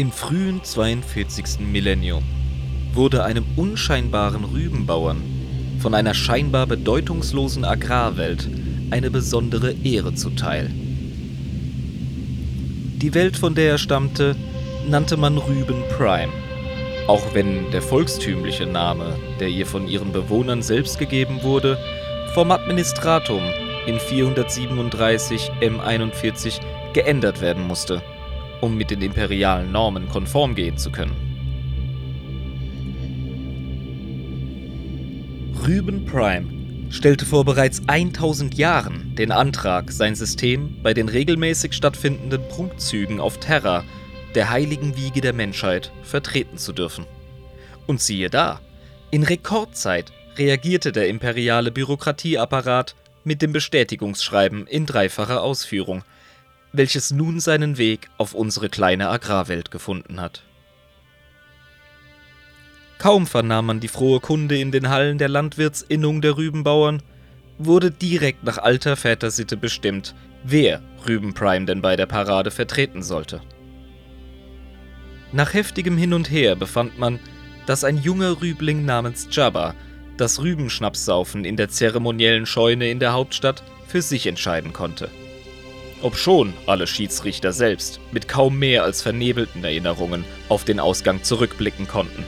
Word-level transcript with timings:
Im 0.00 0.12
frühen 0.12 0.64
42. 0.64 1.60
Millennium 1.60 2.22
wurde 2.94 3.22
einem 3.22 3.44
unscheinbaren 3.56 4.44
Rübenbauern 4.44 5.20
von 5.78 5.92
einer 5.92 6.14
scheinbar 6.14 6.66
bedeutungslosen 6.66 7.66
Agrarwelt 7.66 8.48
eine 8.90 9.10
besondere 9.10 9.74
Ehre 9.84 10.14
zuteil. 10.14 10.70
Die 12.96 13.12
Welt, 13.12 13.36
von 13.36 13.54
der 13.54 13.72
er 13.72 13.76
stammte, 13.76 14.36
nannte 14.88 15.18
man 15.18 15.36
Rüben 15.36 15.82
Prime, 15.94 16.32
auch 17.06 17.34
wenn 17.34 17.70
der 17.70 17.82
volkstümliche 17.82 18.64
Name, 18.64 19.16
der 19.38 19.48
ihr 19.48 19.66
von 19.66 19.86
ihren 19.86 20.12
Bewohnern 20.12 20.62
selbst 20.62 20.98
gegeben 20.98 21.42
wurde, 21.42 21.76
vom 22.32 22.50
Administratum 22.50 23.42
in 23.86 24.00
437 24.00 25.50
M41 25.60 26.58
geändert 26.94 27.42
werden 27.42 27.66
musste, 27.66 28.00
um 28.60 28.76
mit 28.76 28.90
den 28.90 29.02
imperialen 29.02 29.72
Normen 29.72 30.08
konform 30.08 30.54
gehen 30.54 30.76
zu 30.76 30.90
können. 30.90 31.16
Rüben 35.66 36.04
Prime 36.04 36.60
stellte 36.90 37.24
vor 37.24 37.44
bereits 37.44 37.82
1000 37.86 38.54
Jahren 38.54 39.14
den 39.14 39.30
Antrag, 39.30 39.92
sein 39.92 40.14
System 40.14 40.82
bei 40.82 40.94
den 40.94 41.08
regelmäßig 41.08 41.72
stattfindenden 41.72 42.42
Prunkzügen 42.48 43.20
auf 43.20 43.38
Terra, 43.38 43.84
der 44.34 44.50
heiligen 44.50 44.96
Wiege 44.96 45.20
der 45.20 45.32
Menschheit, 45.32 45.92
vertreten 46.02 46.58
zu 46.58 46.72
dürfen. 46.72 47.06
Und 47.86 48.00
siehe 48.00 48.30
da, 48.30 48.60
in 49.10 49.22
Rekordzeit 49.22 50.12
reagierte 50.36 50.92
der 50.92 51.08
imperiale 51.08 51.70
Bürokratieapparat 51.70 52.94
mit 53.24 53.42
dem 53.42 53.52
Bestätigungsschreiben 53.52 54.66
in 54.66 54.86
dreifacher 54.86 55.42
Ausführung, 55.42 56.02
welches 56.72 57.10
nun 57.10 57.40
seinen 57.40 57.78
Weg 57.78 58.08
auf 58.18 58.34
unsere 58.34 58.68
kleine 58.68 59.08
Agrarwelt 59.08 59.70
gefunden 59.70 60.20
hat. 60.20 60.42
Kaum 62.98 63.26
vernahm 63.26 63.66
man 63.66 63.80
die 63.80 63.88
frohe 63.88 64.20
Kunde 64.20 64.58
in 64.58 64.72
den 64.72 64.90
Hallen 64.90 65.18
der 65.18 65.28
Landwirtsinnung 65.28 66.20
der 66.20 66.36
Rübenbauern, 66.36 67.02
wurde 67.58 67.90
direkt 67.90 68.44
nach 68.44 68.58
alter 68.58 68.96
Vätersitte 68.96 69.56
bestimmt, 69.56 70.14
wer 70.44 70.82
Rübenprime 71.06 71.66
denn 71.66 71.82
bei 71.82 71.96
der 71.96 72.06
Parade 72.06 72.50
vertreten 72.50 73.02
sollte. 73.02 73.40
Nach 75.32 75.54
heftigem 75.54 75.96
Hin 75.96 76.12
und 76.12 76.30
Her 76.30 76.56
befand 76.56 76.98
man, 76.98 77.20
dass 77.66 77.84
ein 77.84 77.98
junger 77.98 78.40
Rübling 78.42 78.84
namens 78.84 79.28
Jabba 79.30 79.74
das 80.16 80.42
Rübenschnapssaufen 80.42 81.44
in 81.44 81.56
der 81.56 81.68
zeremoniellen 81.68 82.44
Scheune 82.44 82.90
in 82.90 82.98
der 82.98 83.12
Hauptstadt 83.12 83.62
für 83.86 84.02
sich 84.02 84.26
entscheiden 84.26 84.72
konnte. 84.72 85.08
Obschon 86.02 86.54
alle 86.66 86.86
Schiedsrichter 86.86 87.52
selbst 87.52 88.00
mit 88.12 88.28
kaum 88.28 88.58
mehr 88.58 88.84
als 88.84 89.02
vernebelten 89.02 89.64
Erinnerungen 89.64 90.24
auf 90.48 90.64
den 90.64 90.80
Ausgang 90.80 91.22
zurückblicken 91.22 91.86
konnten. 91.86 92.24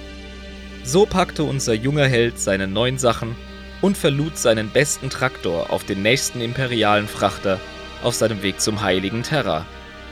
So 0.84 1.06
packte 1.06 1.44
unser 1.44 1.74
junger 1.74 2.06
Held 2.06 2.38
seine 2.38 2.66
neuen 2.66 2.98
Sachen 2.98 3.36
und 3.80 3.96
verlud 3.96 4.36
seinen 4.36 4.70
besten 4.70 5.10
Traktor 5.10 5.70
auf 5.70 5.84
den 5.84 6.02
nächsten 6.02 6.40
imperialen 6.40 7.08
Frachter 7.08 7.60
auf 8.02 8.14
seinem 8.14 8.42
Weg 8.42 8.60
zum 8.60 8.82
heiligen 8.82 9.22
Terra, 9.22 9.64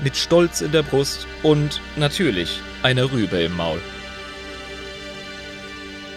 mit 0.03 0.17
Stolz 0.17 0.61
in 0.61 0.73
der 0.73 0.83
Brust 0.83 1.27
und 1.43 1.81
natürlich 1.97 2.61
einer 2.83 3.11
Rübe 3.13 3.39
im 3.43 3.57
Maul. 3.57 3.81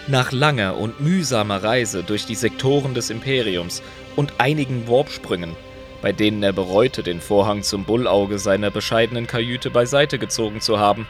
Nach 0.08 0.32
langer 0.32 0.78
und 0.78 1.00
mühsamer 1.00 1.64
Reise 1.64 2.04
durch 2.04 2.26
die 2.26 2.36
Sektoren 2.36 2.94
des 2.94 3.10
Imperiums 3.10 3.82
und 4.16 4.34
einigen 4.38 4.88
Warpsprüngen, 4.88 5.56
bei 6.04 6.12
denen 6.12 6.44
er 6.44 6.52
bereute, 6.52 7.02
den 7.02 7.22
Vorhang 7.22 7.64
zum 7.64 7.86
Bullauge 7.86 8.38
seiner 8.38 8.70
bescheidenen 8.70 9.26
Kajüte 9.26 9.72
beiseite 9.72 10.20
gezogen 10.20 10.60
zu 10.60 10.78
haben, 10.78 11.08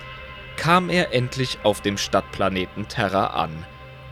kam 0.55 0.91
er 0.91 1.15
endlich 1.15 1.57
auf 1.63 1.81
dem 1.81 1.97
Stadtplaneten 1.97 2.87
Terra 2.87 3.25
an, 3.41 3.65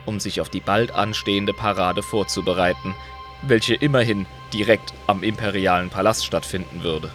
um 0.08 0.20
sich 0.20 0.42
auf 0.42 0.50
die 0.50 0.60
bald 0.60 0.92
anstehende 0.92 1.54
Parade 1.54 2.02
vorzubereiten, 2.02 2.96
welche 3.44 3.76
immerhin 3.76 4.26
direkt 4.54 4.92
am 5.06 5.22
imperialen 5.22 5.92
Palast 5.92 6.26
stattfinden 6.26 6.82
würde. 6.82 7.12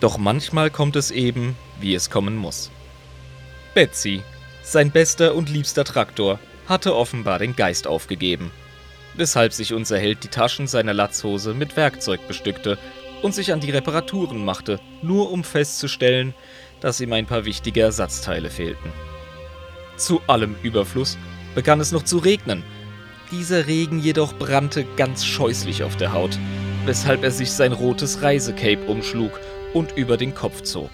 Doch 0.00 0.18
manchmal 0.18 0.70
kommt 0.70 0.96
es 0.96 1.10
eben, 1.10 1.56
wie 1.80 1.94
es 1.94 2.10
kommen 2.10 2.36
muss. 2.36 2.70
Betsy, 3.72 4.22
sein 4.62 4.90
bester 4.90 5.34
und 5.34 5.48
liebster 5.48 5.84
Traktor, 5.84 6.38
hatte 6.68 6.94
offenbar 6.94 7.38
den 7.38 7.56
Geist 7.56 7.86
aufgegeben, 7.86 8.50
weshalb 9.14 9.52
sich 9.52 9.72
unser 9.74 9.98
Held 9.98 10.24
die 10.24 10.28
Taschen 10.28 10.66
seiner 10.66 10.94
Latzhose 10.94 11.54
mit 11.54 11.76
Werkzeug 11.76 12.26
bestückte 12.26 12.78
und 13.22 13.34
sich 13.34 13.52
an 13.52 13.60
die 13.60 13.70
Reparaturen 13.70 14.44
machte, 14.44 14.80
nur 15.02 15.30
um 15.30 15.44
festzustellen, 15.44 16.34
dass 16.80 17.00
ihm 17.00 17.12
ein 17.12 17.26
paar 17.26 17.44
wichtige 17.44 17.82
Ersatzteile 17.82 18.50
fehlten. 18.50 18.92
Zu 19.96 20.20
allem 20.26 20.56
Überfluss 20.62 21.16
begann 21.54 21.80
es 21.80 21.92
noch 21.92 22.02
zu 22.02 22.18
regnen. 22.18 22.64
Dieser 23.30 23.66
Regen 23.66 24.00
jedoch 24.00 24.34
brannte 24.34 24.84
ganz 24.96 25.24
scheußlich 25.24 25.84
auf 25.84 25.96
der 25.96 26.12
Haut, 26.12 26.38
weshalb 26.84 27.22
er 27.22 27.30
sich 27.30 27.52
sein 27.52 27.72
rotes 27.72 28.22
Reisecape 28.22 28.84
umschlug 28.86 29.38
und 29.72 29.96
über 29.96 30.16
den 30.16 30.34
Kopf 30.34 30.62
zog. 30.62 30.90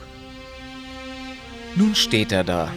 Nun 1.74 1.94
steht 1.94 2.32
er 2.32 2.44
da, 2.44 2.70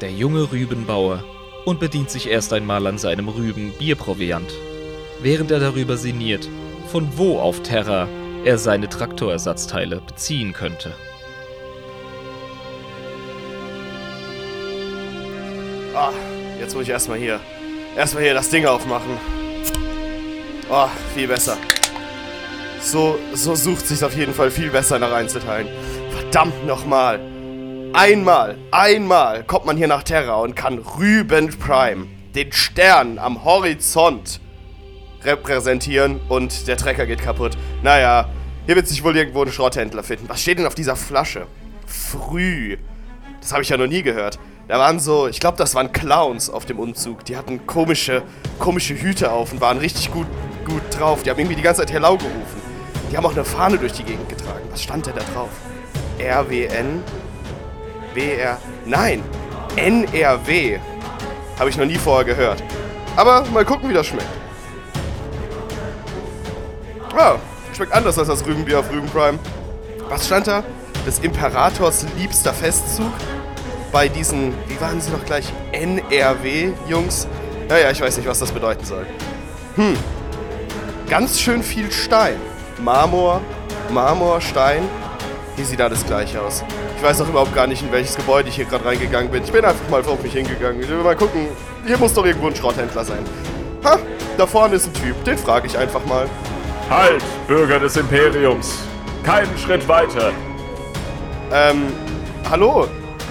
der 0.00 0.12
junge 0.12 0.52
Rübenbauer, 0.52 1.24
und 1.64 1.80
bedient 1.80 2.08
sich 2.08 2.28
erst 2.28 2.52
einmal 2.54 2.86
an 2.86 2.96
seinem 2.96 3.28
Rüben-Bierproviant, 3.28 4.50
während 5.20 5.50
er 5.50 5.60
darüber 5.60 5.96
sinniert, 5.96 6.48
von 6.90 7.08
wo 7.16 7.38
auf 7.38 7.62
Terra 7.62 8.08
er 8.44 8.58
seine 8.58 8.88
Traktorersatzteile 8.88 10.00
beziehen 10.00 10.52
könnte. 10.52 10.94
Ah, 15.94 16.12
jetzt 16.60 16.74
muss 16.74 16.84
ich 16.84 16.90
erstmal 16.90 17.18
hier. 17.18 17.40
Erstmal 17.96 18.22
hier 18.22 18.34
das 18.34 18.50
Ding 18.50 18.64
aufmachen. 18.66 19.18
Oh, 20.70 20.86
viel 21.14 21.26
besser. 21.26 21.56
So, 22.80 23.18
so 23.34 23.54
sucht 23.56 23.86
sich 23.86 24.04
auf 24.04 24.14
jeden 24.16 24.32
Fall 24.32 24.50
viel 24.50 24.70
besser 24.70 24.98
nach 24.98 25.12
Einzelteilen. 25.12 25.66
Verdammt 26.12 26.66
nochmal. 26.66 27.20
Einmal, 27.92 28.56
einmal 28.70 29.42
kommt 29.44 29.66
man 29.66 29.76
hier 29.76 29.88
nach 29.88 30.02
Terra 30.04 30.36
und 30.36 30.54
kann 30.54 30.78
Rüben 30.78 31.48
Prime, 31.58 32.06
den 32.34 32.52
Stern 32.52 33.18
am 33.18 33.44
Horizont, 33.44 34.40
repräsentieren 35.24 36.20
und 36.28 36.66
der 36.68 36.76
Trecker 36.76 37.06
geht 37.06 37.22
kaputt. 37.22 37.56
Naja, 37.82 38.28
hier 38.66 38.76
wird 38.76 38.86
sich 38.86 39.02
wohl 39.02 39.16
irgendwo 39.16 39.42
ein 39.42 39.52
Schrotthändler 39.52 40.02
finden. 40.02 40.28
Was 40.28 40.42
steht 40.42 40.58
denn 40.58 40.66
auf 40.66 40.74
dieser 40.74 40.96
Flasche? 40.96 41.46
Früh. 41.86 42.76
Das 43.40 43.52
habe 43.52 43.62
ich 43.62 43.68
ja 43.68 43.76
noch 43.76 43.86
nie 43.86 44.02
gehört. 44.02 44.38
Da 44.68 44.78
waren 44.78 45.00
so, 45.00 45.26
ich 45.28 45.40
glaube, 45.40 45.56
das 45.56 45.74
waren 45.74 45.92
Clowns 45.92 46.50
auf 46.50 46.66
dem 46.66 46.78
Umzug. 46.78 47.24
Die 47.24 47.36
hatten 47.36 47.66
komische, 47.66 48.22
komische 48.58 48.94
Hüte 48.94 49.32
auf 49.32 49.52
und 49.52 49.60
waren 49.62 49.78
richtig 49.78 50.12
gut, 50.12 50.26
gut 50.66 50.82
drauf. 50.90 51.22
Die 51.22 51.30
haben 51.30 51.38
irgendwie 51.38 51.56
die 51.56 51.62
ganze 51.62 51.80
Zeit 51.80 51.92
Hello 51.92 52.18
gerufen. 52.18 52.60
Die 53.10 53.16
haben 53.16 53.24
auch 53.24 53.32
eine 53.32 53.44
Fahne 53.44 53.78
durch 53.78 53.92
die 53.92 54.02
Gegend 54.02 54.28
getragen. 54.28 54.68
Was 54.70 54.82
stand 54.82 55.06
denn 55.06 55.14
da 55.14 55.22
drauf? 55.32 55.48
RWN? 56.20 57.02
WR? 58.12 58.58
Nein! 58.84 59.22
NRW! 59.76 60.78
Habe 61.58 61.70
ich 61.70 61.78
noch 61.78 61.86
nie 61.86 61.96
vorher 61.96 62.26
gehört. 62.26 62.62
Aber 63.16 63.44
mal 63.46 63.64
gucken, 63.64 63.88
wie 63.88 63.94
das 63.94 64.06
schmeckt. 64.06 64.26
Ah, 67.16 67.36
schmeckt 67.74 67.92
anders 67.92 68.18
als 68.18 68.28
das 68.28 68.46
Rübenbier 68.46 68.80
auf 68.80 68.90
Rüben 68.90 69.08
Prime. 69.08 69.38
Was 70.08 70.26
stand 70.26 70.46
da? 70.46 70.62
Des 71.06 71.18
Imperators 71.20 72.04
liebster 72.18 72.52
Festzug? 72.52 73.12
bei 73.92 74.08
diesen, 74.08 74.54
wie 74.66 74.80
waren 74.80 75.00
sie 75.00 75.10
noch 75.10 75.24
gleich? 75.24 75.52
NRW-Jungs? 75.72 77.26
Naja, 77.68 77.90
ich 77.90 78.00
weiß 78.00 78.16
nicht, 78.16 78.28
was 78.28 78.38
das 78.38 78.52
bedeuten 78.52 78.84
soll. 78.84 79.06
Hm. 79.76 79.96
Ganz 81.08 81.40
schön 81.40 81.62
viel 81.62 81.90
Stein. 81.90 82.36
Marmor, 82.82 83.40
Marmor, 83.90 84.40
Stein. 84.40 84.82
Hier 85.56 85.64
sieht 85.64 85.80
alles 85.80 86.04
gleich 86.06 86.36
aus. 86.38 86.62
Ich 86.96 87.02
weiß 87.02 87.20
auch 87.22 87.28
überhaupt 87.28 87.54
gar 87.54 87.66
nicht, 87.66 87.82
in 87.82 87.90
welches 87.90 88.16
Gebäude 88.16 88.48
ich 88.48 88.56
hier 88.56 88.64
gerade 88.64 88.84
reingegangen 88.84 89.30
bin. 89.30 89.42
Ich 89.42 89.52
bin 89.52 89.64
einfach 89.64 89.88
mal 89.90 90.04
auf 90.04 90.22
mich 90.22 90.32
hingegangen. 90.32 90.80
Ich 90.82 90.88
will 90.88 90.98
mal 90.98 91.16
gucken. 91.16 91.48
Hier 91.86 91.98
muss 91.98 92.12
doch 92.12 92.24
irgendwo 92.24 92.48
ein 92.48 92.56
Schrotthändler 92.56 93.04
sein. 93.04 93.24
Ha, 93.84 93.98
da 94.36 94.46
vorne 94.46 94.76
ist 94.76 94.86
ein 94.86 94.94
Typ. 94.94 95.24
Den 95.24 95.38
frage 95.38 95.66
ich 95.66 95.76
einfach 95.76 96.04
mal. 96.06 96.28
Halt, 96.90 97.22
Bürger 97.46 97.78
des 97.78 97.98
Imperiums. 97.98 98.78
Keinen 99.22 99.58
Schritt 99.58 99.86
weiter. 99.86 100.32
Ähm, 101.52 101.92
hallo. 102.50 102.88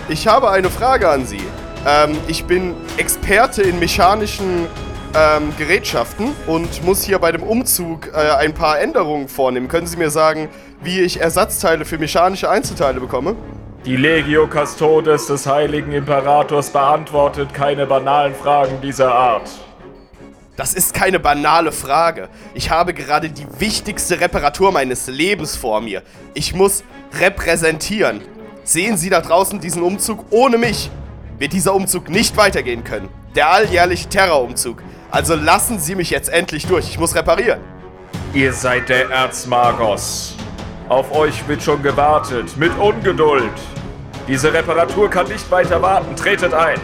Ich 0.09 0.27
habe 0.27 0.51
eine 0.51 0.69
Frage 0.69 1.09
an 1.09 1.25
Sie. 1.25 1.41
Ähm, 1.87 2.15
ich 2.27 2.45
bin 2.45 2.75
Experte 2.97 3.63
in 3.63 3.79
mechanischen 3.79 4.67
ähm, 5.15 5.51
Gerätschaften 5.57 6.35
und 6.45 6.85
muss 6.85 7.01
hier 7.01 7.17
bei 7.17 7.31
dem 7.31 7.41
Umzug 7.41 8.11
äh, 8.13 8.17
ein 8.37 8.53
paar 8.53 8.79
Änderungen 8.79 9.27
vornehmen. 9.27 9.67
Können 9.67 9.87
Sie 9.87 9.97
mir 9.97 10.11
sagen, 10.11 10.49
wie 10.83 11.01
ich 11.01 11.19
Ersatzteile 11.19 11.83
für 11.83 11.97
mechanische 11.97 12.51
Einzelteile 12.51 12.99
bekomme? 12.99 13.35
Die 13.85 13.95
Legio 13.95 14.47
Custodes 14.47 15.25
des 15.25 15.47
Heiligen 15.47 15.93
Imperators 15.93 16.69
beantwortet 16.69 17.55
keine 17.55 17.87
banalen 17.87 18.35
Fragen 18.35 18.81
dieser 18.81 19.15
Art. 19.15 19.49
Das 20.57 20.73
ist 20.73 20.95
keine 20.95 21.19
banale 21.19 21.71
Frage. 21.71 22.29
Ich 22.55 22.71
habe 22.71 22.95
gerade 22.95 23.29
die 23.29 23.45
wichtigste 23.59 24.19
Reparatur 24.19 24.71
meines 24.71 25.05
Lebens 25.05 25.55
vor 25.55 25.81
mir. 25.81 26.01
Ich 26.33 26.55
muss 26.55 26.83
repräsentieren. 27.19 28.21
Sehen 28.63 28.97
Sie 28.97 29.11
da 29.11 29.21
draußen 29.21 29.59
diesen 29.59 29.83
Umzug? 29.83 30.25
Ohne 30.31 30.57
mich 30.57 30.89
wird 31.37 31.53
dieser 31.53 31.75
Umzug 31.75 32.09
nicht 32.09 32.35
weitergehen 32.37 32.83
können. 32.83 33.07
Der 33.35 33.51
alljährliche 33.51 34.09
Terrorumzug. 34.09 34.81
Also 35.11 35.35
lassen 35.35 35.79
Sie 35.79 35.93
mich 35.93 36.09
jetzt 36.09 36.29
endlich 36.29 36.65
durch. 36.65 36.89
Ich 36.89 36.97
muss 36.97 37.13
reparieren. 37.13 37.59
Ihr 38.33 38.51
seid 38.51 38.89
der 38.89 39.11
Erzmagos. 39.11 40.33
Auf 40.89 41.11
euch 41.11 41.47
wird 41.47 41.61
schon 41.61 41.83
gewartet, 41.83 42.57
mit 42.57 42.75
Ungeduld. 42.79 43.53
Diese 44.27 44.51
Reparatur 44.51 45.07
kann 45.07 45.27
nicht 45.27 45.51
weiter 45.51 45.79
warten. 45.83 46.15
Tretet 46.15 46.55
ein. 46.55 46.79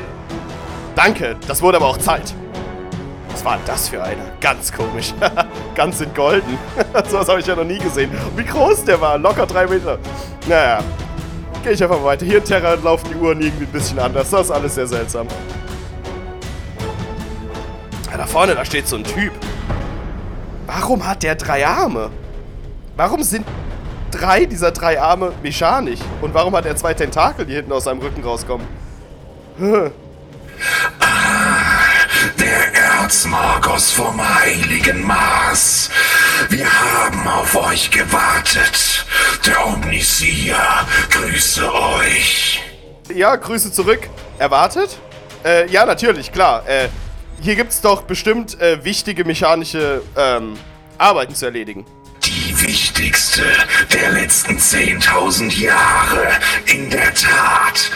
Danke, 0.96 1.38
das 1.48 1.60
wurde 1.60 1.78
aber 1.78 1.88
auch 1.88 1.98
Zeit. 1.98 2.36
Was 3.34 3.44
war 3.44 3.58
denn 3.58 3.66
das 3.66 3.90
für 3.90 4.02
einer? 4.02 4.24
Ganz 4.40 4.72
komisch. 4.72 5.14
Ganz 5.76 6.00
in 6.00 6.14
golden. 6.14 6.58
so 7.10 7.20
was 7.20 7.28
habe 7.28 7.40
ich 7.40 7.48
ja 7.48 7.56
noch 7.56 7.64
nie 7.64 7.80
gesehen. 7.80 8.12
Wie 8.36 8.46
groß 8.46 8.86
der 8.86 9.02
war. 9.02 9.18
Locker 9.18 9.48
drei 9.48 9.66
Meter. 9.66 9.98
Naja. 10.48 10.80
Gehe 11.64 11.74
ich 11.74 11.84
einfach 11.84 11.98
mal 12.00 12.06
weiter. 12.06 12.26
Hier 12.26 12.38
in 12.38 12.44
Terra 12.44 12.76
laufen 12.76 13.10
die 13.10 13.16
Uhren 13.16 13.42
irgendwie 13.42 13.66
ein 13.66 13.72
bisschen 13.72 13.98
anders. 13.98 14.30
Das 14.30 14.46
ist 14.46 14.52
alles 14.52 14.76
sehr 14.76 14.88
seltsam. 14.88 15.28
Ja, 18.12 18.18
da 18.18 18.28
vorne, 18.28 18.54
da 18.54 18.64
steht 18.64 18.88
so 18.88 18.98
ein 18.98 19.04
Typ. 19.04 19.34
Warum 20.68 21.06
hat 21.06 21.24
der 21.24 21.36
drei 21.36 21.66
Arme? 21.66 22.12
Warum 22.96 23.24
sind 23.24 23.46
drei 24.12 24.46
dieser 24.46 24.72
drei 24.72 25.02
Arme 25.02 25.32
mechanisch? 25.42 26.00
Und 26.22 26.34
warum 26.34 26.56
hat 26.56 26.68
er 26.68 26.76
zwei 26.76 26.94
Tentakel, 26.94 27.46
die 27.46 27.56
hinten 27.56 27.72
aus 27.72 27.86
seinem 27.86 28.00
Rücken 28.00 28.24
rauskommen? 28.24 28.68
Hm. 29.58 29.92
Der 32.40 32.83
Erzmagos 33.04 33.92
vom 33.92 34.18
heiligen 34.40 35.06
Mars. 35.06 35.90
Wir 36.48 36.66
haben 36.66 37.28
auf 37.28 37.54
euch 37.54 37.92
gewartet. 37.92 39.06
Der 39.46 39.68
Omnisia 39.68 40.88
grüße 41.10 41.70
euch. 41.74 42.64
Ja, 43.14 43.36
Grüße 43.36 43.74
zurück. 43.74 44.10
Erwartet? 44.40 44.98
Äh, 45.44 45.70
ja, 45.70 45.86
natürlich, 45.86 46.32
klar. 46.32 46.66
Äh, 46.66 46.88
hier 47.42 47.58
gibt's 47.58 47.82
doch 47.82 48.04
bestimmt 48.04 48.58
äh, 48.62 48.86
wichtige 48.86 49.26
mechanische 49.26 50.02
ähm, 50.16 50.54
Arbeiten 50.98 51.36
zu 51.36 51.46
erledigen. 51.46 51.86
Die 52.24 52.62
wichtigste 52.62 53.44
der 53.92 54.14
letzten 54.14 54.58
10.000 54.58 55.60
Jahre. 55.60 56.30
In 56.68 56.90
der 56.90 57.14
Tat. 57.14 57.92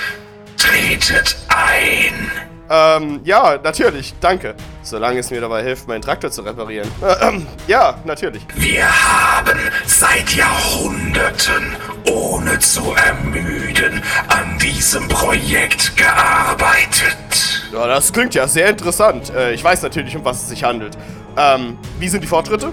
Tretet 0.57 1.38
ein. 1.48 2.30
Ähm, 2.69 3.21
ja, 3.24 3.57
natürlich, 3.63 4.13
danke. 4.19 4.53
Solange 4.88 5.19
es 5.19 5.31
mir 5.31 5.42
dabei 5.42 5.63
hilft, 5.63 5.89
meinen 5.89 6.01
Traktor 6.01 6.31
zu 6.31 6.44
reparieren. 6.44 6.89
Ähm, 7.19 7.45
ja, 7.68 8.00
natürlich. 8.06 8.44
Wir 8.56 8.86
haben 8.86 9.60
seit 9.86 10.34
Jahrhunderten, 10.34 11.75
ohne 12.10 12.57
zu 12.60 12.94
ermüden, 12.94 14.01
an 14.30 14.57
diesem 14.60 15.10
Projekt 15.10 15.98
gearbeitet. 15.98 17.68
Ja, 17.74 17.86
das 17.86 18.13
klingt 18.13 18.34
ja 18.34 18.48
sehr 18.48 18.69
interessant. 18.69 19.30
Äh, 19.36 19.51
ich 19.51 19.62
weiß 19.62 19.81
natürlich, 19.81 20.16
um 20.16 20.24
was 20.24 20.44
es 20.44 20.48
sich 20.48 20.63
handelt. 20.63 20.98
Ähm, 21.36 21.78
wie 22.00 22.07
sind 22.07 22.24
die 22.24 22.28
Fortschritte? 22.28 22.72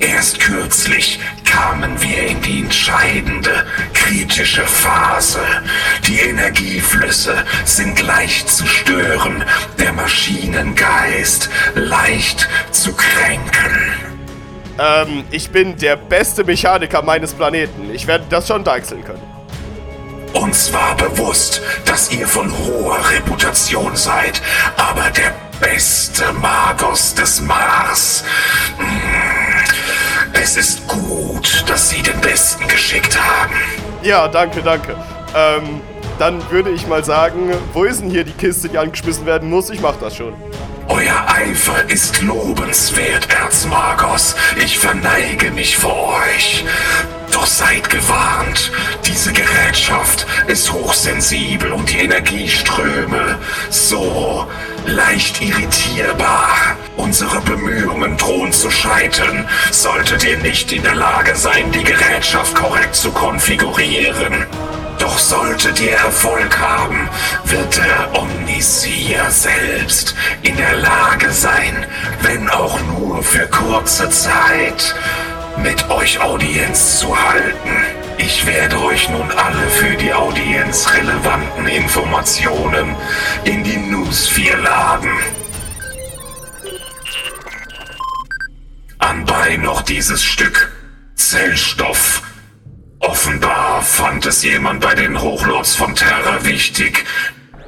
Erst 0.00 0.40
kürzlich 0.40 1.18
kamen 1.44 2.00
wir 2.02 2.26
in 2.26 2.40
die 2.42 2.60
entscheidende, 2.60 3.66
kritische 3.94 4.64
Phase. 4.64 5.40
Die 6.06 6.18
Energieflüsse 6.18 7.44
sind 7.64 8.02
leicht 8.02 8.48
zu 8.48 8.66
stören, 8.66 9.44
der 9.78 9.92
Maschinengeist 9.92 11.48
leicht 11.74 12.48
zu 12.70 12.92
kränken. 12.92 13.92
Ähm, 14.78 15.24
ich 15.30 15.50
bin 15.50 15.76
der 15.78 15.96
beste 15.96 16.44
Mechaniker 16.44 17.02
meines 17.02 17.32
Planeten. 17.32 17.90
Ich 17.92 18.06
werde 18.06 18.26
das 18.28 18.48
schon 18.48 18.64
deichseln 18.64 19.04
können. 19.04 19.22
Uns 20.34 20.70
war 20.72 20.94
bewusst, 20.96 21.62
dass 21.86 22.12
ihr 22.12 22.28
von 22.28 22.52
hoher 22.58 22.98
Reputation 23.10 23.96
seid, 23.96 24.42
aber 24.76 25.10
der 25.10 25.32
beste 25.60 26.30
Magos 26.34 27.14
des 27.14 27.40
Mars. 27.40 28.22
Mm, 28.78 29.45
Es 30.42 30.56
ist 30.56 30.86
gut, 30.86 31.64
dass 31.66 31.90
sie 31.90 32.02
den 32.02 32.20
Besten 32.20 32.68
geschickt 32.68 33.18
haben. 33.20 33.54
Ja, 34.02 34.28
danke, 34.28 34.62
danke. 34.62 34.94
Ähm, 35.34 35.80
dann 36.18 36.50
würde 36.50 36.70
ich 36.70 36.86
mal 36.86 37.04
sagen, 37.04 37.52
wo 37.72 37.84
ist 37.84 38.00
denn 38.00 38.10
hier 38.10 38.24
die 38.24 38.32
Kiste, 38.32 38.68
die 38.68 38.78
angeschmissen 38.78 39.26
werden 39.26 39.50
muss? 39.50 39.70
Ich 39.70 39.80
mach 39.80 39.96
das 39.96 40.16
schon. 40.16 40.34
Euer 40.88 41.26
Eifer 41.26 41.88
ist 41.88 42.22
lobenswert, 42.22 43.28
Erzmagos. 43.32 44.36
Ich 44.62 44.78
verneige 44.78 45.50
mich 45.50 45.76
vor 45.76 46.14
euch. 46.28 46.64
Doch 47.32 47.46
seid 47.46 47.90
gewarnt, 47.90 48.70
diese 49.04 49.32
Gerätschaft 49.32 50.26
ist 50.46 50.72
hochsensibel 50.72 51.72
und 51.72 51.90
die 51.90 51.98
Energieströme 51.98 53.38
so 53.68 54.46
leicht 54.86 55.42
irritierbar. 55.42 56.76
Unsere 56.96 57.40
Bemühungen 57.40 58.16
drohen 58.16 58.52
zu 58.52 58.70
scheitern, 58.70 59.48
solltet 59.70 60.24
ihr 60.24 60.38
nicht 60.38 60.72
in 60.72 60.82
der 60.82 60.94
Lage 60.94 61.34
sein, 61.36 61.70
die 61.72 61.84
Gerätschaft 61.84 62.54
korrekt 62.54 62.94
zu 62.94 63.10
konfigurieren. 63.10 64.46
Doch 64.98 65.18
solltet 65.18 65.80
ihr 65.80 65.92
Erfolg 65.92 66.58
haben, 66.58 67.08
wird 67.44 67.76
der 67.76 68.20
Omnisier 68.20 69.30
selbst 69.30 70.14
in 70.42 70.56
der 70.56 70.76
Lage 70.78 71.30
sein, 71.30 71.86
wenn 72.22 72.48
auch 72.48 72.80
nur 72.98 73.22
für 73.22 73.46
kurze 73.48 74.08
Zeit, 74.10 74.94
mit 75.58 75.88
euch 75.90 76.20
Audienz 76.20 76.98
zu 76.98 77.16
halten. 77.16 78.05
Ich 78.18 78.46
werde 78.46 78.82
euch 78.82 79.08
nun 79.10 79.30
alle 79.30 79.68
für 79.68 79.94
die 79.96 80.12
Audienz 80.12 80.88
relevanten 80.92 81.66
Informationen 81.66 82.96
in 83.44 83.62
die 83.62 83.76
Newsphere 83.76 84.60
laden. 84.60 85.10
Anbei 88.98 89.56
noch 89.56 89.82
dieses 89.82 90.24
Stück 90.24 90.72
Zellstoff. 91.14 92.22
Offenbar 93.00 93.82
fand 93.82 94.26
es 94.26 94.42
jemand 94.42 94.80
bei 94.80 94.94
den 94.94 95.20
Hochlords 95.20 95.76
von 95.76 95.94
Terra 95.94 96.44
wichtig, 96.44 97.04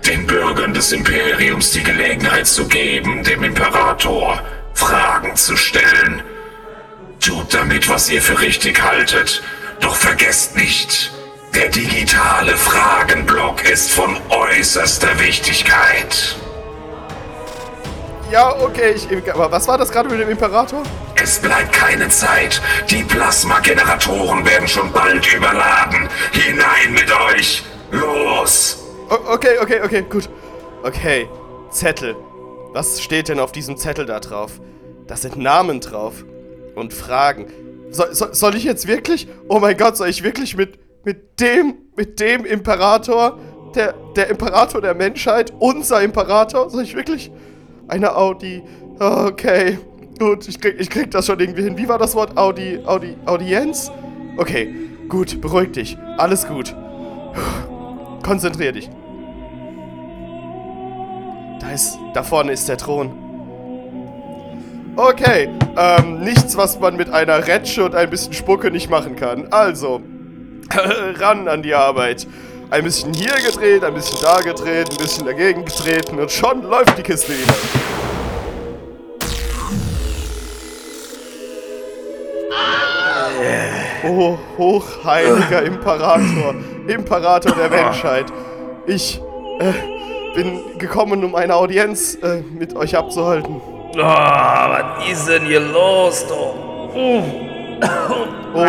den 0.07 0.27
Bürgern 0.27 0.73
des 0.73 0.93
Imperiums 0.93 1.73
die 1.73 1.83
Gelegenheit 1.83 2.47
zu 2.47 2.67
geben, 2.67 3.23
dem 3.23 3.45
Imperator 3.45 4.43
Fragen 4.73 5.37
zu 5.37 5.57
stellen. 5.57 6.23
Tut 7.21 7.53
damit, 7.53 7.89
was 7.89 8.09
ihr 8.09 8.23
für 8.23 8.41
richtig 8.41 8.83
haltet, 8.83 9.43
doch 9.81 9.95
vergesst 9.95 10.57
nicht, 10.57 11.13
der 11.55 11.69
digitale 11.69 12.57
Fragenblock 12.57 13.65
ist 13.69 13.91
von 13.91 14.17
äußerster 14.29 15.19
Wichtigkeit. 15.21 16.37
Ja, 18.31 18.55
okay, 18.61 18.95
ich, 18.95 19.33
aber 19.33 19.51
was 19.51 19.67
war 19.67 19.79
das 19.79 19.91
gerade 19.91 20.09
mit 20.11 20.21
dem 20.21 20.29
Imperator? 20.29 20.83
Es 21.15 21.39
bleibt 21.39 21.73
keine 21.73 22.09
Zeit. 22.11 22.61
Die 22.91 23.03
Plasmageneratoren 23.03 24.45
werden 24.45 24.69
schon 24.69 24.93
bald 24.93 25.33
überladen. 25.35 26.09
Hinein 26.33 26.93
mit 26.93 27.11
euch. 27.11 27.65
Los! 27.91 28.85
O 29.09 29.33
okay, 29.33 29.59
okay, 29.63 29.81
okay, 29.83 30.03
gut. 30.03 30.29
Okay, 30.83 31.29
Zettel. 31.71 32.15
Was 32.75 33.01
steht 33.01 33.29
denn 33.29 33.41
auf 33.41 33.51
diesem 33.51 33.79
Zettel 33.79 34.05
da 34.05 34.21
drauf? 34.21 34.61
Da 35.07 35.17
sind 35.17 35.37
Namen 35.37 35.81
drauf. 35.81 36.25
Und 36.75 36.93
Fragen. 36.93 37.47
So, 37.91 38.05
so, 38.11 38.27
soll 38.33 38.55
ich 38.57 38.65
jetzt 38.65 38.87
wirklich? 38.87 39.29
Oh 39.49 39.59
mein 39.59 39.77
Gott, 39.77 39.97
soll 39.97 40.09
ich 40.09 40.23
wirklich 40.23 40.57
mit, 40.57 40.79
mit 41.05 41.41
dem, 41.41 41.75
mit 41.97 42.21
dem 42.21 42.45
Imperator, 42.45 43.39
der, 43.75 43.95
der 44.15 44.29
Imperator 44.29 44.81
der 44.81 44.95
Menschheit, 44.95 45.53
unser 45.59 46.03
Imperator, 46.03 46.71
soll 46.71 46.83
ich 46.83 46.95
wirklich 46.95 47.31
eine 47.87 48.15
Audi? 48.15 48.63
Okay, 48.99 49.79
gut, 50.19 50.49
ich 50.49 50.61
krieg, 50.61 50.77
ich 50.79 50.91
krieg 50.91 51.11
das 51.11 51.27
schon 51.27 51.41
irgendwie 51.41 51.63
hin. 51.63 51.79
Wie 51.79 51.89
war 51.89 51.99
das 51.99 52.15
Wort 52.15 52.37
Audi, 52.37 52.81
Audi, 52.85 53.17
Audienz? 53.25 53.91
Okay, 54.37 54.75
gut, 55.09 55.41
beruhig 55.41 55.73
dich. 55.73 55.97
Alles 56.19 56.47
gut. 56.47 56.75
Konzentrier 58.23 58.73
dich. 58.73 58.91
Da 61.61 61.71
ist, 61.73 61.99
da 62.15 62.23
vorne 62.23 62.53
ist 62.53 62.69
der 62.69 62.77
Thron. 62.77 63.28
Okay, 64.99 65.49
ähm, 65.77 66.25
nichts, 66.25 66.57
was 66.57 66.81
man 66.81 66.97
mit 66.97 67.09
einer 67.09 67.47
Retsche 67.47 67.85
und 67.85 67.95
ein 67.95 68.11
bisschen 68.11 68.33
Spucke 68.33 68.69
nicht 68.73 68.91
machen 68.91 69.15
kann. 69.15 69.47
Also, 69.53 70.01
ran 71.21 71.47
an 71.47 71.63
die 71.63 71.73
Arbeit. 71.73 72.27
Ein 72.71 72.83
bisschen 72.83 73.15
hier 73.15 73.37
gedreht, 73.37 73.85
ein 73.85 73.95
bisschen 73.95 74.19
da 74.21 74.41
gedreht, 74.41 74.91
ein 74.91 74.97
bisschen 74.97 75.25
dagegen 75.25 75.65
getreten 75.65 76.19
und 76.19 76.33
schon 76.33 76.65
läuft 76.65 76.99
die 76.99 77.05
Kiste 77.05 77.33
wieder. 77.33 77.55
Oh, 84.03 84.37
hochheiliger 84.59 85.63
Imperator, 85.63 86.57
Imperator 86.89 87.55
der 87.55 87.71
Menschheit. 87.71 88.27
Ich 88.89 89.21
äh, 89.61 90.35
bin 90.35 90.59
gekommen, 90.79 91.23
um 91.23 91.37
eine 91.37 91.55
Audienz 91.55 92.17
äh, 92.17 92.43
mit 92.59 92.75
euch 92.75 92.97
abzuhalten. 92.97 93.78
Oh, 93.95 93.99
was 94.01 95.09
ist 95.11 95.29
denn 95.29 95.45
hier 95.47 95.61
los, 95.61 96.27
du? 96.27 96.35
Oh, 98.55 98.63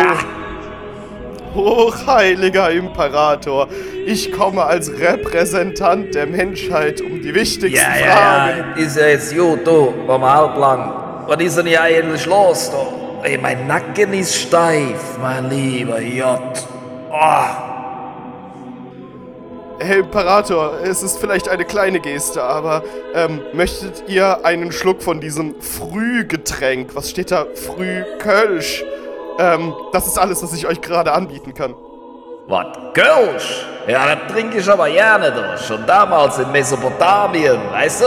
Hochheiliger 1.54 2.70
Imperator, 2.70 3.66
ich 4.06 4.30
komme 4.32 4.62
als 4.64 4.90
Repräsentant 4.90 6.14
der 6.14 6.26
Menschheit, 6.26 7.00
um 7.00 7.20
die 7.20 7.34
wichtigsten 7.34 7.76
Ja, 7.76 8.06
ja, 8.06 8.16
Fragen. 8.16 8.64
ja, 8.76 8.84
ist 8.84 8.96
ja 8.96 9.06
jetzt 9.08 9.36
gut, 9.36 9.66
du, 9.66 9.92
vom 10.06 10.22
halblang. 10.24 10.92
Was 11.26 11.40
ist 11.42 11.58
denn 11.58 11.66
hier 11.66 11.82
eigentlich 11.82 12.24
los, 12.26 12.70
du? 12.70 13.26
Ey, 13.26 13.36
mein 13.36 13.66
Nacken 13.66 14.12
ist 14.14 14.34
steif, 14.36 15.18
mein 15.20 15.50
lieber 15.50 16.00
J. 16.00 16.38
Oh, 17.10 17.69
Herr 19.82 19.96
Imperator, 19.96 20.74
es 20.84 21.02
ist 21.02 21.18
vielleicht 21.18 21.48
eine 21.48 21.64
kleine 21.64 22.00
Geste, 22.00 22.42
aber 22.42 22.82
ähm, 23.14 23.40
möchtet 23.54 24.04
ihr 24.08 24.44
einen 24.44 24.72
Schluck 24.72 25.02
von 25.02 25.20
diesem 25.20 25.54
Frühgetränk? 25.58 26.94
Was 26.94 27.08
steht 27.08 27.30
da? 27.30 27.46
Frühkölsch. 27.54 28.84
Ähm, 29.38 29.72
das 29.92 30.06
ist 30.06 30.18
alles, 30.18 30.42
was 30.42 30.52
ich 30.52 30.66
euch 30.66 30.82
gerade 30.82 31.12
anbieten 31.12 31.54
kann. 31.54 31.74
was, 32.46 32.66
Kölsch? 32.92 33.64
Ja, 33.86 34.14
das 34.14 34.30
trinke 34.34 34.58
ich 34.58 34.70
aber 34.70 34.90
gerne, 34.90 35.32
du. 35.32 35.58
Schon 35.64 35.86
damals 35.86 36.38
in 36.38 36.52
Mesopotamien, 36.52 37.58
weißt 37.72 38.02
du? 38.02 38.06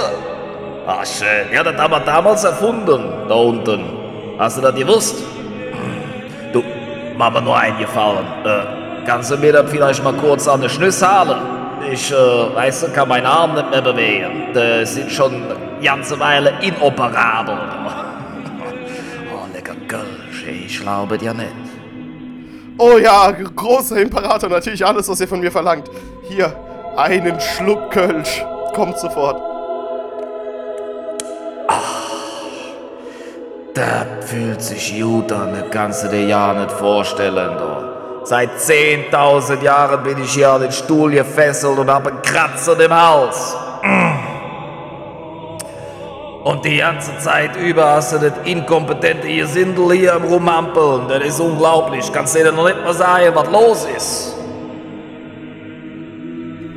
Ah, 0.86 1.04
schön. 1.04 1.52
Ja, 1.52 1.64
das 1.64 1.76
haben 1.76 1.92
wir 1.92 2.02
damals 2.02 2.44
erfunden, 2.44 3.26
da 3.28 3.34
unten. 3.34 3.84
Hast 4.38 4.58
du 4.58 4.62
das 4.62 4.76
gewusst? 4.76 5.24
Du, 6.52 6.64
mach 7.18 7.32
mir 7.32 7.42
nur 7.42 7.58
einen 7.58 7.80
Gefallen. 7.80 8.28
Äh, 8.46 9.06
kannst 9.08 9.32
du 9.32 9.38
mir 9.38 9.54
dann 9.54 9.68
vielleicht 9.68 10.04
mal 10.04 10.14
kurz 10.14 10.48
an 10.48 10.62
den 10.62 10.70
Schnüss 10.70 11.02
halen? 11.02 11.53
Ich, 11.92 12.12
äh, 12.12 12.16
weißt 12.16 12.84
du, 12.84 12.92
kann 12.92 13.08
meinen 13.08 13.26
Arm 13.26 13.54
nicht 13.56 13.70
mehr 13.70 13.82
bewegen. 13.82 14.54
Die 14.54 14.86
sind 14.86 15.12
schon 15.12 15.34
eine 15.34 15.56
ganze 15.84 16.20
Weile 16.20 16.54
inoperabel. 16.62 17.58
oh, 19.34 19.54
lecker 19.54 19.76
Kölsch, 19.88 20.46
ey, 20.48 20.66
ich 20.68 20.80
glaube 20.80 21.18
dir 21.18 21.34
nicht. 21.34 21.50
Oh 22.78 22.98
ja, 22.98 23.32
großer 23.32 23.98
Imperator, 23.98 24.50
natürlich 24.50 24.86
alles, 24.86 25.08
was 25.08 25.20
ihr 25.22 25.28
von 25.28 25.40
mir 25.40 25.52
verlangt. 25.52 25.90
Hier, 26.24 26.56
einen 26.96 27.40
Schluck 27.40 27.92
Kölsch. 27.92 28.44
Kommt 28.74 28.98
sofort. 28.98 29.42
Das 33.74 34.06
fühlt 34.30 34.62
sich 34.62 35.02
gut 35.02 35.32
an, 35.32 35.54
das 35.54 35.70
kannst 35.72 36.04
du 36.04 36.10
dir 36.10 36.28
ja 36.28 36.54
nicht 36.54 36.72
vorstellen, 36.72 37.58
du. 37.58 37.93
Seit 38.26 38.52
10.000 38.52 39.62
Jahren 39.62 40.02
bin 40.04 40.24
ich 40.24 40.34
hier 40.34 40.52
an 40.52 40.62
den 40.62 40.72
Stuhl 40.72 41.12
gefesselt 41.12 41.78
und 41.78 41.90
habe 41.90 42.10
einen 42.10 42.22
Kratzer 42.22 42.80
im 42.80 42.94
Hals. 42.94 43.56
Und 46.44 46.64
die 46.66 46.78
ganze 46.78 47.18
Zeit 47.20 47.56
über 47.58 47.86
hast 47.86 48.14
du 48.14 48.20
das 48.20 48.34
inkompetente 48.46 49.28
Gesindel 49.28 49.94
hier 49.94 50.16
am 50.16 50.24
Rumampeln. 50.24 51.08
Das 51.08 51.24
ist 51.24 51.40
unglaublich. 51.40 52.12
Kannst 52.12 52.36
du 52.36 52.40
dir 52.40 52.52
noch 52.52 52.66
nicht 52.66 52.84
mal 52.84 52.94
sagen, 52.94 53.34
was 53.34 53.50
los 53.50 53.88
ist? 53.96 54.36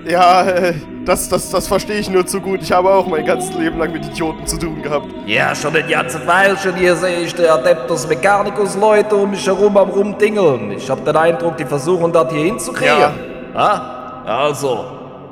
Ja, 0.04 0.42
äh, 0.42 0.74
das, 1.06 1.28
das, 1.28 1.50
das 1.50 1.68
verstehe 1.68 1.98
ich 1.98 2.10
nur 2.10 2.26
zu 2.26 2.40
gut. 2.40 2.60
Ich 2.62 2.72
habe 2.72 2.90
auch 2.90 3.06
mein 3.06 3.24
ganzes 3.24 3.54
Leben 3.54 3.78
lang 3.78 3.92
mit 3.92 4.04
Idioten 4.06 4.46
zu 4.46 4.58
tun 4.58 4.82
gehabt. 4.82 5.06
Ja, 5.24 5.54
schon 5.54 5.74
ein 5.76 5.88
ganzes 5.88 6.26
Weilchen 6.26 6.74
hier 6.74 6.96
sehe 6.96 7.20
ich 7.20 7.34
die 7.34 7.46
Adeptus 7.46 8.06
Mechanicus 8.08 8.76
Leute 8.76 9.14
um 9.14 9.30
mich 9.30 9.46
herum 9.46 9.76
am 9.76 9.90
Rumdingeln. 9.90 10.72
Ich 10.72 10.90
habe 10.90 11.00
den 11.02 11.16
Eindruck, 11.16 11.56
die 11.56 11.64
versuchen 11.64 12.12
das 12.12 12.32
hier 12.32 12.44
hinzukriegen. 12.44 12.98
Ja. 12.98 13.12
Ah, 13.54 14.48
also, 14.48 14.84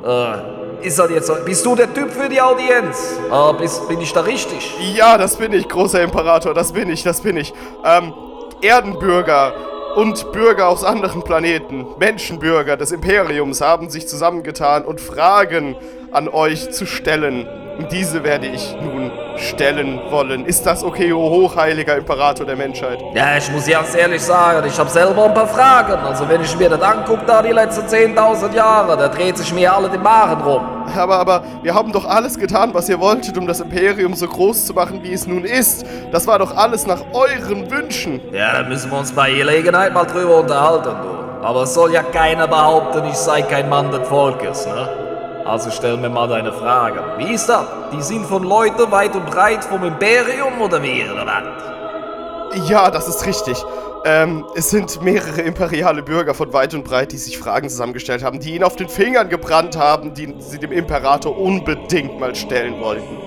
äh, 0.06 0.86
ist 0.86 0.98
das 0.98 1.10
jetzt? 1.10 1.44
Bist 1.44 1.66
du 1.66 1.74
der 1.74 1.92
Typ 1.92 2.10
für 2.10 2.28
die 2.28 2.40
Audienz? 2.40 3.18
Äh, 3.30 3.52
bist, 3.54 3.88
bin 3.88 4.00
ich 4.00 4.12
da 4.12 4.20
richtig? 4.20 4.74
Ja, 4.94 5.18
das 5.18 5.36
bin 5.36 5.52
ich, 5.52 5.68
großer 5.68 6.00
Imperator, 6.02 6.54
das 6.54 6.72
bin 6.72 6.88
ich, 6.88 7.02
das 7.02 7.20
bin 7.20 7.36
ich. 7.36 7.52
Ähm, 7.84 8.14
Erdenbürger 8.62 9.52
und 9.96 10.32
Bürger 10.32 10.68
aus 10.68 10.84
anderen 10.84 11.22
Planeten, 11.22 11.86
Menschenbürger 11.98 12.76
des 12.76 12.92
Imperiums 12.92 13.60
haben 13.60 13.90
sich 13.90 14.08
zusammengetan 14.08 14.84
und 14.84 15.00
Fragen 15.00 15.76
an 16.10 16.28
euch 16.28 16.70
zu 16.70 16.86
stellen. 16.86 17.63
Und 17.78 17.90
diese 17.90 18.22
werde 18.22 18.46
ich 18.46 18.76
nun 18.80 19.10
stellen 19.36 20.00
wollen. 20.10 20.46
Ist 20.46 20.64
das 20.64 20.84
okay, 20.84 21.12
o 21.12 21.28
hochheiliger 21.28 21.96
Imperator 21.96 22.46
der 22.46 22.56
Menschheit? 22.56 22.98
Ja, 23.14 23.36
ich 23.36 23.50
muss 23.50 23.66
ganz 23.66 23.94
ehrlich 23.96 24.22
sagen, 24.22 24.64
ich 24.66 24.78
habe 24.78 24.88
selber 24.88 25.24
ein 25.24 25.34
paar 25.34 25.48
Fragen. 25.48 25.94
Also 26.04 26.28
wenn 26.28 26.40
ich 26.40 26.56
mir 26.56 26.68
das 26.68 26.80
angucke, 26.80 27.22
da 27.26 27.42
die 27.42 27.50
letzten 27.50 27.86
10.000 27.86 28.54
Jahre, 28.54 28.96
da 28.96 29.08
dreht 29.08 29.36
sich 29.36 29.52
mir 29.52 29.74
alle 29.74 29.88
den 29.88 30.02
Magen 30.02 30.40
rum. 30.42 30.62
Aber, 30.96 31.18
aber, 31.18 31.42
wir 31.62 31.74
haben 31.74 31.90
doch 31.90 32.04
alles 32.04 32.38
getan, 32.38 32.70
was 32.72 32.88
ihr 32.88 33.00
wolltet, 33.00 33.36
um 33.36 33.46
das 33.46 33.60
Imperium 33.60 34.14
so 34.14 34.28
groß 34.28 34.66
zu 34.66 34.74
machen, 34.74 35.00
wie 35.02 35.12
es 35.12 35.26
nun 35.26 35.44
ist. 35.44 35.84
Das 36.12 36.26
war 36.26 36.38
doch 36.38 36.56
alles 36.56 36.86
nach 36.86 37.00
euren 37.12 37.70
Wünschen. 37.70 38.20
Ja, 38.32 38.60
da 38.60 38.68
müssen 38.68 38.90
wir 38.90 38.98
uns 38.98 39.10
bei 39.10 39.32
Gelegenheit 39.32 39.92
mal 39.92 40.04
drüber 40.04 40.40
unterhalten, 40.40 40.94
du. 41.02 41.44
Aber 41.44 41.64
es 41.64 41.74
soll 41.74 41.92
ja 41.92 42.02
keiner 42.02 42.46
behaupten, 42.46 43.04
ich 43.06 43.16
sei 43.16 43.42
kein 43.42 43.68
Mann 43.68 43.90
des 43.90 44.06
Volkes, 44.08 44.66
ne? 44.66 45.03
Also 45.44 45.70
stell 45.70 45.98
mir 45.98 46.08
mal 46.08 46.26
deine 46.26 46.52
Frage. 46.52 47.02
Wie 47.18 47.34
ist 47.34 47.46
das? 47.48 47.66
Die 47.92 48.00
sind 48.00 48.24
von 48.24 48.44
Leuten 48.44 48.90
weit 48.90 49.14
und 49.14 49.26
breit 49.26 49.62
vom 49.64 49.84
Imperium 49.84 50.60
oder 50.60 50.82
wie 50.82 51.04
oder 51.04 51.26
was? 51.26 52.68
Ja, 52.68 52.90
das 52.90 53.08
ist 53.08 53.26
richtig. 53.26 53.62
Ähm, 54.06 54.46
es 54.54 54.70
sind 54.70 55.02
mehrere 55.02 55.42
imperiale 55.42 56.02
Bürger 56.02 56.34
von 56.34 56.52
weit 56.54 56.72
und 56.72 56.84
breit, 56.84 57.12
die 57.12 57.18
sich 57.18 57.36
Fragen 57.36 57.68
zusammengestellt 57.68 58.24
haben, 58.24 58.40
die 58.40 58.54
ihn 58.54 58.64
auf 58.64 58.76
den 58.76 58.88
Fingern 58.88 59.28
gebrannt 59.28 59.76
haben, 59.76 60.14
die 60.14 60.34
sie 60.38 60.58
dem 60.58 60.72
Imperator 60.72 61.36
unbedingt 61.38 62.18
mal 62.18 62.34
stellen 62.34 62.80
wollten. 62.80 63.18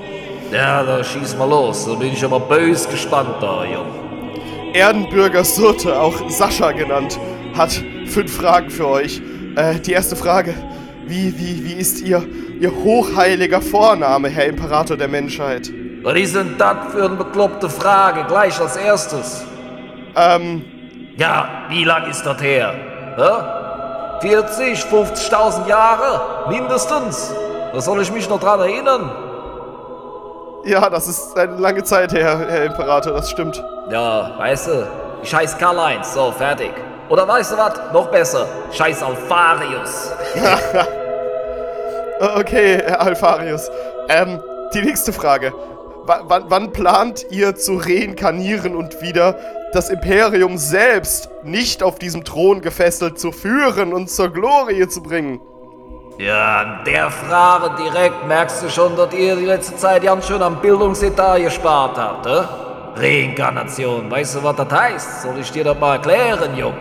Ja, 0.51 0.81
da 0.83 1.03
schieß 1.03 1.35
mal 1.37 1.49
los. 1.49 1.85
Da 1.85 1.93
bin 1.93 2.13
ich 2.13 2.23
aber 2.23 2.39
bös 2.39 2.89
gespannt 2.89 3.35
da, 3.41 3.63
Jung. 3.63 3.87
Erdenbürger 4.73 5.43
Surte, 5.43 5.99
auch 5.99 6.29
Sascha 6.29 6.71
genannt, 6.71 7.19
hat 7.55 7.71
fünf 8.05 8.35
Fragen 8.35 8.69
für 8.69 8.87
euch. 8.87 9.21
Äh, 9.55 9.79
die 9.79 9.91
erste 9.91 10.15
Frage. 10.15 10.55
Wie, 11.07 11.37
wie, 11.37 11.63
wie 11.65 11.73
ist 11.73 12.01
ihr, 12.01 12.23
ihr 12.59 12.71
hochheiliger 12.71 13.61
Vorname, 13.61 14.29
Herr 14.29 14.45
Imperator 14.45 14.97
der 14.97 15.07
Menschheit? 15.07 15.71
Was 16.03 16.15
ist 16.15 16.35
denn 16.35 16.55
das 16.57 16.75
für 16.91 17.05
eine 17.05 17.15
bekloppte 17.15 17.69
Frage? 17.69 18.23
Gleich 18.27 18.59
als 18.59 18.75
erstes. 18.77 19.43
Ähm, 20.15 20.63
Ja, 21.17 21.47
wie 21.69 21.83
lang 21.83 22.09
ist 22.09 22.23
das 22.25 22.41
her? 22.41 22.73
Hä? 23.15 24.27
40, 24.27 24.79
50.000 24.79 25.67
Jahre? 25.67 26.49
Mindestens. 26.49 27.33
Da 27.73 27.79
soll 27.81 28.01
ich 28.01 28.11
mich 28.11 28.29
noch 28.29 28.39
dran 28.39 28.59
erinnern. 28.59 29.11
ja, 30.65 30.89
das 30.89 31.07
ist 31.07 31.37
eine 31.37 31.55
lange 31.57 31.83
Zeit 31.83 32.13
her, 32.13 32.39
Herr 32.47 32.65
Imperator, 32.65 33.13
das 33.13 33.29
stimmt. 33.29 33.63
Ja, 33.89 34.31
weißt 34.37 34.67
du, 34.67 34.87
ich 35.23 35.33
heiß 35.33 35.57
Karl-Heinz, 35.57 36.13
so, 36.13 36.31
fertig. 36.31 36.71
Oder 37.09 37.25
weißt 37.27 37.53
du 37.53 37.57
was? 37.57 37.73
Noch 37.93 38.07
besser, 38.07 38.45
scheiß 38.71 39.01
Alfarius. 39.03 40.11
Okay, 42.19 42.81
Herr 42.83 43.01
Alfarius. 43.01 43.69
Ähm, 44.09 44.41
die 44.73 44.81
nächste 44.81 45.13
Frage. 45.13 45.53
W 46.05 46.13
wann, 46.27 46.71
plant 46.71 47.25
ihr 47.31 47.55
zu 47.55 47.75
reinkarnieren 47.75 48.75
und 48.75 49.01
wieder 49.01 49.37
das 49.73 49.89
Imperium 49.89 50.57
selbst 50.57 51.29
nicht 51.43 51.83
auf 51.83 51.99
diesem 51.99 52.23
Thron 52.23 52.61
gefesselt 52.61 53.19
zu 53.19 53.31
führen 53.31 53.93
und 53.93 54.09
zur 54.09 54.29
Glorie 54.29 54.87
zu 54.87 55.03
bringen? 55.03 55.41
Ja, 56.17 56.61
an 56.61 56.79
der 56.85 57.11
Frage 57.11 57.83
direkt 57.83 58.25
merkst 58.25 58.63
du 58.63 58.69
schon, 58.69 58.95
dass 58.95 59.13
ihr 59.13 59.35
die 59.35 59.45
letzte 59.45 59.75
Zeit 59.75 60.03
ganz 60.03 60.25
schön 60.25 60.41
am 60.41 60.61
Bildungsetat 60.61 61.43
gespart 61.43 61.97
habt, 61.97 62.25
hä? 62.25 62.45
Reinkarnation, 62.95 64.09
weißt 64.09 64.37
du, 64.37 64.43
was 64.43 64.55
das 64.55 64.71
heißt? 64.71 65.21
Soll 65.21 65.39
ich 65.39 65.51
dir 65.51 65.65
das 65.65 65.77
mal 65.77 65.95
erklären, 65.97 66.57
Jung? 66.57 66.73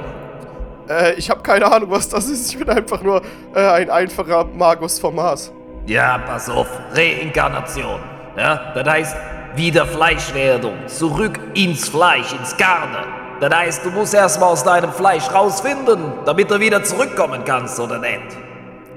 Äh, 0.88 1.14
ich 1.14 1.31
habe 1.31 1.43
keine 1.43 1.71
Ahnung, 1.71 1.90
was 1.90 2.09
das 2.09 2.28
ist. 2.28 2.52
Ich 2.52 2.59
bin 2.59 2.69
einfach 2.69 3.02
nur 3.02 3.23
äh, 3.55 3.61
ein 3.61 3.90
einfacher 3.90 4.45
Magus 4.45 4.99
vom 4.99 5.16
Mars. 5.16 5.52
Ja, 5.87 6.19
pass 6.19 6.49
auf, 6.49 6.69
Reinkarnation. 6.93 8.00
Ja, 8.37 8.73
das 8.75 8.88
heißt 8.88 9.16
Wiederfleischwerdung, 9.55 10.75
zurück 10.87 11.40
ins 11.55 11.88
Fleisch, 11.88 12.33
ins 12.33 12.57
Garne. 12.57 13.05
Das 13.40 13.55
heißt, 13.55 13.85
du 13.85 13.90
musst 13.90 14.14
erstmal 14.14 14.50
aus 14.50 14.64
deinem 14.64 14.93
Fleisch 14.93 15.31
rausfinden, 15.33 16.12
damit 16.25 16.50
du 16.50 16.59
wieder 16.59 16.83
zurückkommen 16.83 17.43
kannst, 17.45 17.78
oder 17.78 17.99
nicht? 17.99 18.37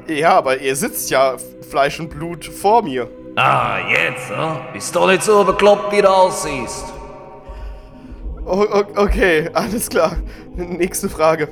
Ja, 0.08 0.38
aber 0.38 0.58
ihr 0.58 0.76
sitzt 0.76 1.10
ja 1.12 1.36
Fleisch 1.70 2.00
und 2.00 2.10
Blut 2.10 2.46
vor 2.46 2.82
mir. 2.82 3.08
Ah, 3.36 3.78
jetzt, 3.90 4.30
ne? 4.32 4.60
Bist 4.74 4.96
doch 4.96 5.08
nicht 5.08 5.24
so 5.24 5.44
bekloppt, 5.44 5.92
wie 5.92 6.02
du 6.02 6.10
aussiehst. 6.10 6.86
O 8.46 8.66
okay, 8.96 9.50
alles 9.54 9.90
klar. 9.90 10.18
Nächste 10.56 11.08
Frage. 11.08 11.48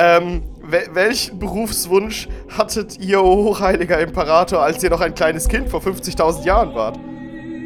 Ähm, 0.00 0.44
wel 0.62 0.86
welchen 0.92 1.40
Berufswunsch 1.40 2.28
hattet 2.56 3.00
ihr, 3.00 3.20
hochheiliger 3.20 3.98
Imperator, 3.98 4.62
als 4.62 4.80
ihr 4.84 4.90
noch 4.90 5.00
ein 5.00 5.12
kleines 5.12 5.48
Kind 5.48 5.68
vor 5.68 5.80
50.000 5.80 6.44
Jahren 6.44 6.72
wart? 6.76 6.96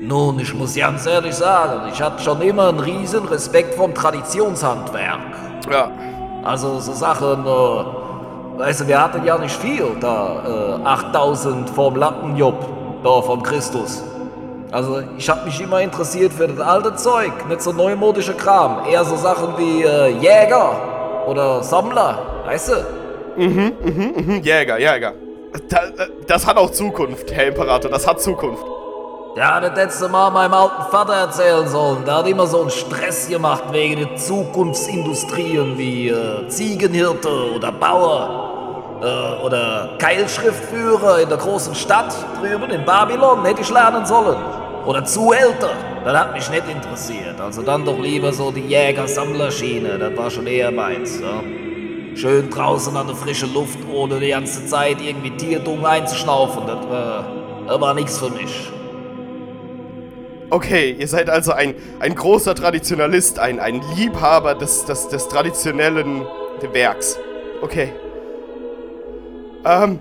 Nun, 0.01 0.41
ich 0.41 0.55
muss 0.55 0.75
ganz 0.75 1.05
ehrlich 1.05 1.35
sagen, 1.35 1.91
ich 1.93 2.01
hatte 2.01 2.23
schon 2.23 2.41
immer 2.41 2.71
einen 2.71 2.81
riesen 2.81 3.27
Respekt 3.27 3.75
vom 3.75 3.95
Traditionshandwerk. 3.95 5.21
Ja. 5.71 5.91
Also 6.43 6.81
so 6.81 6.95
Sachen, 6.95 7.45
äh, 7.45 8.59
weißt 8.61 8.81
du, 8.81 8.89
wir 8.89 9.01
hatten 9.01 9.27
ja 9.27 9.37
nicht 9.37 9.55
viel 9.55 9.85
da, 10.01 10.79
äh, 10.83 10.87
8000 10.87 11.69
vom 11.69 11.97
Lattenjob, 11.97 12.55
da 13.05 13.21
vom 13.21 13.43
Christus. 13.43 14.03
Also 14.71 15.03
ich 15.19 15.29
habe 15.29 15.45
mich 15.45 15.61
immer 15.61 15.83
interessiert 15.83 16.33
für 16.33 16.49
das 16.49 16.61
alte 16.61 16.97
Zeug, 16.97 17.47
nicht 17.47 17.61
so 17.61 17.73
neumodische 17.73 18.33
Kram, 18.33 18.87
eher 18.91 19.05
so 19.05 19.17
Sachen 19.17 19.59
wie 19.59 19.83
äh, 19.83 20.09
Jäger 20.19 20.92
oder 21.27 21.63
Sammler. 21.63 22.19
Weißt 22.45 22.71
du? 22.71 22.87
Hm, 23.37 24.43
Jäger, 24.43 24.79
Jäger. 24.79 25.15
Da, 25.69 25.85
äh, 25.85 26.09
das 26.27 26.47
hat 26.47 26.57
auch 26.57 26.71
Zukunft, 26.71 27.31
Herr 27.33 27.49
Imperator, 27.49 27.91
das 27.91 28.07
hat 28.07 28.21
Zukunft. 28.21 28.65
Ja, 29.35 29.61
das 29.61 29.99
du 29.99 30.09
mal 30.09 30.31
meinem 30.31 30.53
alten 30.53 30.91
Vater 30.91 31.15
erzählen 31.15 31.67
sollen. 31.67 32.05
Der 32.05 32.17
hat 32.17 32.29
immer 32.29 32.47
so 32.47 32.61
einen 32.61 32.71
Stress 32.71 33.29
gemacht 33.29 33.65
wegen 33.71 33.97
den 33.97 34.17
Zukunftsindustrien 34.19 35.79
wie 35.79 36.09
äh, 36.09 36.47
Ziegenhirte 36.49 37.55
oder 37.55 37.73
Bauer 37.73 38.99
äh, 39.03 39.43
oder 39.43 39.97
Keilschriftführer 39.99 41.21
in 41.21 41.31
der 41.31 41.39
großen 41.39 41.75
Stadt 41.75 42.15
drüben 42.41 42.71
in 42.71 42.85
Babylon 42.85 43.43
hätte 43.45 43.63
ich 43.63 43.71
lernen 43.71 44.05
sollen. 44.05 44.37
Oder 44.85 45.03
Zuhälter. 45.05 45.71
Das 46.05 46.19
hat 46.19 46.35
mich 46.35 46.51
nicht 46.51 46.69
interessiert. 46.69 47.41
Also 47.41 47.63
dann 47.63 47.85
doch 47.85 47.99
lieber 47.99 48.33
so 48.33 48.51
die 48.51 48.61
Jäger-Sammlerschiene. 48.61 49.99
Das 49.99 50.17
war 50.17 50.31
schon 50.31 50.47
eher 50.47 50.71
meins. 50.71 51.21
Ja. 51.21 51.43
Schön 52.15 52.51
draußen 52.51 52.97
an 52.97 53.07
der 53.07 53.17
frischen 53.17 53.55
Luft, 53.55 53.79
ohne 53.91 54.21
die 54.21 54.31
ganze 54.31 54.67
Zeit 54.67 55.01
irgendwie 55.01 55.31
Tierdung 55.31 55.87
einzuschnaufen. 55.87 56.67
Das 56.67 56.87
das 57.67 57.81
war 57.81 57.95
nichts 57.95 58.19
für 58.19 58.31
mich. 58.31 58.71
Okay, 60.51 60.95
ihr 60.99 61.09
seid 61.09 61.31
also 61.31 61.53
ein, 61.53 61.75
ein 62.01 62.15
großer 62.15 62.55
Traditionalist, 62.55 63.39
ein, 63.39 63.59
ein 63.59 63.81
Liebhaber 63.97 64.55
des, 64.55 64.85
des, 64.85 65.09
des 65.09 65.29
traditionellen 65.29 66.27
Werks. 66.73 67.19
Okay. 67.63 67.93
Ähm, 69.65 70.01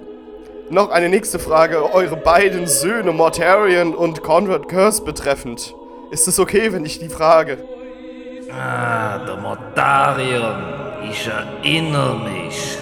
noch 0.70 0.90
eine 0.90 1.08
nächste 1.08 1.40
Frage. 1.40 1.94
Eure 1.94 2.18
beiden 2.18 2.68
Söhne, 2.68 3.14
Mortarion 3.14 3.96
und 3.96 4.24
Conrad 4.24 4.68
Curse 4.68 5.04
betreffend. 5.04 5.76
Ist 6.12 6.28
es 6.28 6.40
okay, 6.40 6.74
wenn 6.74 6.86
ich 6.86 7.00
die 7.00 7.08
frage? 7.08 7.58
Ah, 8.52 9.18
der 9.20 9.38
Mortarion. 9.38 10.62
Ich 11.10 11.26
erinnere 11.26 12.20
mich. 12.20 12.78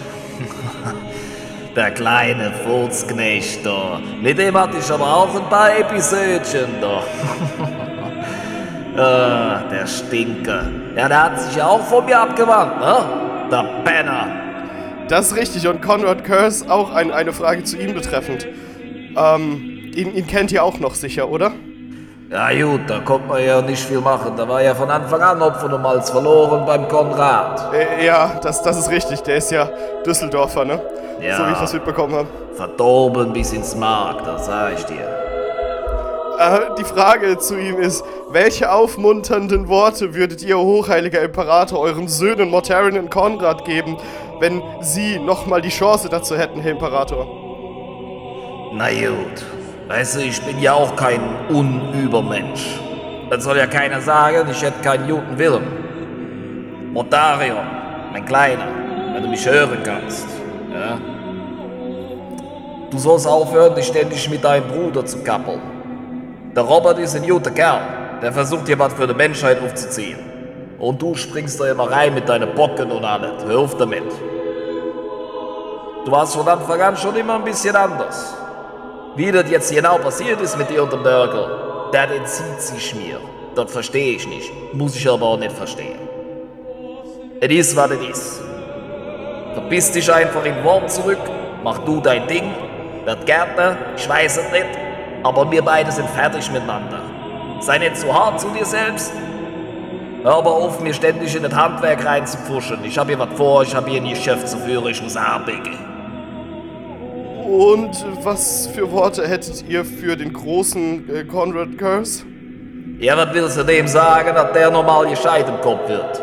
der 1.75 1.91
kleine 1.91 2.51
Furzknecht 2.65 3.63
da. 3.63 4.01
Mit 4.19 4.39
dem 4.39 4.57
hatte 4.57 4.77
ich 4.79 4.91
aber 4.91 5.05
auch 5.05 5.35
ein 5.35 5.47
paar 5.47 5.77
Episödchen 5.77 6.81
da. 6.81 7.03
ah, 8.99 9.63
der 9.69 9.85
Stinker. 9.85 10.63
Ja, 10.95 11.07
der 11.07 11.23
hat 11.25 11.39
sich 11.39 11.55
ja 11.55 11.67
auch 11.67 11.83
von 11.83 12.05
mir 12.05 12.19
abgewandt, 12.19 12.79
ne? 12.79 13.47
Der 13.51 13.63
Penner. 13.83 14.27
Das 15.07 15.27
ist 15.27 15.37
richtig 15.37 15.67
und 15.67 15.83
Conrad 15.83 16.23
Curse 16.23 16.67
auch 16.67 16.91
ein, 16.95 17.11
eine 17.11 17.31
Frage 17.31 17.63
zu 17.63 17.77
ihm 17.77 17.93
betreffend. 17.93 18.47
Ähm, 19.15 19.91
ihn, 19.95 20.15
ihn 20.15 20.25
kennt 20.25 20.51
ihr 20.51 20.63
auch 20.63 20.79
noch 20.79 20.95
sicher, 20.95 21.29
oder? 21.29 21.53
Ja 22.31 22.51
gut, 22.53 22.81
da 22.87 22.99
konnte 22.99 23.27
man 23.27 23.43
ja 23.43 23.59
nicht 23.59 23.83
viel 23.83 24.01
machen. 24.01 24.33
Da 24.37 24.47
war 24.47 24.61
ja 24.61 24.75
von 24.75 24.89
Anfang 24.91 25.19
an 25.19 25.41
Opfer 25.41 25.73
und 25.73 25.81
Malz 25.81 26.11
verloren 26.11 26.63
beim 26.63 26.87
Konrad. 26.87 27.73
Äh, 27.73 28.05
ja, 28.05 28.39
das, 28.43 28.61
das 28.61 28.77
ist 28.77 28.91
richtig. 28.91 29.23
Der 29.23 29.37
ist 29.37 29.49
ja 29.49 29.67
Düsseldorfer, 30.05 30.63
ne? 30.63 30.79
Ja. 31.19 31.37
So 31.37 31.47
wie 31.47 31.51
ich 31.53 31.57
das 31.57 31.73
mitbekommen 31.73 32.13
habe. 32.13 32.27
Verdorben 32.53 33.33
bis 33.33 33.51
ins 33.51 33.75
Mark, 33.75 34.23
das 34.25 34.45
sag 34.45 34.73
ich 34.77 34.85
dir. 34.85 35.07
Äh, 36.37 36.75
die 36.77 36.83
Frage 36.83 37.39
zu 37.39 37.57
ihm 37.57 37.79
ist, 37.79 38.05
welche 38.29 38.71
aufmunternden 38.71 39.67
Worte 39.67 40.13
würdet 40.13 40.43
ihr, 40.43 40.59
hochheiliger 40.59 41.23
Imperator, 41.23 41.79
euren 41.79 42.07
Söhnen 42.07 42.51
Mortarion 42.51 42.99
und 42.99 43.09
Konrad 43.09 43.65
geben, 43.65 43.97
wenn 44.39 44.61
sie 44.81 45.17
nochmal 45.17 45.61
die 45.61 45.69
Chance 45.69 46.09
dazu 46.09 46.37
hätten, 46.37 46.61
Herr 46.61 46.73
Imperator? 46.73 47.25
Na 48.73 48.87
gut, 48.89 49.43
weißt 49.89 50.17
du, 50.17 50.19
ich 50.21 50.41
bin 50.43 50.61
ja 50.61 50.73
auch 50.73 50.95
kein 50.95 51.19
Unübermensch. 51.49 52.79
Dann 53.29 53.41
soll 53.41 53.57
ja 53.57 53.65
keiner 53.65 53.99
sagen, 53.99 54.47
ich 54.49 54.61
hätte 54.61 54.81
keinen 54.81 55.09
guten 55.09 55.37
Willen. 55.37 56.93
Motarion, 56.93 57.65
mein 58.13 58.23
Kleiner, 58.23 58.67
wenn 59.13 59.23
du 59.23 59.29
mich 59.29 59.47
hören 59.47 59.79
kannst, 59.83 60.27
ja? 60.71 60.97
Du 62.91 62.97
sollst 62.97 63.27
aufhören, 63.27 63.75
dich 63.75 63.87
ständig 63.87 64.29
mit 64.29 64.43
deinem 64.43 64.67
Bruder 64.67 65.05
zu 65.05 65.23
kappeln. 65.23 65.61
Der 66.55 66.63
Robert 66.63 66.97
ist 66.99 67.15
ein 67.15 67.27
guter 67.27 67.51
Kerl, 67.51 67.81
der 68.21 68.31
versucht 68.31 68.67
hier 68.67 68.77
was 68.79 68.93
für 68.93 69.07
die 69.07 69.13
Menschheit 69.13 69.61
aufzuziehen. 69.61 70.17
Und 70.79 71.01
du 71.01 71.13
springst 71.15 71.59
da 71.59 71.69
immer 71.69 71.91
rein 71.91 72.13
mit 72.13 72.27
deinen 72.27 72.53
Bocken 72.55 72.91
und 72.91 73.03
alles. 73.03 73.43
Hör 73.45 73.59
auf 73.59 73.77
damit. 73.77 74.03
Du 76.05 76.11
warst 76.11 76.35
von 76.35 76.47
Anfang 76.47 76.81
an 76.81 76.97
schon 76.97 77.15
immer 77.15 77.35
ein 77.35 77.43
bisschen 77.43 77.75
anders. 77.75 78.35
Wie 79.15 79.31
das 79.31 79.49
jetzt 79.49 79.73
genau 79.73 79.97
passiert 79.97 80.39
ist 80.41 80.57
mit 80.57 80.69
dir 80.69 80.83
und 80.83 80.93
dem 80.93 81.03
Burger, 81.03 81.89
das 81.91 82.11
entzieht 82.11 82.61
sich 82.61 82.95
mir. 82.95 83.19
Das 83.55 83.71
verstehe 83.71 84.15
ich 84.15 84.27
nicht. 84.27 84.51
Muss 84.73 84.95
ich 84.95 85.09
aber 85.09 85.25
auch 85.25 85.39
nicht 85.39 85.51
verstehen. 85.51 85.99
Es 87.41 87.49
ist, 87.49 87.75
was 87.75 87.91
es 87.91 88.09
ist. 88.09 88.41
Verpiss 89.53 89.91
dich 89.91 90.13
einfach 90.13 90.45
in 90.45 90.63
Worm 90.63 90.87
zurück, 90.87 91.19
mach 91.63 91.79
du 91.79 91.99
dein 91.99 92.27
Ding, 92.27 92.53
werd 93.05 93.25
Gärtner, 93.25 93.77
ich 93.97 94.07
weiß 94.07 94.37
es 94.37 94.51
nicht, 94.51 94.67
aber 95.23 95.49
wir 95.49 95.61
beide 95.61 95.91
sind 95.91 96.09
fertig 96.09 96.49
miteinander. 96.51 97.01
Sei 97.59 97.77
nicht 97.77 97.97
zu 97.97 98.13
hart 98.13 98.39
zu 98.39 98.49
dir 98.49 98.65
selbst. 98.65 99.11
Hör 100.23 100.35
aber 100.35 100.51
auf, 100.51 100.79
mir 100.79 100.93
ständig 100.93 101.35
in 101.35 101.43
das 101.43 101.55
Handwerk 101.55 102.05
reinzupfuschen. 102.05 102.83
Ich 102.83 102.97
habe 102.97 103.09
hier 103.09 103.19
was 103.19 103.35
vor, 103.35 103.63
ich 103.63 103.73
habe 103.73 103.89
hier 103.89 104.01
ein 104.01 104.09
Geschäft 104.09 104.47
zu 104.47 104.57
führen, 104.57 104.87
ich 104.87 105.01
muss 105.01 105.15
arbeiten. 105.15 105.88
Und 107.49 108.05
was 108.23 108.67
für 108.67 108.91
Worte 108.91 109.27
hättet 109.27 109.67
ihr 109.67 109.83
für 109.83 110.15
den 110.15 110.33
großen 110.33 111.09
äh, 111.09 111.23
Conrad 111.23 111.79
Curse? 111.79 112.23
Ja, 112.99 113.17
was 113.17 113.33
willst 113.33 113.57
du 113.57 113.63
dem 113.63 113.87
sagen, 113.87 114.35
dass 114.35 114.53
der 114.53 114.69
normal 114.69 115.09
gescheit 115.09 115.47
im 115.49 115.59
Kopf 115.61 115.89
wird? 115.89 116.21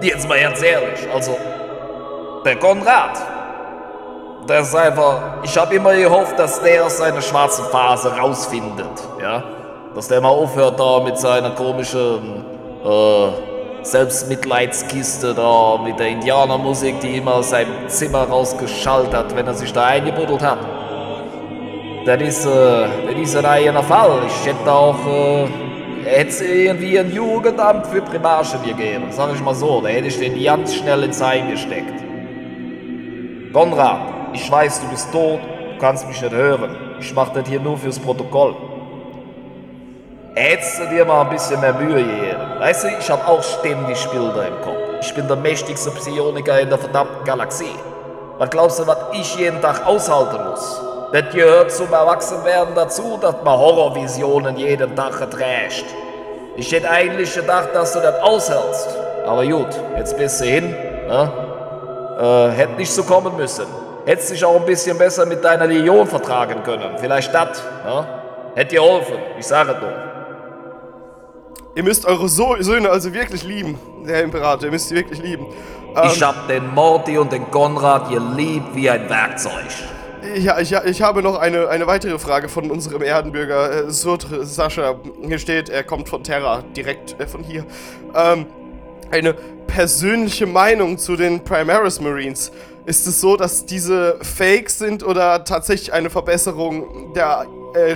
Jetzt 0.00 0.28
mal 0.28 0.40
ganz 0.40 0.62
ehrlich, 0.62 1.00
also, 1.12 1.36
der 2.44 2.56
Konrad, 2.56 3.18
der 4.48 4.60
ist 4.60 4.76
einfach, 4.76 5.42
ich 5.42 5.58
habe 5.58 5.74
immer 5.74 5.94
gehofft, 5.96 6.38
dass 6.38 6.62
der 6.62 6.86
aus 6.86 6.98
seiner 6.98 7.20
schwarzen 7.20 7.64
Phase 7.64 8.16
rausfindet, 8.16 8.86
ja? 9.20 9.42
Dass 9.96 10.06
der 10.06 10.20
mal 10.20 10.28
aufhört 10.28 10.78
da 10.78 11.00
mit 11.00 11.18
seiner 11.18 11.50
komischen, 11.50 12.44
äh, 12.84 13.57
Selbstmitleidskiste 13.82 15.34
da, 15.34 15.78
mit 15.82 15.98
der 15.98 16.08
Indianermusik, 16.08 17.00
die 17.00 17.16
immer 17.16 17.36
aus 17.36 17.50
seinem 17.50 17.88
Zimmer 17.88 18.24
rausgeschaltet 18.24 19.14
hat, 19.14 19.36
wenn 19.36 19.46
er 19.46 19.54
sich 19.54 19.72
da 19.72 19.86
eingebuddelt 19.86 20.42
hat. 20.42 20.58
Das 22.04 22.22
ist, 22.22 22.46
äh, 22.46 22.88
das 23.06 23.20
ist 23.20 23.36
ein 23.36 23.44
eigener 23.44 23.82
Fall. 23.82 24.20
Ich 24.26 24.46
hätte 24.46 24.72
auch, 24.72 25.06
äh, 25.06 25.46
hätte 26.04 26.44
irgendwie 26.44 26.98
ein 26.98 27.12
Jugendamt 27.12 27.86
für 27.86 28.00
Primarchen 28.00 28.62
gegeben, 28.62 29.04
sag 29.10 29.34
ich 29.34 29.42
mal 29.42 29.54
so. 29.54 29.80
Da 29.80 29.88
hätte 29.88 30.08
ich 30.08 30.18
den 30.18 30.42
ganz 30.42 30.74
schnell 30.74 31.02
ins 31.04 31.22
Heim 31.22 31.50
gesteckt. 31.50 31.94
Konrad, 33.52 34.00
ich 34.32 34.50
weiß, 34.50 34.80
du 34.80 34.88
bist 34.88 35.10
tot, 35.12 35.40
du 35.40 35.78
kannst 35.78 36.06
mich 36.06 36.20
nicht 36.20 36.32
hören. 36.32 36.76
Ich 37.00 37.14
mach 37.14 37.30
das 37.30 37.48
hier 37.48 37.60
nur 37.60 37.76
fürs 37.76 37.98
Protokoll. 37.98 38.54
Hättest 40.34 40.80
du 40.80 40.86
dir 40.86 41.04
mal 41.04 41.22
ein 41.22 41.30
bisschen 41.30 41.60
mehr 41.60 41.74
Mühe 41.74 42.04
gegeben. 42.04 42.27
Weißt 42.58 42.84
du, 42.84 42.88
ich 42.88 43.08
habe 43.08 43.24
auch 43.28 43.42
ständig 43.42 44.04
Bilder 44.08 44.48
im 44.48 44.60
Kopf. 44.62 44.76
Ich 45.00 45.14
bin 45.14 45.28
der 45.28 45.36
mächtigste 45.36 45.92
Psioniker 45.92 46.58
in 46.58 46.68
der 46.68 46.78
verdammten 46.78 47.24
Galaxie. 47.24 47.76
Was 48.38 48.50
glaubst 48.50 48.80
du, 48.80 48.86
was 48.86 48.98
ich 49.12 49.36
jeden 49.36 49.60
Tag 49.62 49.86
aushalten 49.86 50.44
muss? 50.50 50.80
Das 51.12 51.32
gehört 51.32 51.70
zum 51.70 51.92
Erwachsenwerden 51.92 52.74
dazu, 52.74 53.16
dass 53.20 53.36
man 53.44 53.56
Horrorvisionen 53.56 54.56
jeden 54.56 54.96
Tag 54.96 55.20
erträgt. 55.20 55.84
Ich 56.56 56.72
hätte 56.72 56.90
eigentlich 56.90 57.32
gedacht, 57.32 57.68
dass 57.72 57.92
du 57.92 58.00
das 58.00 58.20
aushältst. 58.22 58.88
Aber 59.24 59.46
gut, 59.46 59.68
jetzt 59.96 60.16
bist 60.16 60.40
du 60.40 60.44
hin. 60.44 60.70
Ne? 60.70 61.32
Äh, 62.20 62.56
hätte 62.56 62.72
nicht 62.72 62.92
so 62.92 63.04
kommen 63.04 63.36
müssen. 63.36 63.66
Hättest 64.04 64.32
dich 64.32 64.44
auch 64.44 64.56
ein 64.56 64.66
bisschen 64.66 64.98
besser 64.98 65.24
mit 65.26 65.44
deiner 65.44 65.66
Legion 65.66 66.08
vertragen 66.08 66.62
können. 66.64 66.98
Vielleicht 66.98 67.32
das. 67.32 67.62
Ne? 67.84 68.06
Hätte 68.56 68.74
geholfen. 68.74 69.14
Ich 69.38 69.46
sage 69.46 69.70
es 69.70 69.80
nur. 69.80 70.07
Ihr 71.78 71.84
müsst 71.84 72.06
eure 72.06 72.28
so 72.28 72.56
Söhne 72.58 72.90
also 72.90 73.14
wirklich 73.14 73.44
lieben, 73.44 73.78
Herr 74.04 74.24
Imperator. 74.24 74.64
Ihr 74.64 74.72
müsst 74.72 74.88
sie 74.88 74.96
wirklich 74.96 75.22
lieben. 75.22 75.46
Ähm, 75.94 76.10
Ich 76.12 76.20
hab 76.20 76.48
den 76.48 76.74
Morty 76.74 77.16
und 77.18 77.30
den 77.30 77.48
Konrad 77.52 78.10
geliebt 78.10 78.74
wie 78.74 78.90
ein 78.90 79.08
Werkzeug. 79.08 79.52
Ja, 80.38 80.58
ich, 80.58 80.72
ich 80.72 81.02
habe 81.02 81.22
noch 81.22 81.38
eine, 81.38 81.68
eine 81.68 81.86
weitere 81.86 82.18
Frage 82.18 82.48
von 82.48 82.72
unserem 82.72 83.02
Erdenbürger 83.02 83.86
äh, 83.86 83.90
Surtre 83.92 84.44
Sascha. 84.44 84.96
Hier 85.24 85.38
steht, 85.38 85.68
er 85.68 85.84
kommt 85.84 86.08
von 86.08 86.24
Terra, 86.24 86.64
direkt 86.76 87.14
äh, 87.20 87.28
von 87.28 87.44
hier. 87.44 87.64
Ähm, 88.12 88.46
eine 89.12 89.34
persönliche 89.68 90.46
Meinung 90.46 90.98
zu 90.98 91.14
den 91.14 91.44
Primaris 91.44 92.00
Marines. 92.00 92.50
Ist 92.86 93.06
es 93.06 93.20
so, 93.20 93.36
dass 93.36 93.66
diese 93.66 94.18
fake 94.22 94.68
sind 94.68 95.04
oder 95.04 95.44
tatsächlich 95.44 95.92
eine 95.92 96.10
Verbesserung 96.10 97.12
der 97.14 97.46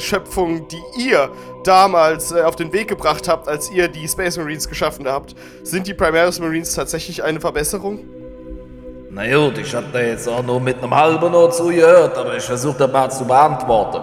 Schöpfung, 0.00 0.68
die 0.68 0.82
ihr 0.98 1.30
damals 1.64 2.32
äh, 2.32 2.42
auf 2.42 2.56
den 2.56 2.72
Weg 2.72 2.88
gebracht 2.88 3.28
habt, 3.28 3.48
als 3.48 3.70
ihr 3.70 3.88
die 3.88 4.06
Space 4.08 4.36
Marines 4.36 4.68
geschaffen 4.68 5.06
habt? 5.06 5.34
Sind 5.62 5.86
die 5.86 5.94
Primaris 5.94 6.38
Marines 6.38 6.74
tatsächlich 6.74 7.22
eine 7.22 7.40
Verbesserung? 7.40 8.00
Na 9.10 9.22
gut, 9.30 9.58
ich 9.58 9.74
hab 9.74 9.92
da 9.92 10.00
jetzt 10.00 10.28
auch 10.28 10.42
nur 10.42 10.58
mit 10.58 10.82
einem 10.82 10.94
halben 10.94 11.34
Ohr 11.34 11.50
zugehört, 11.50 12.16
aber 12.16 12.36
ich 12.36 12.44
versuche 12.44 12.78
das 12.78 12.90
mal 12.90 13.10
zu 13.10 13.26
beantworten. 13.26 14.00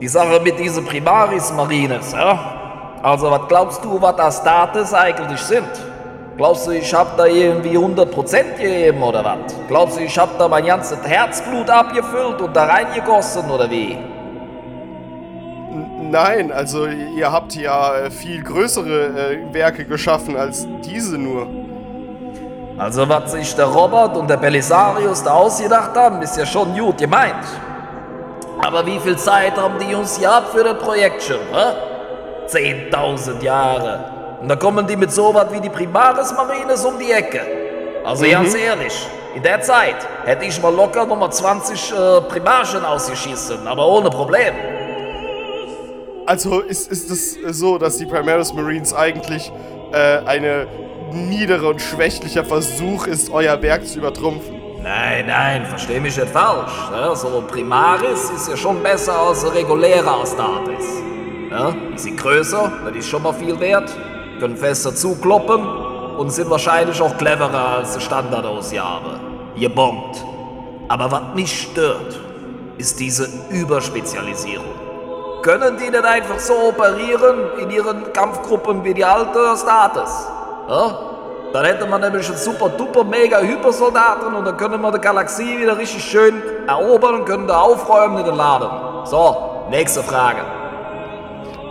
Die 0.00 0.08
Sache 0.08 0.38
mit 0.40 0.58
diesen 0.58 0.84
Primaris 0.84 1.50
Marines, 1.52 2.12
ja? 2.12 2.98
Also, 3.02 3.30
was 3.30 3.48
glaubst 3.48 3.84
du, 3.84 4.00
was 4.00 4.16
das 4.16 4.38
Status 4.38 4.92
eigentlich 4.92 5.40
sind? 5.40 5.68
Glaubst 6.36 6.66
du, 6.66 6.72
ich 6.72 6.92
hab 6.92 7.16
da 7.16 7.24
irgendwie 7.24 7.78
100% 7.78 8.58
gegeben 8.58 9.02
oder 9.02 9.24
was? 9.24 9.54
Glaubst 9.68 9.96
du, 9.96 10.02
ich 10.02 10.18
hab 10.18 10.38
da 10.38 10.46
mein 10.48 10.66
ganzes 10.66 10.98
Herzblut 11.02 11.70
abgefüllt 11.70 12.42
und 12.42 12.54
da 12.54 12.66
reingegossen 12.66 13.50
oder 13.50 13.70
wie? 13.70 13.96
Nein, 16.10 16.52
also 16.52 16.86
ihr 16.86 17.30
habt 17.30 17.54
ja 17.54 17.94
äh, 17.96 18.10
viel 18.10 18.42
größere 18.42 19.06
äh, 19.06 19.54
Werke 19.54 19.84
geschaffen 19.84 20.36
als 20.36 20.66
diese 20.84 21.18
nur. 21.18 21.46
Also, 22.78 23.08
was 23.08 23.32
sich 23.32 23.54
der 23.54 23.66
Robert 23.66 24.16
und 24.16 24.28
der 24.28 24.36
Belisarius 24.36 25.22
da 25.22 25.32
ausgedacht 25.32 25.96
haben, 25.96 26.20
ist 26.20 26.36
ja 26.36 26.44
schon 26.44 26.76
gut 26.76 26.98
gemeint. 26.98 27.44
Aber 28.64 28.84
wie 28.84 28.98
viel 28.98 29.16
Zeit 29.16 29.56
haben 29.56 29.78
die 29.78 29.90
Jungs 29.90 30.18
gehabt 30.20 30.48
für 30.50 30.62
das 30.62 30.78
Projekt 30.78 31.22
schon, 31.22 31.38
hä? 31.52 32.90
10.000 32.90 33.42
Jahre. 33.42 34.38
Und 34.42 34.48
da 34.48 34.56
kommen 34.56 34.86
die 34.86 34.96
mit 34.96 35.10
so 35.10 35.34
was 35.34 35.50
wie 35.52 35.60
die 35.60 35.70
Primaris 35.70 36.32
Marines 36.34 36.84
um 36.84 36.98
die 36.98 37.10
Ecke. 37.10 37.40
Also 38.04 38.24
ganz 38.30 38.54
ehrlich, 38.54 39.06
in 39.34 39.42
der 39.42 39.60
Zeit 39.62 39.96
hätte 40.24 40.44
ich 40.44 40.60
mal 40.62 40.72
locker 40.72 41.06
nochmal 41.06 41.32
20 41.32 41.92
äh, 41.92 42.20
Primarchen 42.22 42.84
ausgeschissen, 42.84 43.66
aber 43.66 43.86
ohne 43.86 44.10
Problem. 44.10 44.54
Also 46.26 46.60
ist, 46.60 46.90
ist 46.90 47.10
es 47.10 47.38
so, 47.56 47.78
dass 47.78 47.98
die 47.98 48.06
Primaris 48.06 48.52
Marines 48.52 48.92
eigentlich 48.92 49.52
äh, 49.92 50.18
eine 50.26 50.66
niedere 51.12 51.68
und 51.68 51.80
schwächlicher 51.80 52.44
Versuch 52.44 53.06
ist, 53.06 53.30
euer 53.30 53.62
Werk 53.62 53.86
zu 53.86 53.98
übertrumpfen? 53.98 54.56
Nein, 54.82 55.26
nein, 55.26 55.64
versteh 55.66 56.00
mich 56.00 56.16
nicht 56.16 56.28
falsch. 56.28 56.72
Ja, 56.92 57.14
so 57.14 57.42
Primaris 57.46 58.30
ist 58.30 58.48
ja 58.48 58.56
schon 58.56 58.82
besser 58.82 59.16
als 59.16 59.54
regulärer 59.54 60.20
Astartes. 60.20 60.84
Ja, 61.50 61.74
die 61.94 61.98
sind 61.98 62.16
größer, 62.16 62.72
das 62.84 62.96
ist 62.96 63.08
schon 63.08 63.22
mal 63.22 63.32
viel 63.32 63.58
wert, 63.60 63.88
können 64.40 64.56
fester 64.56 64.94
zukloppen 64.94 65.64
und 66.18 66.30
sind 66.30 66.50
wahrscheinlich 66.50 67.00
auch 67.00 67.16
cleverer 67.16 67.78
als 67.78 67.94
die 67.94 68.00
Standardausgabe. 68.00 69.20
Ihr 69.54 69.68
bombt. 69.68 70.24
Aber 70.88 71.10
was 71.10 71.22
mich 71.34 71.62
stört, 71.62 72.20
ist 72.78 72.98
diese 72.98 73.28
Überspezialisierung. 73.50 74.85
Können 75.46 75.78
die 75.78 75.88
nicht 75.88 76.04
einfach 76.04 76.40
so 76.40 76.54
operieren 76.70 77.52
in 77.60 77.70
ihren 77.70 78.12
Kampfgruppen 78.12 78.82
wie 78.82 78.92
die 78.92 79.04
alte 79.04 79.38
Astartes? 79.38 80.26
Ja? 80.68 80.98
Dann 81.52 81.64
hätte 81.64 81.86
man 81.86 82.00
nämlich 82.00 82.26
einen 82.26 82.36
super 82.36 82.68
duper 82.70 83.04
mega 83.04 83.38
Hypersoldaten 83.38 84.34
und 84.34 84.44
dann 84.44 84.56
können 84.56 84.80
wir 84.80 84.90
die 84.90 84.98
Galaxie 84.98 85.60
wieder 85.60 85.78
richtig 85.78 86.02
schön 86.02 86.42
erobern 86.66 87.20
und 87.20 87.26
können 87.26 87.46
da 87.46 87.60
aufräumen 87.60 88.18
in 88.18 88.24
den 88.24 88.34
Laden. 88.34 88.68
So, 89.06 89.66
nächste 89.70 90.02
Frage. 90.02 90.40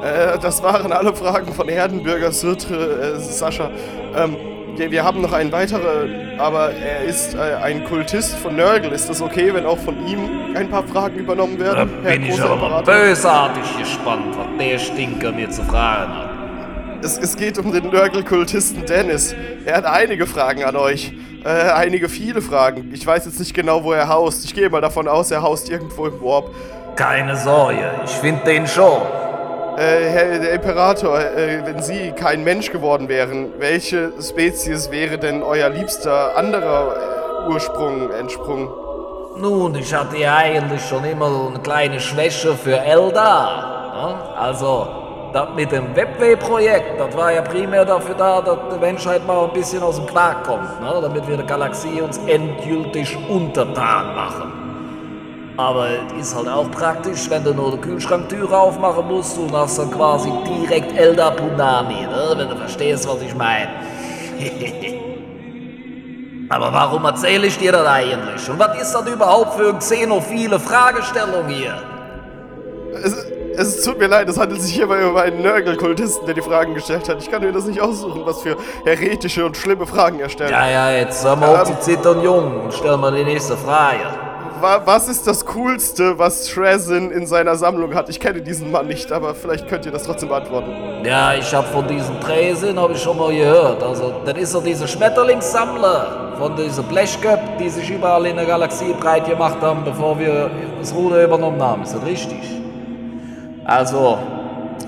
Äh, 0.01 0.39
das 0.39 0.63
waren 0.63 0.93
alle 0.93 1.13
Fragen 1.13 1.53
von 1.53 1.67
Erdenbürger 1.67 2.31
Sirtre, 2.31 3.15
äh, 3.15 3.19
Sascha. 3.19 3.69
Ähm, 4.15 4.37
wir, 4.77 4.91
wir 4.91 5.03
haben 5.03 5.21
noch 5.21 5.33
einen 5.33 5.51
weiteren, 5.51 6.39
aber 6.39 6.71
er 6.71 7.01
ist 7.03 7.35
äh, 7.35 7.55
ein 7.61 7.83
Kultist 7.85 8.35
von 8.35 8.55
Nörgel. 8.55 8.91
Ist 8.91 9.09
das 9.09 9.21
okay, 9.21 9.53
wenn 9.53 9.65
auch 9.65 9.77
von 9.77 9.95
ihm 10.07 10.55
ein 10.55 10.69
paar 10.69 10.83
Fragen 10.83 11.15
übernommen 11.17 11.57
Da 11.57 11.65
werden? 11.75 12.03
bin 12.03 12.25
ich 12.25 12.41
aber 12.41 12.83
bösartig 12.83 13.63
gespannt, 13.77 14.35
was 14.37 14.47
der 14.57 14.79
Stinker 14.79 15.31
mir 15.31 15.49
zu 15.49 15.63
fragen 15.63 16.13
hat. 16.13 16.29
Es, 17.03 17.17
es 17.17 17.35
geht 17.35 17.57
um 17.57 17.71
den 17.71 17.89
Nörgel-Kultisten 17.89 18.85
Dennis. 18.85 19.35
Er 19.65 19.77
hat 19.77 19.85
einige 19.85 20.25
Fragen 20.25 20.63
an 20.63 20.75
euch. 20.75 21.13
Äh, 21.43 21.49
einige, 21.49 22.09
viele 22.09 22.41
Fragen. 22.41 22.89
Ich 22.93 23.05
weiß 23.05 23.25
jetzt 23.25 23.39
nicht 23.39 23.53
genau, 23.53 23.83
wo 23.83 23.91
er 23.91 24.07
haust. 24.07 24.45
Ich 24.45 24.55
gehe 24.55 24.69
mal 24.69 24.81
davon 24.81 25.07
aus, 25.07 25.29
er 25.29 25.43
haust 25.43 25.69
irgendwo 25.69 26.07
im 26.07 26.19
Warp. 26.21 26.49
Keine 26.95 27.35
Sorge, 27.35 27.91
ich 28.03 28.11
finde 28.11 28.43
den 28.45 28.65
schon. 28.65 29.01
Äh, 29.77 30.09
Herr 30.09 30.39
der 30.39 30.53
Imperator, 30.53 31.19
äh, 31.19 31.65
wenn 31.65 31.81
Sie 31.81 32.13
kein 32.13 32.45
Mensch 32.45 32.71
geworden 32.71 33.09
wären, 33.09 33.49
welche 33.59 34.13
Spezies 34.21 34.89
wäre 34.89 35.17
denn 35.17 35.43
euer 35.43 35.69
liebster 35.69 36.37
anderer 36.37 36.95
äh, 36.95 37.49
Ursprung 37.51 38.09
entsprungen? 38.11 38.69
Nun, 39.37 39.75
ich 39.75 39.93
hatte 39.93 40.17
ja 40.17 40.37
eigentlich 40.37 40.81
schon 40.81 41.03
immer 41.03 41.49
eine 41.49 41.59
kleine 41.59 41.99
Schwäche 41.99 42.53
für 42.53 42.77
Eldar. 42.77 43.91
Ne? 43.93 44.39
Also, 44.39 44.87
das 45.33 45.49
mit 45.53 45.69
dem 45.73 45.93
Webway-Projekt, 45.93 46.97
das 46.97 47.17
war 47.17 47.33
ja 47.33 47.41
primär 47.41 47.83
dafür 47.83 48.15
da, 48.15 48.39
dass 48.39 48.57
die 48.73 48.79
Menschheit 48.79 49.27
mal 49.27 49.43
ein 49.43 49.51
bisschen 49.51 49.83
aus 49.83 49.97
dem 49.97 50.05
Quark 50.05 50.45
kommt, 50.45 50.79
ne? 50.79 50.99
damit 51.01 51.27
wir 51.27 51.35
die 51.35 51.45
Galaxie 51.45 52.01
uns 52.01 52.17
endgültig 52.19 53.17
untertan 53.27 54.15
machen. 54.15 54.54
Aber 55.57 55.87
es 56.17 56.27
ist 56.27 56.35
halt 56.35 56.49
auch 56.49 56.69
praktisch, 56.69 57.29
wenn 57.29 57.43
du 57.43 57.53
nur 57.53 57.71
die 57.71 57.77
Kühlschranktüre 57.77 58.57
aufmachen 58.57 59.07
musst 59.07 59.37
und 59.37 59.53
hast 59.53 59.79
dann 59.79 59.89
quasi 59.89 60.29
direkt 60.45 60.97
Eldar 60.97 61.31
Punani, 61.31 62.01
ne? 62.01 62.33
wenn 62.35 62.49
du 62.49 62.57
verstehst, 62.57 63.07
was 63.07 63.21
ich 63.21 63.33
meine. 63.35 63.69
Aber 66.49 66.73
warum 66.73 67.05
erzähle 67.05 67.47
ich 67.47 67.57
dir 67.57 67.71
das 67.71 67.87
eigentlich? 67.87 68.49
Und 68.49 68.59
was 68.59 68.81
ist 68.81 68.93
das 68.93 69.07
überhaupt 69.07 69.53
für 69.57 69.69
eine 69.69 69.79
xenophile 69.79 70.59
Fragestellung 70.59 71.47
hier? 71.47 71.81
Es, 73.01 73.25
es 73.57 73.83
tut 73.83 73.97
mir 73.97 74.07
leid, 74.07 74.27
es 74.29 74.37
handelt 74.37 74.61
sich 74.61 74.75
hierbei 74.75 75.07
um 75.07 75.15
einen 75.15 75.41
Nörgel-Kultisten, 75.41 76.25
der 76.25 76.35
die 76.35 76.41
Fragen 76.41 76.73
gestellt 76.73 77.07
hat. 77.09 77.19
Ich 77.19 77.31
kann 77.31 77.41
mir 77.41 77.53
das 77.53 77.65
nicht 77.65 77.81
aussuchen, 77.81 78.23
was 78.25 78.41
für 78.41 78.57
heretische 78.83 79.45
und 79.45 79.55
schlimme 79.55 79.87
Fragen 79.87 80.19
er 80.19 80.29
stellt. 80.29 80.51
Ja, 80.51 80.69
ja, 80.69 80.91
jetzt 80.91 81.23
hör 81.25 81.35
mal 81.37 81.61
auf 81.61 81.63
zu 81.63 81.79
zittern, 81.79 82.21
Jung, 82.21 82.65
und 82.65 82.73
stell 82.73 82.97
mal 82.97 83.13
die 83.13 83.23
nächste 83.23 83.55
Frage. 83.57 84.24
Wa 84.61 84.81
was 84.85 85.07
ist 85.09 85.27
das 85.27 85.45
Coolste, 85.45 86.17
was 86.17 86.45
Trezin 86.45 87.11
in 87.11 87.27
seiner 87.27 87.55
Sammlung 87.55 87.93
hat? 87.93 88.09
Ich 88.09 88.19
kenne 88.19 88.41
diesen 88.41 88.71
Mann 88.71 88.87
nicht, 88.87 89.11
aber 89.11 89.35
vielleicht 89.35 89.67
könnt 89.67 89.85
ihr 89.85 89.91
das 89.91 90.03
trotzdem 90.03 90.29
beantworten. 90.29 90.71
Ja, 91.03 91.33
ich 91.33 91.53
hab 91.53 91.65
von 91.65 91.87
diesem 91.87 92.19
Träsen 92.21 92.79
hab 92.79 92.89
ich 92.91 93.01
schon 93.01 93.17
mal 93.17 93.35
gehört. 93.35 93.83
Also, 93.83 94.13
das 94.25 94.37
ist 94.37 94.53
ja 94.53 94.61
dieser 94.61 94.87
Schmetterlingssammler 94.87 96.33
von 96.37 96.55
diesen 96.55 96.83
Blechköp, 96.85 97.57
die 97.59 97.69
sich 97.69 97.89
überall 97.89 98.25
in 98.25 98.37
der 98.37 98.45
Galaxie 98.45 98.93
breit 98.99 99.27
gemacht 99.27 99.57
haben, 99.61 99.83
bevor 99.83 100.17
wir 100.17 100.49
das 100.79 100.93
Ruder 100.93 101.23
übernommen 101.23 101.61
haben. 101.61 101.83
Ist 101.83 101.95
das 101.95 102.05
richtig? 102.05 102.39
Also, 103.65 104.17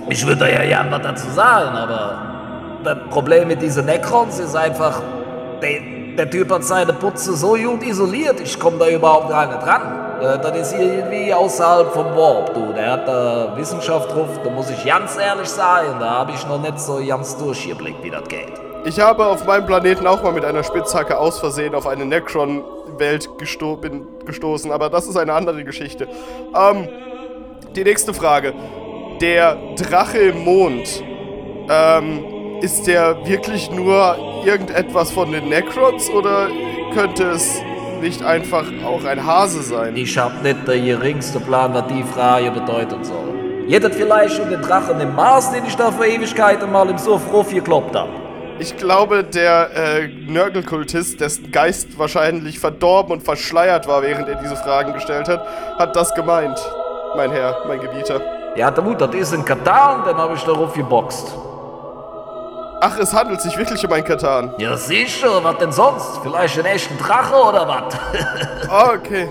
ich 0.10 0.26
würde 0.26 0.52
ja 0.52 0.64
gern 0.64 0.92
was 0.92 1.02
dazu 1.02 1.30
sagen, 1.32 1.76
aber 1.76 2.22
das 2.84 2.98
Problem 3.10 3.48
mit 3.48 3.62
diesen 3.62 3.86
Necrons 3.86 4.40
ist 4.40 4.56
einfach, 4.56 5.02
der, 5.62 5.97
der 6.18 6.30
Typ 6.30 6.52
hat 6.52 6.64
seine 6.64 6.94
Putze 6.94 7.36
so 7.36 7.54
gut 7.54 7.84
isoliert, 7.84 8.40
ich 8.42 8.60
komme 8.60 8.78
da 8.78 8.90
überhaupt 8.90 9.30
gar 9.30 9.46
nicht 9.46 9.66
ran. 9.66 10.22
Äh, 10.22 10.40
Das 10.40 10.74
ist 10.74 10.80
irgendwie 10.80 11.34
außerhalb 11.34 11.94
vom 11.94 12.16
Warp, 12.16 12.54
du. 12.54 12.74
Der 12.74 12.92
hat 12.92 13.08
da 13.08 13.56
Wissenschaft 13.56 14.12
drauf, 14.12 14.28
da 14.44 14.50
muss 14.50 14.70
ich 14.70 14.84
ganz 14.86 15.18
ehrlich 15.18 15.48
sagen, 15.48 16.00
da 16.00 16.10
habe 16.10 16.32
ich 16.32 16.46
noch 16.48 16.62
nicht 16.62 16.80
so 16.80 17.00
ganz 17.08 17.38
durchgeblickt, 17.38 18.04
wie 18.04 18.10
das 18.10 18.28
geht. 18.28 18.52
Ich 18.86 19.00
habe 19.00 19.26
auf 19.26 19.46
meinem 19.46 19.66
Planeten 19.66 20.08
auch 20.08 20.24
mal 20.24 20.32
mit 20.32 20.46
einer 20.46 20.64
Spitzhacke 20.64 21.18
aus 21.18 21.40
Versehen 21.40 21.76
auf 21.76 21.86
eine 21.88 22.06
Necron-Welt 22.06 23.30
gesto 23.38 23.78
gestoßen, 24.26 24.72
aber 24.72 24.90
das 24.90 25.08
ist 25.08 25.18
eine 25.18 25.34
andere 25.34 25.64
Geschichte. 25.64 26.08
Ähm, 26.56 26.88
die 27.76 27.84
nächste 27.84 28.14
Frage. 28.14 28.54
Der 29.22 29.58
Drache 29.76 30.20
im 30.20 30.44
Mond, 30.44 31.04
ähm, 31.70 32.24
ist 32.62 32.88
der 32.88 33.26
wirklich 33.28 33.70
nur 33.72 34.44
irgendetwas 34.46 35.12
von 35.12 35.32
den 35.32 35.50
Necrons 35.50 36.10
oder 36.10 36.50
könnte 36.94 37.24
es 37.26 37.62
nicht 38.02 38.24
einfach 38.24 38.66
auch 38.86 39.04
ein 39.04 39.26
Hase 39.26 39.62
sein? 39.62 39.96
Ich 39.96 40.18
hab 40.18 40.42
nicht 40.44 40.68
der 40.68 40.80
geringste 40.80 41.40
Plan, 41.40 41.74
was 41.74 41.88
die 41.88 42.04
Frage 42.04 42.52
bedeuten 42.52 43.04
soll. 43.04 43.34
Jedet 43.68 43.94
vielleicht 43.96 44.40
um 44.40 44.50
den 44.50 44.62
Drachen 44.62 45.00
im 45.00 45.14
Mars, 45.16 45.52
den 45.52 45.66
ich 45.66 45.76
da 45.76 45.92
vor 45.92 46.06
Ewigkeiten 46.06 46.72
mal 46.72 46.90
im 46.90 46.98
Suff 46.98 47.22
gekloppt 47.50 47.96
hab. 47.96 48.08
Ich 48.60 48.76
glaube, 48.76 49.24
der 49.24 49.70
äh, 49.76 50.08
Nörgelkultist, 50.08 51.22
dessen 51.22 51.52
Geist 51.52 52.00
wahrscheinlich 52.00 52.60
verdorben 52.60 53.12
und 53.14 53.24
verschleiert 53.24 53.88
war, 53.88 54.02
während 54.02 54.28
er 54.30 54.36
diese 54.36 54.56
Fragen 54.56 54.94
gestellt 54.94 55.28
hat, 55.28 55.46
hat 55.78 55.96
das 55.96 56.14
gemeint, 56.16 56.58
mein 57.16 57.30
Herr, 57.32 57.58
mein 57.68 57.80
Gebieter. 57.80 58.20
Ja, 58.56 58.72
der 58.72 58.84
Mut, 58.84 59.00
das 59.00 59.14
ist 59.14 59.34
ein 59.34 59.46
Katan, 59.46 60.06
den 60.06 60.18
hab 60.18 60.34
ich 60.34 60.44
darauf 60.44 60.74
geboxt. 60.74 61.32
Ach, 62.80 62.96
es 63.00 63.12
handelt 63.12 63.42
sich 63.42 63.58
wirklich 63.58 63.84
um 63.86 63.92
ein 63.92 64.04
Katan. 64.04 64.54
Ja, 64.60 64.78
sicher, 64.78 65.44
was 65.44 65.58
denn 65.58 65.72
sonst? 65.72 66.20
Vielleicht 66.22 66.60
einen 66.60 66.68
echten 66.68 66.98
Drache 66.98 67.36
oder 67.36 67.68
was? 67.68 67.96
Ah, 68.70 68.92
okay. 68.94 69.30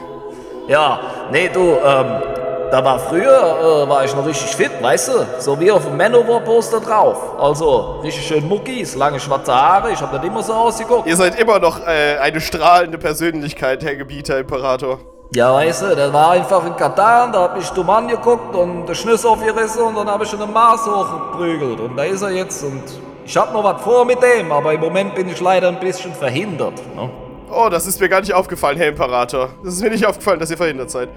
ja, 0.67 0.99
nee, 1.31 1.49
du, 1.53 1.61
ähm, 1.61 2.23
da 2.71 2.83
war 2.83 2.99
früher, 2.99 3.85
äh, 3.85 3.89
war 3.89 4.05
ich 4.05 4.17
noch 4.17 4.27
richtig 4.27 4.57
fit, 4.57 4.71
weißt 4.81 5.09
du? 5.09 5.13
So 5.39 5.61
wie 5.61 5.71
auf 5.71 5.85
dem 5.85 5.97
Manowar-Poster 5.97 6.81
drauf. 6.81 7.39
Also, 7.39 8.01
richtig 8.03 8.27
schön 8.27 8.49
Muckis, 8.49 8.97
lange 8.97 9.21
schwarze 9.21 9.55
Haare, 9.55 9.93
ich 9.93 10.01
hab 10.01 10.13
nicht 10.13 10.25
immer 10.25 10.43
so 10.43 10.55
ausgeguckt. 10.55 11.07
Ihr 11.07 11.17
seid 11.17 11.39
immer 11.39 11.59
noch 11.59 11.79
äh, 11.87 12.17
eine 12.19 12.41
strahlende 12.41 12.99
Persönlichkeit, 12.99 13.85
Herr 13.85 13.95
Gebieter, 13.95 14.39
Imperator. 14.39 14.99
Ja, 15.35 15.53
weißt 15.55 15.83
du, 15.83 15.95
der 15.95 16.13
war 16.13 16.31
einfach 16.31 16.65
in 16.67 16.75
Katan, 16.77 17.31
da 17.33 17.43
hab 17.43 17.59
ich 17.59 17.69
dumm 17.71 17.91
angeguckt 17.91 18.57
und 18.57 18.87
der 18.87 18.95
Schnüss 18.95 19.25
aufgerissen 19.25 19.83
und 19.83 19.95
dann 19.97 20.09
hab 20.09 20.23
ich 20.23 20.33
in 20.33 20.39
den 20.41 20.53
Mars 20.53 20.87
hochgeprügelt. 20.87 21.79
Und 21.79 21.97
da 21.97 22.05
ist 22.05 22.23
er 22.23 22.31
jetzt 22.31 22.65
und 22.65 22.83
ich 23.27 23.37
hab 23.37 23.53
noch 23.53 23.65
was 23.65 23.83
vor 23.83 24.05
mit 24.05 24.23
dem, 24.23 24.53
aber 24.53 24.73
im 24.73 24.81
Moment 24.81 25.15
bin 25.17 25.29
ich 25.29 25.41
leider 25.41 25.69
ein 25.69 25.81
bisschen 25.81 26.15
verhindert. 26.15 26.75
Ne? 26.95 27.11
Oh, 27.51 27.69
das 27.69 27.87
ist 27.87 28.01
mir 28.01 28.09
gar 28.09 28.21
nicht 28.21 28.33
aufgefallen, 28.33 28.77
Herr 28.77 28.89
Imperator. 28.89 29.51
Das 29.65 29.75
ist 29.75 29.83
mir 29.83 29.91
nicht 29.91 30.07
aufgefallen, 30.07 30.39
dass 30.39 30.51
ihr 30.51 30.57
verhindert 30.57 30.91
seid. 30.91 31.09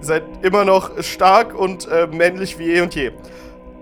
Ihr 0.00 0.06
seid 0.06 0.24
immer 0.42 0.64
noch 0.64 0.90
stark 1.02 1.54
und 1.54 1.88
äh, 1.88 2.06
männlich 2.06 2.58
wie 2.58 2.72
eh 2.74 2.82
und 2.82 2.94
je. 2.94 3.12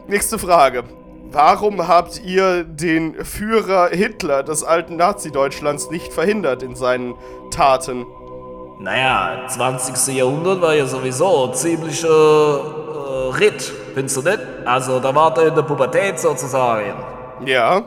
Nächste 0.07 0.39
Frage. 0.39 0.85
warum 1.33 1.87
habt 1.87 2.21
ihr 2.25 2.65
den 2.65 3.25
Führer 3.25 3.89
Hitler 3.89 4.43
des 4.43 4.65
alten 4.65 4.97
Nazi-Deutschlands 4.97 5.91
nicht 5.91 6.13
verhindert 6.13 6.63
in 6.63 6.77
seinen 6.77 7.15
Taten? 7.51 8.07
Naja, 8.81 9.47
20. 9.49 10.17
Jahrhundert 10.17 10.61
war 10.63 10.75
ja 10.75 10.87
sowieso 10.87 11.47
ein 11.49 11.55
ziemlicher 11.55 12.09
äh, 12.09 13.37
Ritt, 13.37 13.73
findest 13.95 14.17
du 14.17 14.23
nicht? 14.23 14.39
Also 14.65 15.01
da 15.01 15.15
war 15.15 15.37
er 15.37 15.49
in 15.49 15.55
der 15.55 15.63
Pubertät 15.63 16.19
sozusagen. 16.19 16.95
Ja. 17.45 17.83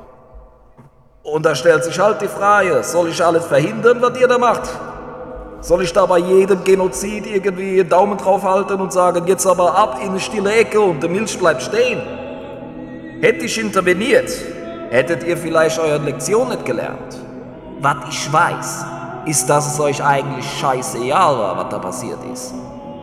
Und 1.24 1.46
da 1.46 1.56
stellt 1.56 1.84
sich 1.84 1.98
halt 2.00 2.22
die 2.22 2.28
Frage, 2.28 2.84
soll 2.84 3.10
ich 3.10 3.24
alles 3.24 3.46
verhindern, 3.46 4.02
was 4.02 4.20
ihr 4.20 4.28
da 4.28 4.38
macht? 4.38 4.70
Soll 5.62 5.84
ich 5.84 5.94
da 5.94 6.06
bei 6.06 6.18
jedem 6.18 6.62
Genozid 6.66 7.26
irgendwie 7.26 7.80
einen 7.80 7.88
Daumen 7.88 8.18
drauf 8.18 8.44
halten 8.44 8.82
und 8.82 8.92
sagen, 8.92 9.26
jetzt 9.28 9.48
aber 9.48 9.78
ab 9.78 10.00
in 10.02 10.10
eine 10.10 10.20
stille 10.20 10.54
Ecke 10.54 10.82
und 10.82 11.02
der 11.02 11.10
Milch 11.10 11.40
bleibt 11.40 11.62
stehen? 11.62 12.02
Hätte 13.22 13.46
ich 13.46 13.58
interveniert, 13.58 14.30
hättet 14.90 15.24
ihr 15.24 15.38
vielleicht 15.38 15.80
eure 15.80 16.00
Lektion 16.00 16.50
nicht 16.50 16.66
gelernt. 16.66 17.18
Was 17.80 17.96
ich 18.10 18.34
weiß, 18.34 18.86
ist, 19.26 19.50
dass 19.50 19.74
es 19.74 19.80
euch 19.80 20.04
eigentlich 20.04 20.46
scheißegal 20.60 21.38
war, 21.38 21.58
was 21.58 21.70
da 21.70 21.80
passiert 21.80 22.20
ist. 22.34 22.54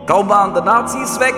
Kaum 0.05 0.29
waren 0.29 0.53
die 0.53 0.61
Nazis 0.61 1.19
weg, 1.19 1.35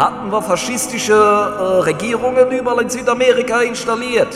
hatten 0.00 0.32
wir 0.32 0.40
faschistische 0.40 1.12
äh, 1.12 1.82
Regierungen 1.82 2.50
überall 2.50 2.82
in 2.82 2.88
Südamerika 2.88 3.60
installiert. 3.60 4.34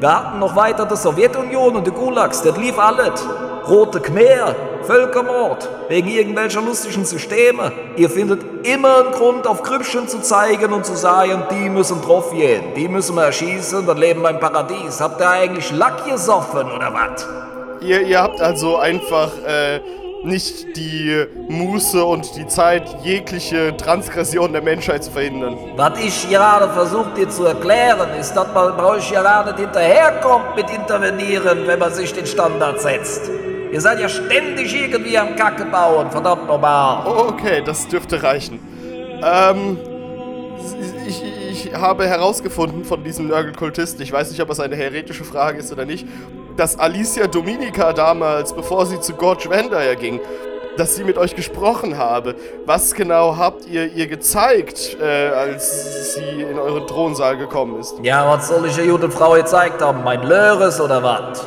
Wir 0.00 0.16
hatten 0.16 0.38
noch 0.38 0.56
weiter 0.56 0.86
die 0.86 0.96
Sowjetunion 0.96 1.76
und 1.76 1.86
die 1.86 1.90
Gulags, 1.90 2.40
das 2.40 2.56
lief 2.56 2.78
alles. 2.78 3.24
Rote 3.68 4.00
Khmer, 4.00 4.56
Völkermord, 4.82 5.68
wegen 5.88 6.08
irgendwelcher 6.08 6.62
lustigen 6.62 7.04
Systeme. 7.04 7.70
Ihr 7.96 8.08
findet 8.08 8.66
immer 8.66 9.04
einen 9.04 9.12
Grund, 9.12 9.46
auf 9.46 9.62
Krüppchen 9.62 10.08
zu 10.08 10.20
zeigen 10.20 10.72
und 10.72 10.86
zu 10.86 10.96
sagen, 10.96 11.44
die 11.50 11.68
müssen 11.68 12.00
drauf 12.00 12.32
gehen, 12.32 12.74
die 12.74 12.88
müssen 12.88 13.14
wir 13.14 13.24
erschießen, 13.24 13.86
dann 13.86 13.98
leben 13.98 14.22
wir 14.22 14.30
im 14.30 14.40
Paradies. 14.40 15.00
Habt 15.00 15.20
ihr 15.20 15.28
eigentlich 15.28 15.70
Lack 15.72 16.06
gesoffen 16.06 16.72
oder 16.72 16.92
was? 16.92 17.28
Ihr, 17.82 18.00
ihr 18.00 18.20
habt 18.20 18.40
also 18.40 18.78
einfach 18.78 19.30
äh, 19.46 19.80
nicht 20.24 20.76
die 20.76 21.26
Muße 21.48 22.04
und 22.04 22.36
die 22.36 22.46
Zeit, 22.46 22.84
jegliche 23.02 23.76
Transgression 23.76 24.52
der 24.52 24.62
Menschheit 24.62 25.04
zu 25.04 25.10
verhindern. 25.10 25.56
Was 25.76 25.98
ich 25.98 26.30
gerade 26.30 26.72
versucht 26.72 27.16
dir 27.16 27.28
zu 27.28 27.44
erklären, 27.44 28.08
ist, 28.18 28.34
dass 28.34 28.52
man 28.52 28.76
bei 28.76 28.84
euch 28.84 29.10
nicht 29.10 29.58
hinterherkommt 29.58 30.56
mit 30.56 30.70
Intervenieren, 30.70 31.66
wenn 31.66 31.78
man 31.78 31.92
sich 31.92 32.12
den 32.12 32.26
Standard 32.26 32.80
setzt. 32.80 33.30
Ihr 33.72 33.80
seid 33.80 34.00
ja 34.00 34.08
ständig 34.08 34.74
irgendwie 34.74 35.16
am 35.16 35.34
Kacke 35.34 35.64
bauen, 35.64 36.10
verdammt 36.10 36.46
nochmal. 36.46 37.06
Okay, 37.06 37.62
das 37.64 37.88
dürfte 37.88 38.22
reichen. 38.22 38.60
Ähm, 39.24 39.78
ich, 41.06 41.22
ich 41.50 41.74
habe 41.74 42.06
herausgefunden 42.06 42.84
von 42.84 43.02
diesem 43.02 43.28
Nörgelkultisten, 43.28 44.02
ich 44.02 44.12
weiß 44.12 44.30
nicht, 44.30 44.40
ob 44.42 44.50
es 44.50 44.60
eine 44.60 44.76
heretische 44.76 45.24
Frage 45.24 45.58
ist 45.58 45.72
oder 45.72 45.84
nicht, 45.84 46.06
dass 46.56 46.78
Alicia 46.78 47.26
Dominica 47.26 47.92
damals, 47.92 48.52
bevor 48.52 48.86
sie 48.86 49.00
zu 49.00 49.14
Gorge 49.14 49.50
Vandermeer 49.50 49.96
ging, 49.96 50.20
dass 50.76 50.96
sie 50.96 51.04
mit 51.04 51.18
euch 51.18 51.36
gesprochen 51.36 51.98
habe. 51.98 52.34
Was 52.64 52.94
genau 52.94 53.36
habt 53.36 53.66
ihr 53.66 53.92
ihr 53.92 54.06
gezeigt, 54.06 54.96
äh, 55.00 55.28
als 55.28 56.14
sie 56.14 56.42
in 56.42 56.58
euren 56.58 56.86
Thronsaal 56.86 57.36
gekommen 57.36 57.80
ist? 57.80 57.94
Ja, 58.02 58.28
was 58.28 58.48
soll 58.48 58.66
ich 58.66 58.76
der 58.76 58.86
guten 58.86 59.10
Frau 59.10 59.32
gezeigt 59.32 59.82
haben? 59.82 60.02
Mein 60.02 60.22
Löres 60.22 60.80
oder 60.80 61.02
was? 61.02 61.44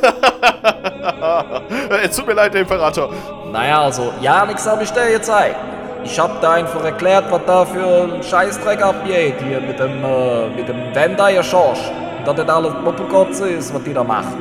es 2.04 2.16
tut 2.16 2.26
mir 2.26 2.34
leid, 2.34 2.54
der 2.54 2.60
Imperator. 2.60 3.10
Naja, 3.50 3.82
also, 3.82 4.12
ja, 4.20 4.46
nix 4.46 4.66
habe 4.66 4.84
ich 4.84 4.92
dir 4.92 5.10
gezeigt. 5.10 5.56
Ich 6.04 6.18
hab 6.18 6.40
da 6.40 6.52
einfach 6.52 6.84
erklärt, 6.84 7.24
was 7.30 7.40
da 7.46 7.64
für 7.64 8.04
ein 8.04 8.22
Scheißdreck 8.22 8.80
abgeht 8.80 9.34
hier 9.46 9.60
mit 9.60 9.78
dem, 9.78 10.04
äh, 10.04 10.48
mit 10.50 10.68
dem 10.68 10.94
Vendayer 10.94 11.42
Schorsch. 11.42 11.90
Und 12.28 12.38
dass 12.38 12.46
das 12.46 12.54
alles 12.54 12.72
Poppelkotze 12.84 13.48
ist, 13.48 13.74
was 13.74 13.82
die 13.84 13.94
da 13.94 14.04
machen. 14.04 14.36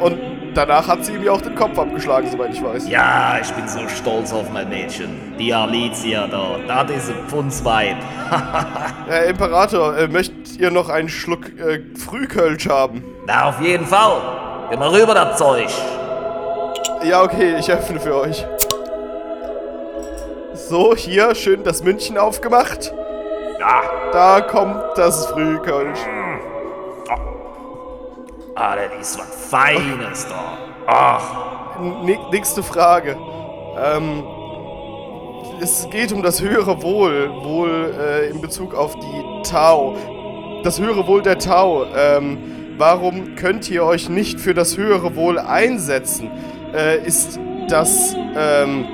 Und 0.00 0.18
danach 0.54 0.88
hat 0.88 1.04
sie 1.04 1.12
ihm 1.12 1.22
ja 1.22 1.32
auch 1.32 1.40
den 1.40 1.54
Kopf 1.54 1.78
abgeschlagen, 1.78 2.28
soweit 2.28 2.52
ich 2.52 2.62
weiß. 2.62 2.88
Ja, 2.88 3.38
ich 3.40 3.52
bin 3.52 3.68
so 3.68 3.86
stolz 3.88 4.32
auf 4.32 4.50
mein 4.50 4.68
Mädchen. 4.68 5.10
Die 5.38 5.54
Alicia 5.54 6.26
da, 6.26 6.56
das 6.66 6.90
ist 6.96 7.10
ein 7.10 7.28
Pfundsweib. 7.28 7.96
Herr 9.06 9.26
Imperator, 9.26 9.96
äh, 9.96 10.08
möchtet 10.08 10.58
ihr 10.58 10.72
noch 10.72 10.88
einen 10.88 11.08
Schluck 11.08 11.46
äh, 11.58 11.82
Frühkölsch 11.96 12.68
haben? 12.68 13.04
Na, 13.26 13.48
auf 13.48 13.60
jeden 13.60 13.86
Fall. 13.86 14.20
Geh 14.70 14.76
mal 14.76 14.88
rüber, 14.88 15.14
das 15.14 15.38
Zeug. 15.38 15.68
Ja, 17.04 17.22
okay, 17.22 17.56
ich 17.60 17.70
öffne 17.70 18.00
für 18.00 18.16
euch. 18.16 18.44
So, 20.54 20.96
hier, 20.96 21.34
schön 21.36 21.62
das 21.62 21.84
München 21.84 22.18
aufgemacht. 22.18 22.92
Ja, 23.60 23.82
Da 24.12 24.40
kommt 24.40 24.82
das 24.96 25.26
Frühkölsch. 25.26 26.00
Ah, 28.56 28.76
das 28.76 29.08
ist 29.08 29.18
was 29.18 29.50
Feines 29.50 30.28
da. 30.28 30.58
Ach, 30.86 31.80
nächste 32.30 32.62
Frage. 32.62 33.16
Ähm, 33.76 34.22
es 35.60 35.88
geht 35.90 36.12
um 36.12 36.22
das 36.22 36.40
höhere 36.40 36.80
Wohl, 36.82 37.30
wohl 37.42 37.94
äh, 37.98 38.30
in 38.30 38.40
Bezug 38.40 38.74
auf 38.74 38.94
die 38.96 39.50
Tau. 39.50 39.96
Das 40.62 40.80
höhere 40.80 41.06
Wohl 41.08 41.22
der 41.22 41.38
Tau. 41.38 41.84
Ähm, 41.96 42.74
warum 42.78 43.34
könnt 43.34 43.68
ihr 43.70 43.84
euch 43.84 44.08
nicht 44.08 44.38
für 44.38 44.54
das 44.54 44.76
höhere 44.76 45.16
Wohl 45.16 45.38
einsetzen? 45.38 46.30
Äh, 46.72 47.04
ist 47.04 47.40
das 47.68 48.14
ähm, 48.36 48.86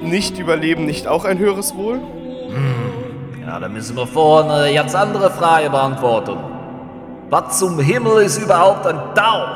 Nicht-Überleben 0.00 0.86
nicht 0.86 1.06
auch 1.06 1.26
ein 1.26 1.38
höheres 1.38 1.76
Wohl? 1.76 2.00
ja, 3.46 3.58
da 3.58 3.68
müssen 3.68 3.96
wir 3.96 4.06
vorhin 4.06 4.50
eine 4.50 4.72
ganz 4.72 4.94
andere 4.94 5.30
Frage 5.30 5.68
beantworten. 5.70 6.59
Was 7.30 7.60
zum 7.60 7.78
Himmel 7.78 8.24
ist 8.24 8.38
überhaupt 8.38 8.84
ein 8.88 8.98
Tau? 9.14 9.46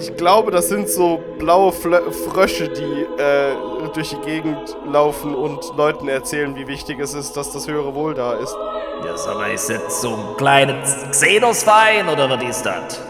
Ich 0.00 0.16
glaube, 0.16 0.50
das 0.50 0.68
sind 0.68 0.88
so 0.88 1.20
blaue 1.38 1.72
Flö 1.72 2.10
Frösche, 2.10 2.70
die 2.70 3.02
äh, 3.22 3.54
durch 3.92 4.10
die 4.10 4.20
Gegend 4.20 4.74
laufen 4.90 5.34
und 5.34 5.60
Leuten 5.76 6.08
erzählen, 6.08 6.56
wie 6.56 6.66
wichtig 6.66 7.00
es 7.00 7.12
ist, 7.12 7.36
dass 7.36 7.52
das 7.52 7.68
höhere 7.68 7.94
Wohl 7.94 8.14
da 8.14 8.32
ist. 8.34 8.56
Ja, 9.04 9.14
sag 9.14 9.34
mal, 9.34 9.52
ist 9.52 9.68
das 9.68 10.00
so 10.00 10.08
ein 10.08 10.36
kleines 10.38 10.96
Xenos-Verein 11.10 12.08
oder 12.08 12.30
was 12.30 12.42
ist 12.42 12.64
das? 12.64 13.02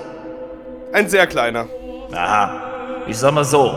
Ein 0.92 1.08
sehr 1.08 1.28
kleiner. 1.28 1.66
Aha, 2.12 2.50
ich 3.06 3.16
sag 3.16 3.32
mal 3.34 3.44
so. 3.44 3.72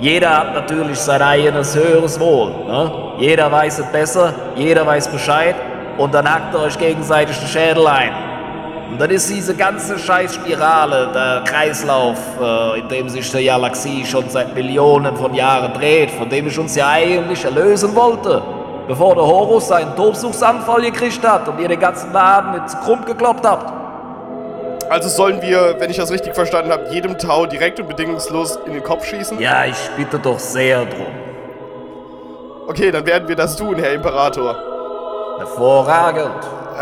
Jeder 0.00 0.36
hat 0.36 0.54
natürlich 0.54 0.98
sein 0.98 1.22
eigenes 1.22 1.76
höheres 1.76 2.18
Wohl. 2.18 2.50
Ne? 2.50 2.92
Jeder 3.18 3.52
weiß 3.52 3.78
es 3.78 3.86
besser, 3.92 4.34
jeder 4.56 4.84
weiß 4.84 5.08
Bescheid 5.12 5.54
und 5.96 6.12
dann 6.12 6.28
hackt 6.28 6.54
ihr 6.54 6.60
euch 6.60 6.76
gegenseitig 6.76 7.38
den 7.38 7.48
Schädel 7.48 7.86
ein. 7.86 8.29
Und 8.90 9.00
dann 9.00 9.10
ist 9.10 9.30
diese 9.30 9.54
ganze 9.54 9.98
Scheißspirale, 9.98 11.10
der 11.14 11.44
Kreislauf, 11.44 12.18
äh, 12.40 12.80
in 12.80 12.88
dem 12.88 13.08
sich 13.08 13.30
die 13.30 13.44
Galaxie 13.44 14.04
schon 14.04 14.28
seit 14.28 14.54
Millionen 14.54 15.16
von 15.16 15.32
Jahren 15.32 15.72
dreht, 15.72 16.10
von 16.10 16.28
dem 16.28 16.48
ich 16.48 16.58
uns 16.58 16.74
ja 16.74 16.88
eigentlich 16.88 17.44
erlösen 17.44 17.94
wollte. 17.94 18.42
Bevor 18.88 19.14
der 19.14 19.24
Horus 19.24 19.68
seinen 19.68 19.94
Tobsuchsanfall 19.94 20.82
gekriegt 20.82 21.26
hat 21.26 21.46
und 21.48 21.60
ihr 21.60 21.68
den 21.68 21.78
ganzen 21.78 22.12
Laden 22.12 22.52
mit 22.52 22.62
Krumm 22.84 23.04
gekloppt 23.04 23.46
habt. 23.46 23.72
Also 24.90 25.08
sollen 25.08 25.40
wir, 25.40 25.76
wenn 25.78 25.88
ich 25.88 25.98
das 25.98 26.10
richtig 26.10 26.34
verstanden 26.34 26.72
habe, 26.72 26.88
jedem 26.90 27.16
Tau 27.16 27.46
direkt 27.46 27.78
und 27.78 27.88
bedingungslos 27.88 28.58
in 28.66 28.72
den 28.72 28.82
Kopf 28.82 29.04
schießen? 29.04 29.38
Ja, 29.38 29.64
ich 29.64 29.90
bitte 29.96 30.18
doch 30.18 30.40
sehr 30.40 30.84
drum. 30.84 31.06
Okay, 32.66 32.90
dann 32.90 33.06
werden 33.06 33.28
wir 33.28 33.36
das 33.36 33.54
tun, 33.54 33.76
Herr 33.76 33.92
Imperator. 33.92 34.56
Hervorragend. 35.38 36.32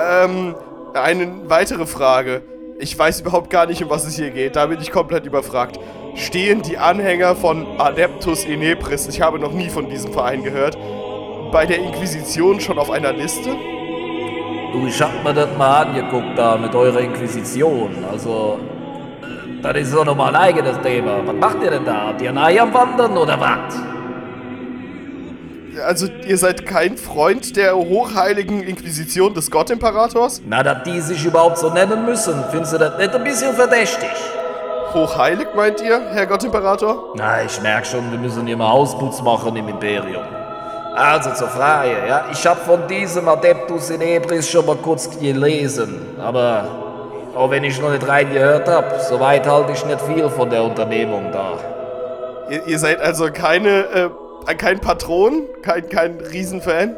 Ähm, 0.01 0.55
eine 1.03 1.49
weitere 1.49 1.87
Frage. 1.87 2.43
Ich 2.79 2.97
weiß 2.97 3.21
überhaupt 3.21 3.51
gar 3.51 3.67
nicht, 3.67 3.83
um 3.83 3.91
was 3.91 4.05
es 4.07 4.17
hier 4.17 4.31
geht. 4.31 4.57
Da 4.57 4.67
bin 4.67 4.81
ich 4.81 4.91
komplett 4.91 5.27
überfragt. 5.27 5.79
Stehen 6.15 6.63
die 6.63 6.79
Anhänger 6.79 7.35
von 7.37 7.67
Adeptus 7.79 8.45
Inepris, 8.45 9.07
ich 9.09 9.21
habe 9.21 9.39
noch 9.39 9.53
nie 9.53 9.69
von 9.69 9.89
diesem 9.89 10.13
Verein 10.13 10.43
gehört, 10.43 10.77
bei 11.53 11.65
der 11.65 11.79
Inquisition 11.79 12.61
schon 12.61 12.79
auf 12.79 12.91
einer 12.91 13.13
Liste? 13.13 13.51
Du, 14.73 14.87
ich 14.87 15.01
hab 15.01 15.25
mir 15.25 15.33
das 15.33 15.49
mal 15.57 15.87
angeguckt 15.87 16.37
da 16.37 16.57
mit 16.57 16.75
eurer 16.75 17.01
Inquisition. 17.01 18.05
Also, 18.11 18.59
das 19.63 19.77
ist 19.77 19.95
doch 19.95 20.05
nochmal 20.05 20.35
ein 20.35 20.43
eigenes 20.43 20.81
Thema. 20.81 21.21
Was 21.25 21.35
macht 21.35 21.63
ihr 21.63 21.71
denn 21.71 21.85
da? 21.85 22.09
Habt 22.09 22.21
ihr 22.21 22.31
ein 22.31 22.39
Ei 22.39 22.61
am 22.61 22.73
Wandern 22.75 23.17
oder 23.17 23.41
was? 23.41 23.98
Also, 25.85 26.07
ihr 26.27 26.38
seid 26.38 26.67
kein 26.67 26.97
Freund 26.97 27.57
der 27.57 27.77
hochheiligen 27.77 28.62
Inquisition 28.62 29.35
des 29.35 29.51
Gottimperators? 29.51 30.43
Na, 30.47 30.62
dass 30.62 30.83
die 30.85 31.01
sich 31.01 31.25
überhaupt 31.25 31.59
so 31.59 31.71
nennen 31.71 32.05
müssen, 32.05 32.45
findest 32.51 32.75
du 32.75 32.79
das 32.79 32.99
nicht 32.99 33.14
ein 33.14 33.25
bisschen 33.25 33.55
verdächtig? 33.55 34.11
Hochheilig, 34.95 35.49
meint 35.55 35.81
ihr, 35.81 36.01
Herr 36.12 36.27
Gottimperator? 36.27 37.12
Na, 37.17 37.45
ich 37.45 37.61
merk 37.61 37.87
schon, 37.87 38.11
wir 38.11 38.19
müssen 38.19 38.47
hier 38.47 38.57
mal 38.57 38.71
Ausputz 38.71 39.21
machen 39.21 39.55
im 39.55 39.69
Imperium. 39.69 40.23
Also 40.95 41.31
zur 41.35 41.49
Frage, 41.49 41.91
ja. 42.09 42.25
Ich 42.33 42.45
hab 42.47 42.59
von 42.64 42.87
diesem 42.88 43.29
Adeptus 43.29 43.91
in 43.91 44.01
Ebris 44.01 44.49
schon 44.49 44.67
mal 44.67 44.77
kurz 44.77 45.09
gelesen, 45.11 46.17
aber 46.19 46.64
auch 47.37 47.51
wenn 47.51 47.62
ich 47.62 47.81
noch 47.81 47.91
nicht 47.91 48.09
reingehört 48.09 48.67
hab, 48.67 49.01
soweit 49.03 49.47
halte 49.47 49.73
ich 49.73 49.85
nicht 49.85 50.01
viel 50.01 50.29
von 50.29 50.51
der 50.51 50.64
Unternehmung 50.64 51.31
da. 51.31 51.53
Ihr, 52.51 52.67
ihr 52.67 52.79
seid 52.79 53.01
also 53.01 53.31
keine, 53.31 53.69
äh, 53.69 54.11
kein 54.57 54.81
Patron? 54.81 55.43
Kein, 55.63 55.89
kein 55.89 56.21
Riesenfan? 56.21 56.97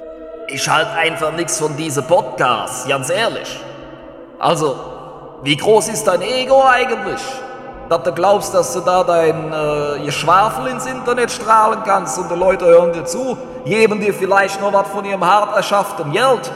Ich 0.48 0.68
halt 0.68 0.88
einfach 0.96 1.32
nichts 1.32 1.58
von 1.58 1.76
diesen 1.76 2.04
Podcasts, 2.04 2.88
ganz 2.88 3.10
ehrlich. 3.10 3.60
Also, 4.38 4.76
wie 5.42 5.56
groß 5.56 5.88
ist 5.88 6.04
dein 6.04 6.22
Ego 6.22 6.62
eigentlich? 6.64 7.20
Dass 7.88 8.02
du 8.02 8.12
glaubst, 8.12 8.54
dass 8.54 8.72
du 8.72 8.80
da 8.80 9.02
dein 9.02 9.52
äh, 9.52 10.04
Geschwafel 10.04 10.68
ins 10.68 10.86
Internet 10.86 11.30
strahlen 11.30 11.80
kannst 11.84 12.18
und 12.18 12.30
die 12.30 12.36
Leute 12.36 12.66
hören 12.66 12.92
dir 12.92 13.04
zu, 13.04 13.36
geben 13.64 14.00
dir 14.00 14.14
vielleicht 14.14 14.60
noch 14.60 14.72
was 14.72 14.88
von 14.88 15.04
ihrem 15.04 15.24
hart 15.24 15.56
erschafften 15.56 16.12
Geld. 16.12 16.50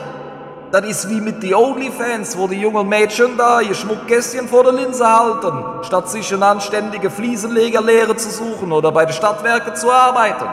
Das 0.70 0.84
ist 0.86 1.08
wie 1.08 1.20
mit 1.20 1.42
den 1.42 1.54
Onlyfans, 1.54 2.36
wo 2.36 2.48
die 2.48 2.60
jungen 2.60 2.88
Mädchen 2.88 3.36
da 3.36 3.60
ihr 3.60 3.74
Schmuckkästchen 3.74 4.48
vor 4.48 4.64
der 4.64 4.72
Linse 4.72 5.06
halten, 5.06 5.62
statt 5.82 6.08
sich 6.08 6.32
eine 6.34 6.46
anständige 6.46 7.10
Fliesenlegerlehre 7.10 8.16
zu 8.16 8.30
suchen 8.30 8.72
oder 8.72 8.90
bei 8.90 9.04
den 9.04 9.12
Stadtwerken 9.12 9.76
zu 9.76 9.90
arbeiten. 9.90 10.46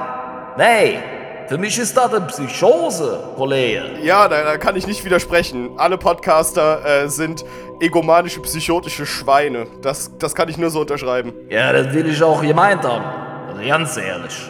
Nee, 0.57 0.99
für 1.47 1.57
mich 1.57 1.77
ist 1.79 1.95
das 1.97 2.13
eine 2.13 2.25
Psychose, 2.27 3.19
Kollege. 3.35 3.83
Ja, 4.03 4.27
da, 4.27 4.43
da 4.43 4.57
kann 4.57 4.75
ich 4.75 4.85
nicht 4.87 5.03
widersprechen. 5.05 5.71
Alle 5.77 5.97
Podcaster 5.97 7.03
äh, 7.03 7.07
sind 7.09 7.43
egomanische, 7.79 8.41
psychotische 8.41 9.05
Schweine. 9.05 9.67
Das, 9.81 10.11
das 10.17 10.35
kann 10.35 10.49
ich 10.49 10.57
nur 10.57 10.69
so 10.69 10.81
unterschreiben. 10.81 11.33
Ja, 11.49 11.71
das 11.73 11.93
will 11.93 12.07
ich 12.09 12.21
auch 12.21 12.41
gemeint 12.41 12.83
haben. 12.83 13.03
Also 13.49 13.61
ganz 13.67 13.97
ehrlich. 13.97 14.49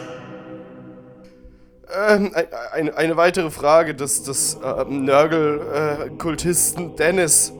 Ähm, 2.08 2.32
ein- 2.34 2.46
eine, 2.72 2.96
eine 2.96 3.16
weitere 3.16 3.50
Frage 3.50 3.94
des, 3.94 4.22
des 4.22 4.54
äh, 4.62 4.84
Nörgel-Kultisten 4.88 6.96
Dennis. 6.96 7.52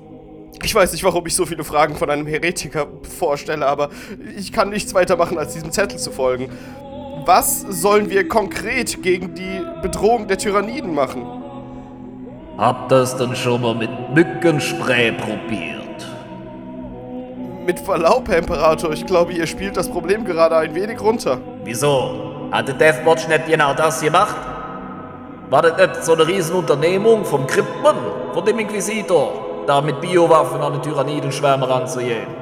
Ich 0.63 0.75
weiß 0.75 0.93
nicht, 0.93 1.03
warum 1.05 1.27
ich 1.27 1.35
so 1.35 1.45
viele 1.47 1.65
Fragen 1.65 1.97
von 1.97 2.09
einem 2.11 2.27
Heretiker 2.27 2.87
vorstelle, 3.19 3.67
aber 3.67 3.89
ich 4.37 4.53
kann 4.53 4.69
nichts 4.71 4.95
weiter 4.95 5.17
machen, 5.17 5.39
als 5.39 5.55
diesem 5.55 5.73
Zettel 5.73 5.99
zu 5.99 6.13
folgen. 6.13 6.51
Was 7.25 7.61
sollen 7.61 8.11
wir 8.11 8.27
konkret 8.27 9.01
gegen 9.01 9.35
die 9.35 9.61
Bedrohung 9.81 10.27
der 10.27 10.39
Tyranniden 10.39 10.93
machen? 10.93 11.25
Habt 12.59 12.91
das 12.91 13.17
denn 13.17 13.37
schon 13.37 13.63
mal 13.63 13.77
mit 13.77 13.91
Mückenspray 14.13 15.13
probiert? 15.13 15.83
Mit 17.65 17.79
Verlaub, 17.79 18.29
Herr 18.29 18.39
Imperator, 18.39 18.93
ich 18.93 19.07
glaube, 19.07 19.33
ihr 19.35 19.47
spielt 19.47 19.77
das 19.77 19.89
Problem 19.89 20.25
gerade 20.25 20.57
ein 20.57 20.75
wenig 20.75 21.01
runter. 21.01 21.39
Wieso? 21.63 22.49
Hatte 22.51 22.75
Deathwatch 22.75 23.29
nicht 23.29 23.47
genau 23.47 23.73
das 23.73 24.01
gemacht? 24.01 24.37
War 25.49 25.63
das 25.63 25.77
nicht 25.77 26.05
so 26.05 26.15
eine 26.15 26.27
Riesenunternehmung 26.27 27.25
vom 27.25 27.47
Kryptmann, 27.47 27.99
von 28.35 28.45
dem 28.45 28.59
Inquisitor, 28.59 29.65
da 29.69 29.81
mit 29.81 30.01
Biowaffen 30.01 30.61
an 30.61 30.73
den 30.73 30.83
Tyrannidenschwärmer 30.83 31.71
ranzugehen? 31.71 32.42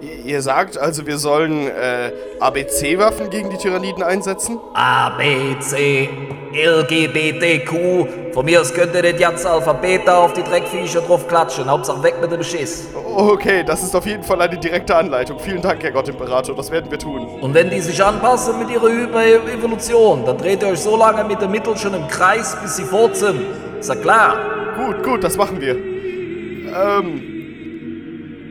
Ihr 0.00 0.42
sagt 0.42 0.76
also, 0.76 1.06
wir 1.06 1.18
sollen 1.18 1.68
äh, 1.68 2.12
ABC-Waffen 2.40 3.30
gegen 3.30 3.48
die 3.50 3.56
Tyranniden 3.56 4.02
einsetzen? 4.02 4.58
A, 4.74 5.10
B, 5.10 5.58
C, 5.60 6.08
LGBTQ. 6.52 8.34
Von 8.34 8.44
mir 8.44 8.60
aus 8.60 8.74
könnt 8.74 8.94
ihr 8.94 9.02
das 9.02 9.18
ganze 9.18 9.48
Alphabet 9.48 10.02
da 10.04 10.18
auf 10.18 10.34
die 10.34 10.42
Dreckviecher 10.42 11.00
drauf 11.00 11.26
klatschen. 11.26 11.70
Hauptsache 11.70 12.02
weg 12.02 12.16
mit 12.20 12.30
dem 12.30 12.42
Schiss. 12.42 12.88
Okay, 12.94 13.64
das 13.64 13.82
ist 13.82 13.96
auf 13.96 14.04
jeden 14.04 14.22
Fall 14.22 14.40
eine 14.42 14.58
direkte 14.58 14.94
Anleitung. 14.94 15.38
Vielen 15.38 15.62
Dank, 15.62 15.82
Herr 15.82 15.92
Gott-Imperator, 15.92 16.54
das 16.54 16.70
werden 16.70 16.90
wir 16.90 16.98
tun. 16.98 17.26
Und 17.40 17.54
wenn 17.54 17.70
die 17.70 17.80
sich 17.80 18.02
anpassen 18.02 18.58
mit 18.58 18.68
ihrer 18.70 18.88
Über 18.88 19.24
Evolution, 19.24 20.24
dann 20.26 20.36
dreht 20.36 20.62
ihr 20.62 20.68
euch 20.68 20.80
so 20.80 20.96
lange 20.96 21.24
mit 21.24 21.40
den 21.40 21.50
Mitteln 21.50 21.76
schon 21.76 21.94
im 21.94 22.06
Kreis, 22.08 22.56
bis 22.60 22.76
sie 22.76 22.84
fort 22.84 23.16
sind. 23.16 23.40
Ist 23.80 23.88
ja 23.88 23.94
klar. 23.94 24.36
Gut, 24.76 25.02
gut, 25.02 25.24
das 25.24 25.36
machen 25.36 25.60
wir. 25.60 25.76
Ähm, 25.76 27.22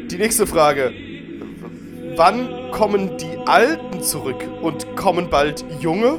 die 0.10 0.18
nächste 0.18 0.48
Frage. 0.48 1.05
Wann 2.16 2.72
kommen 2.72 3.18
die 3.18 3.38
Alten 3.46 4.02
zurück 4.02 4.48
und 4.62 4.96
kommen 4.96 5.30
bald 5.30 5.66
Junge? 5.80 6.18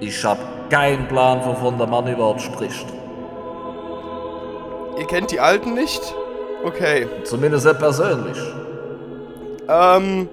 Ich 0.00 0.24
hab 0.24 0.38
keinen 0.70 1.06
Plan, 1.08 1.40
wovon 1.44 1.76
der 1.78 1.86
Mann 1.86 2.06
überhaupt 2.06 2.42
spricht. 2.42 2.86
Ihr 4.98 5.06
kennt 5.06 5.30
die 5.30 5.40
Alten 5.40 5.72
nicht? 5.74 6.14
Okay. 6.64 7.06
Zumindest 7.24 7.66
nicht 7.66 7.78
persönlich. 7.78 8.38
Ähm, 9.68 10.28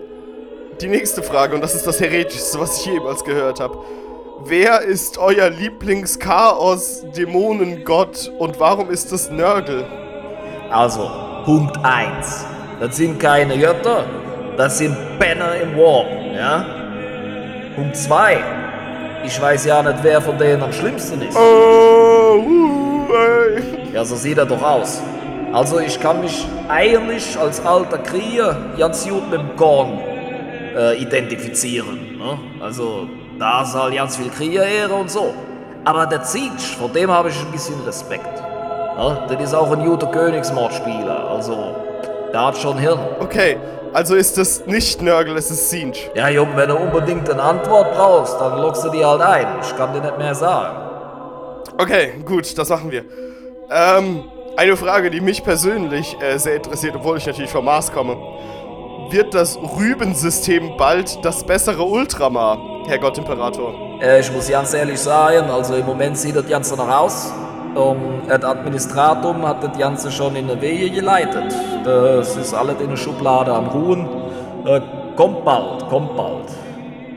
die 0.79 0.88
nächste 0.88 1.21
Frage, 1.23 1.56
und 1.56 1.62
das 1.62 1.75
ist 1.75 1.88
das 1.88 1.99
Heretischste, 1.99 2.58
was 2.60 2.79
ich 2.79 2.86
jemals 2.86 3.23
gehört 3.23 3.60
habe. 3.60 3.77
Wer 4.45 4.82
ist 4.82 5.17
euer 5.17 5.49
Lieblings-Chaos-Dämonengott 5.49 8.32
und 8.39 8.60
warum 8.60 8.89
ist 8.89 9.12
es 9.12 9.29
Nörgel? 9.29 9.86
Also, 10.69 11.10
Punkt 11.45 11.77
1. 11.84 12.45
Das 12.79 12.95
sind 12.97 13.19
keine 13.19 13.58
Götter, 13.58 14.06
das 14.58 14.78
sind 14.78 14.96
Banner 15.20 15.56
im 15.62 15.78
Warp, 15.78 16.08
ja? 16.36 16.66
Punkt 17.76 17.96
2. 17.96 18.38
Ich 19.26 19.42
weiß 19.42 19.66
ja 19.66 19.82
nicht, 19.82 20.00
wer 20.04 20.22
von 20.22 20.38
denen 20.38 20.62
am 20.62 20.74
schlimmsten 20.74 21.22
ist. 21.22 21.38
Oh, 21.38 22.38
uh, 22.38 23.13
ey. 23.13 23.94
Ja, 23.94 24.04
so 24.04 24.16
sieht 24.16 24.38
er 24.38 24.46
doch 24.46 24.62
aus. 24.62 25.02
Also, 25.52 25.80
ich 25.80 26.00
kann 26.00 26.22
mich 26.22 26.46
eigentlich 26.68 27.38
als 27.38 27.63
alter 27.66 28.00
Krieger 28.00 28.56
ganz 28.78 29.08
gut 29.08 29.30
mit 29.30 29.39
dem 29.39 29.56
Korn 29.56 30.00
äh, 30.76 30.98
identifizieren. 30.98 32.18
Ne? 32.18 32.38
Also, 32.60 33.08
da 33.39 33.62
ist 33.62 33.76
halt 33.76 33.96
ganz 33.96 34.18
viel 34.18 34.30
Kriegerehre 34.30 34.94
und 34.94 35.10
so. 35.10 35.34
Aber 35.86 36.06
der 36.06 36.24
Siege, 36.24 36.54
vor 36.80 36.89
dem 36.89 37.12
habe 37.12 37.30
ich 37.30 37.39
ein 37.39 37.52
bisschen 37.52 37.80
Respekt. 37.86 38.42
Ne? 38.98 39.18
Das 39.30 39.42
ist 39.42 39.54
auch 39.54 39.72
ein 39.72 39.86
guter 39.86 40.08
Königsmordspieler. 40.08 41.30
Also, 41.30 41.76
der 42.32 42.46
hat 42.48 42.58
schon 42.58 42.78
Hirn. 42.78 43.00
Okay, 43.20 43.58
also 43.93 44.15
ist 44.15 44.38
es 44.38 44.65
nicht 44.65 45.01
Nörgel, 45.01 45.38
es 45.38 45.51
ist 45.51 45.69
Sinj. 45.69 45.93
Ja, 46.15 46.29
Junge, 46.29 46.56
wenn 46.56 46.69
du 46.69 46.75
unbedingt 46.75 47.29
eine 47.29 47.41
Antwort 47.41 47.93
brauchst, 47.93 48.39
dann 48.39 48.60
lockst 48.60 48.84
du 48.84 48.89
die 48.89 49.06
halt 49.06 49.21
ein. 49.21 49.47
Ich 49.62 49.75
kann 49.75 49.93
dir 49.93 50.01
nicht 50.01 50.17
mehr 50.17 50.36
sagen. 50.36 50.77
Okay, 51.77 52.13
gut, 52.25 52.58
das 52.58 52.69
machen 52.69 52.91
wir. 52.91 53.03
Ähm, 53.71 54.23
eine 54.58 54.77
Frage, 54.77 55.10
die 55.10 55.21
mich 55.21 55.43
persönlich 55.43 56.15
äh, 56.21 56.38
sehr 56.38 56.56
interessiert, 56.56 56.95
obwohl 56.95 57.17
ich 57.17 57.25
natürlich 57.25 57.51
vom 57.51 57.65
Mars 57.65 57.91
komme. 57.91 58.15
Wird 59.10 59.34
das 59.34 59.58
Rübensystem 59.58 60.77
bald 60.77 61.23
das 61.25 61.43
bessere 61.43 61.84
Ultramar, 61.84 62.58
Herr 62.88 62.99
Gottimperator? 62.99 63.73
Äh, 64.01 64.19
ich 64.19 64.32
muss 64.32 64.49
ganz 64.49 64.73
ehrlich 64.73 64.99
sagen, 64.99 65.49
also 65.49 65.75
im 65.75 65.86
Moment 65.86 66.17
sieht 66.17 66.36
das 66.36 66.47
Ganze 66.47 66.75
noch 66.75 66.89
aus. 66.89 67.32
Um, 67.75 68.21
das 68.27 68.43
Administratum 68.43 69.47
hat 69.47 69.63
das 69.63 69.77
Ganze 69.77 70.12
schon 70.12 70.36
in 70.36 70.47
der 70.47 70.62
Wege 70.62 70.91
geleitet. 70.91 71.55
Das 71.83 72.38
ist 72.38 72.53
alles 72.53 72.79
in 72.79 72.89
der 72.89 72.97
Schublade 72.97 73.51
am 73.51 73.67
Ruhen. 73.67 74.07
Äh, 74.65 74.79
kommt 75.15 75.43
bald, 75.43 75.88
kommt 75.89 76.15
bald. 76.15 76.45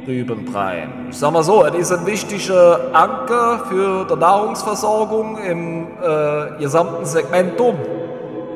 Rübenprein. 0.06 1.08
Ich 1.10 1.18
sag 1.18 1.32
mal 1.32 1.42
so, 1.42 1.64
es 1.64 1.74
ist 1.74 1.92
ein 1.92 2.06
wichtiger 2.06 2.80
Anker 2.92 3.64
für 3.68 4.06
die 4.06 4.16
Nahrungsversorgung 4.16 5.36
im 5.38 5.88
äh, 6.02 6.58
gesamten 6.58 7.04
Segmentum. 7.04 7.74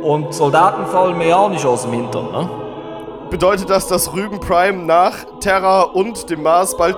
Und 0.02 0.32
Soldaten 0.32 0.86
fallen 0.86 1.18
mir 1.18 1.36
auch 1.36 1.50
nicht 1.50 1.66
aus 1.66 1.82
dem 1.82 1.92
Hintern, 1.92 2.32
ne? 2.32 2.48
Bedeutet 3.28 3.70
das, 3.70 3.86
dass 3.86 4.12
Rüben 4.12 4.40
Prime 4.40 4.84
nach 4.84 5.14
Terra 5.40 5.82
und 5.82 6.30
dem 6.30 6.42
Mars 6.42 6.76
bald 6.76 6.96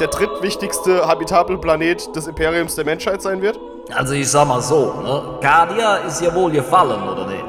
der 0.00 0.06
drittwichtigste 0.06 1.06
habitable 1.06 1.58
Planet 1.58 2.14
des 2.16 2.26
Imperiums 2.28 2.76
der 2.76 2.86
Menschheit 2.86 3.20
sein 3.20 3.42
wird? 3.42 3.60
Also 3.94 4.14
ich 4.14 4.28
sag 4.28 4.48
mal 4.48 4.60
so, 4.60 4.94
ne? 5.02 5.22
Cardia 5.40 5.96
ist 6.06 6.20
ja 6.20 6.34
wohl 6.34 6.50
gefallen, 6.50 7.08
oder 7.08 7.26
nicht? 7.26 7.44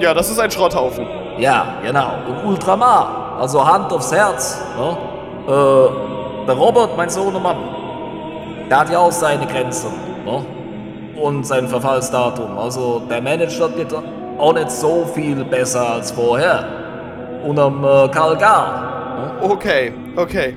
Ja, 0.00 0.14
das 0.14 0.30
ist 0.30 0.38
ein 0.38 0.50
Schrotthaufen. 0.50 1.06
Ja, 1.38 1.76
genau. 1.82 2.12
Und 2.28 2.50
Ultramar, 2.50 3.36
also 3.40 3.66
Hand 3.66 3.92
aufs 3.92 4.12
Herz. 4.12 4.62
Ne? 4.78 4.96
Äh, 5.46 6.46
der 6.46 6.54
Robert, 6.54 6.96
mein 6.96 7.10
Sohnemann, 7.10 7.56
der 8.70 8.80
hat 8.80 8.90
ja 8.90 8.98
auch 8.98 9.12
seine 9.12 9.46
Grenzen. 9.46 9.92
Ne? 10.24 10.44
Und 11.20 11.46
sein 11.46 11.66
Verfallsdatum. 11.66 12.58
Also 12.58 13.02
der 13.10 13.20
managt 13.20 13.60
das 13.60 13.70
jetzt 13.76 13.94
auch 14.38 14.52
nicht 14.52 14.70
so 14.70 15.04
viel 15.14 15.44
besser 15.44 15.94
als 15.94 16.12
vorher. 16.12 16.64
Unterm 17.44 17.84
äh, 17.84 18.08
Kalgar. 18.08 19.40
Ne? 19.40 19.50
Okay, 19.50 19.92
okay. 20.16 20.56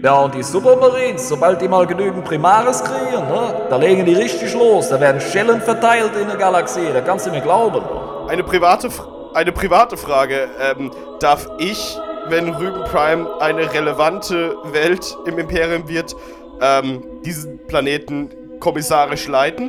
Ja, 0.00 0.20
und 0.20 0.32
die 0.32 0.44
Supermarines, 0.44 1.28
sobald 1.28 1.60
die 1.60 1.66
mal 1.66 1.84
genügend 1.84 2.24
Primaris 2.24 2.84
kriegen, 2.84 3.26
ne? 3.28 3.66
da 3.68 3.76
legen 3.76 4.04
die 4.04 4.14
richtig 4.14 4.54
los. 4.54 4.90
Da 4.90 5.00
werden 5.00 5.20
Schellen 5.20 5.60
verteilt 5.60 6.12
in 6.20 6.28
der 6.28 6.36
Galaxie, 6.36 6.92
da 6.92 7.00
kannst 7.00 7.26
du 7.26 7.30
mir 7.30 7.40
glauben. 7.40 7.82
Eine 8.28 8.44
private, 8.44 8.90
eine 9.34 9.50
private 9.50 9.96
Frage. 9.96 10.48
Ähm, 10.60 10.92
darf 11.18 11.48
ich, 11.58 11.98
wenn 12.28 12.54
Rüben 12.54 12.84
Prime 12.84 13.26
eine 13.40 13.72
relevante 13.72 14.56
Welt 14.72 15.16
im 15.26 15.36
Imperium 15.36 15.88
wird, 15.88 16.14
ähm, 16.60 17.02
diesen 17.24 17.66
Planeten 17.66 18.30
kommissarisch 18.60 19.26
leiten? 19.26 19.68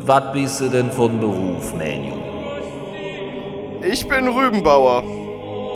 Was 0.00 0.32
bist 0.32 0.60
du 0.60 0.68
denn 0.68 0.92
von 0.92 1.18
Beruf, 1.20 1.72
Menu? 1.74 2.16
Ich 3.82 4.06
bin 4.06 4.28
Rübenbauer. 4.28 5.02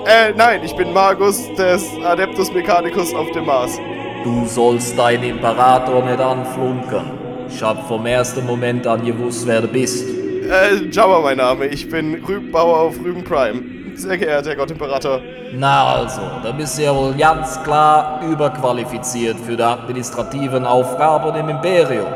Äh, 0.04 0.32
nein, 0.36 0.60
ich 0.64 0.74
bin 0.74 0.92
Magus 0.92 1.48
des 1.54 1.88
Adeptus 2.04 2.52
Mechanicus 2.52 3.14
auf 3.14 3.30
dem 3.30 3.46
Mars. 3.46 3.78
Du 4.24 4.44
sollst 4.46 4.98
deinen 4.98 5.22
Imperator 5.22 6.02
nicht 6.02 6.18
anflunkern. 6.20 7.12
Ich 7.48 7.62
hab 7.62 7.86
vom 7.86 8.04
ersten 8.04 8.44
Moment 8.44 8.84
an 8.86 9.04
gewusst, 9.04 9.46
wer 9.46 9.60
du 9.60 9.68
bist. 9.68 10.08
Äh, 10.08 10.88
Jabba 10.90 11.20
mein 11.20 11.36
Name. 11.36 11.66
Ich 11.66 11.88
bin 11.88 12.22
Rübenbauer 12.24 12.80
auf 12.80 12.98
Rüben 12.98 13.22
Prime. 13.22 13.62
Sehr 13.94 14.18
geehrter 14.18 14.50
Herr 14.50 14.56
Gottimperator. 14.56 15.20
Na 15.52 15.94
also, 15.94 16.22
da 16.42 16.50
bist 16.50 16.78
du 16.78 16.82
ja 16.82 16.96
wohl 16.96 17.14
ganz 17.14 17.62
klar 17.62 18.20
überqualifiziert 18.28 19.38
für 19.38 19.56
die 19.56 19.62
administrativen 19.62 20.66
Aufgaben 20.66 21.32
im 21.36 21.48
Imperium. 21.48 22.06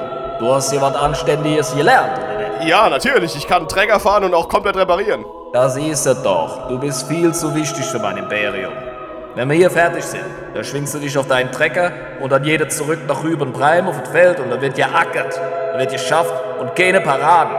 Du 0.40 0.52
hast 0.52 0.72
ja 0.72 0.80
was 0.80 0.96
Anständiges 0.96 1.74
gelernt, 1.76 2.18
oder? 2.18 2.66
Ja, 2.66 2.88
natürlich. 2.88 3.36
Ich 3.36 3.46
kann 3.46 3.68
Träger 3.68 4.00
fahren 4.00 4.24
und 4.24 4.34
auch 4.34 4.48
komplett 4.48 4.76
reparieren. 4.76 5.24
Das 5.56 5.74
ist 5.74 6.04
es 6.04 6.22
doch. 6.22 6.68
Du 6.68 6.78
bist 6.78 7.08
viel 7.08 7.32
zu 7.32 7.54
wichtig 7.54 7.86
für 7.86 7.98
mein 7.98 8.18
Imperium. 8.18 8.74
Wenn 9.34 9.48
wir 9.48 9.56
hier 9.56 9.70
fertig 9.70 10.04
sind, 10.04 10.26
dann 10.52 10.62
schwingst 10.62 10.92
du 10.92 10.98
dich 10.98 11.16
auf 11.16 11.28
deinen 11.28 11.50
Trecker 11.50 11.92
und 12.20 12.30
dann 12.30 12.44
jeder 12.44 12.68
zurück 12.68 12.98
nach 13.08 13.24
Rübenbreim 13.24 13.88
auf 13.88 13.98
das 14.02 14.10
Feld 14.10 14.38
und 14.38 14.50
dann 14.50 14.60
wird 14.60 14.74
geackert, 14.74 15.40
dann 15.70 15.80
wird 15.80 15.92
geschafft 15.92 16.34
und 16.60 16.76
keine 16.76 17.00
Paraden. 17.00 17.56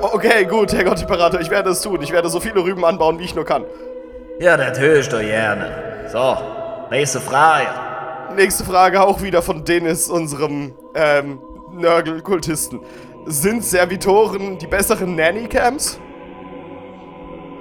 Okay, 0.00 0.46
gut, 0.46 0.72
Herr 0.72 0.84
Gott-Imperator, 0.84 1.38
ich 1.38 1.50
werde 1.50 1.68
es 1.68 1.82
tun. 1.82 2.00
Ich 2.00 2.12
werde 2.12 2.30
so 2.30 2.40
viele 2.40 2.64
Rüben 2.64 2.82
anbauen, 2.82 3.18
wie 3.18 3.24
ich 3.24 3.34
nur 3.34 3.44
kann. 3.44 3.66
Ja, 4.40 4.56
das 4.56 4.80
höre 4.80 5.00
ich 5.00 5.08
doch 5.10 5.20
gerne. 5.20 5.70
So, 6.10 6.34
nächste 6.90 7.20
Frage. 7.20 7.66
Nächste 8.36 8.64
Frage 8.64 9.02
auch 9.02 9.20
wieder 9.20 9.42
von 9.42 9.66
Dennis, 9.66 10.08
unserem 10.08 10.74
ähm, 10.94 11.42
Nörgel-Kultisten. 11.72 12.80
Sind 13.26 13.66
Servitoren 13.66 14.56
die 14.56 14.66
besseren 14.66 15.14
Nanny-Cams? 15.14 16.00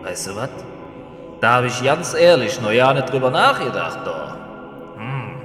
Weißt 0.08 0.28
du 0.28 0.36
was? 0.38 0.50
Da 1.42 1.56
habe 1.56 1.68
ich 1.68 1.84
ganz 1.84 2.14
ehrlich 2.14 2.62
noch 2.62 2.72
ja 2.72 2.94
nicht 2.94 3.12
drüber 3.12 3.30
nachgedacht, 3.30 4.00
doch. 4.06 4.36
Hm. 4.98 5.36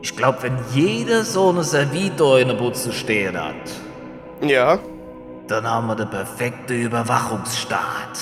Ich 0.00 0.16
glaube, 0.16 0.38
wenn 0.44 0.56
jeder 0.72 1.24
so 1.24 1.50
eine 1.50 1.62
Servitor 1.62 2.38
in 2.38 2.48
der 2.48 2.54
Butze 2.54 2.90
stehen 2.92 3.38
hat, 3.38 3.54
Ja. 4.40 4.78
dann 5.46 5.68
haben 5.70 5.88
wir 5.88 5.94
den 5.94 6.08
perfekten 6.08 6.72
Überwachungsstaat. 6.72 8.18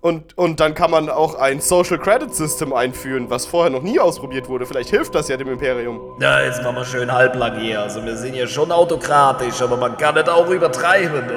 Und, 0.00 0.38
und 0.38 0.60
dann 0.60 0.72
kann 0.72 0.90
man 0.90 1.10
auch 1.10 1.34
ein 1.34 1.60
Social 1.60 1.98
Credit 1.98 2.34
System 2.34 2.72
einführen, 2.72 3.28
was 3.28 3.44
vorher 3.44 3.70
noch 3.70 3.82
nie 3.82 4.00
ausprobiert 4.00 4.48
wurde. 4.48 4.64
Vielleicht 4.64 4.88
hilft 4.88 5.14
das 5.14 5.28
ja 5.28 5.36
dem 5.36 5.48
Imperium. 5.48 6.00
Ja, 6.22 6.40
jetzt 6.40 6.62
machen 6.62 6.76
wir 6.76 6.84
schön 6.86 7.12
halblang 7.12 7.60
hier. 7.60 7.82
Also 7.82 8.02
wir 8.02 8.16
sind 8.16 8.34
ja 8.34 8.46
schon 8.46 8.72
autokratisch, 8.72 9.60
aber 9.60 9.76
man 9.76 9.98
kann 9.98 10.14
nicht 10.14 10.30
auch 10.30 10.48
übertreiben, 10.48 11.28
du. 11.28 11.34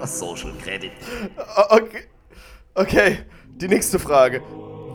Social 0.04 0.52
Credit. 0.62 0.92
Okay. 1.68 2.04
okay, 2.74 3.18
die 3.48 3.68
nächste 3.68 3.98
Frage. 3.98 4.42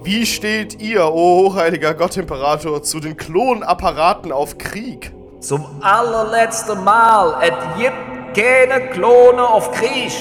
Wie 0.03 0.25
steht 0.25 0.79
ihr, 0.81 1.05
o 1.05 1.45
hochheiliger 1.45 1.93
Gott-Imperator, 1.95 2.83
zu 2.83 2.99
den 2.99 3.17
Klonapparaten 3.17 4.31
auf 4.31 4.57
Krieg? 4.57 5.11
Zum 5.39 5.65
allerletzten 5.81 6.83
Mal, 6.83 7.37
es 7.41 7.81
gibt 7.81 8.37
keine 8.37 8.89
Klone 8.89 9.41
auf 9.47 9.71
Krieg. 9.71 10.11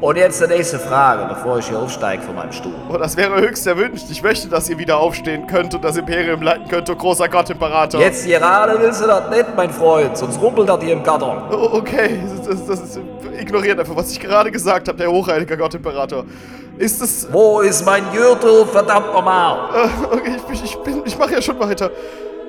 Und 0.00 0.16
jetzt 0.16 0.42
die 0.42 0.46
nächste 0.46 0.78
Frage, 0.78 1.24
bevor 1.26 1.58
ich 1.58 1.66
hier 1.66 1.78
aufsteige 1.78 2.22
von 2.22 2.34
meinem 2.34 2.52
Stuhl. 2.52 2.74
Oh, 2.92 2.98
das 2.98 3.16
wäre 3.16 3.40
höchst 3.40 3.66
erwünscht. 3.66 4.04
Ich 4.10 4.22
möchte, 4.22 4.48
dass 4.48 4.68
ihr 4.68 4.76
wieder 4.76 4.98
aufstehen 4.98 5.46
könnt 5.46 5.74
und 5.74 5.82
das 5.82 5.96
Imperium 5.96 6.42
leiten 6.42 6.68
könnt, 6.68 6.90
o 6.90 6.94
großer 6.94 7.28
Gott-Imperator. 7.28 8.00
Jetzt 8.00 8.26
gerade 8.26 8.78
willst 8.78 9.02
du 9.02 9.06
das 9.06 9.30
nicht, 9.30 9.56
mein 9.56 9.70
Freund, 9.70 10.16
sonst 10.16 10.40
rumpelt 10.42 10.68
das 10.68 10.82
hier 10.82 10.92
im 10.92 11.02
Karton. 11.02 11.44
Oh, 11.50 11.70
okay, 11.78 12.20
das, 12.46 12.66
das 12.66 12.80
ist, 12.80 13.00
ignoriert 13.40 13.78
einfach, 13.78 13.96
was 13.96 14.12
ich 14.12 14.20
gerade 14.20 14.50
gesagt 14.50 14.88
habe, 14.88 14.98
der 14.98 15.10
hochheiliger 15.10 15.56
Gott-Imperator. 15.56 16.24
Ist 16.78 17.00
es... 17.00 17.28
Wo 17.30 17.60
ist 17.60 17.84
mein 17.84 18.04
Gürtel, 18.12 18.66
verdammt 18.66 19.12
nochmal? 19.12 19.70
Äh, 19.74 20.14
okay, 20.14 20.36
ich, 20.52 20.64
ich, 20.64 20.76
bin, 20.78 21.02
ich 21.04 21.18
mache 21.18 21.32
ja 21.32 21.42
schon 21.42 21.58
weiter. 21.60 21.90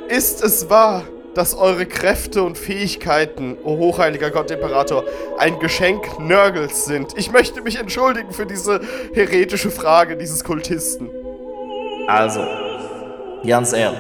Ist 0.10 0.44
es 0.44 0.70
wahr, 0.70 1.04
dass 1.36 1.56
eure 1.56 1.86
Kräfte 1.86 2.42
und 2.44 2.58
Fähigkeiten, 2.58 3.58
o 3.64 3.78
hochheiliger 3.78 4.32
Gott 4.32 4.50
Imperator, 4.52 5.04
ein 5.38 5.60
Geschenk 5.60 6.20
Nörgels 6.20 6.86
sind? 6.86 7.14
Ich 7.18 7.32
möchte 7.32 7.62
mich 7.62 7.80
entschuldigen 7.80 8.32
für 8.32 8.46
diese 8.46 8.82
heretische 9.14 9.70
Frage 9.70 10.18
dieses 10.18 10.44
Kultisten. 10.44 11.10
Also, 12.08 12.46
ganz 13.46 13.74
ehrlich. 13.74 14.00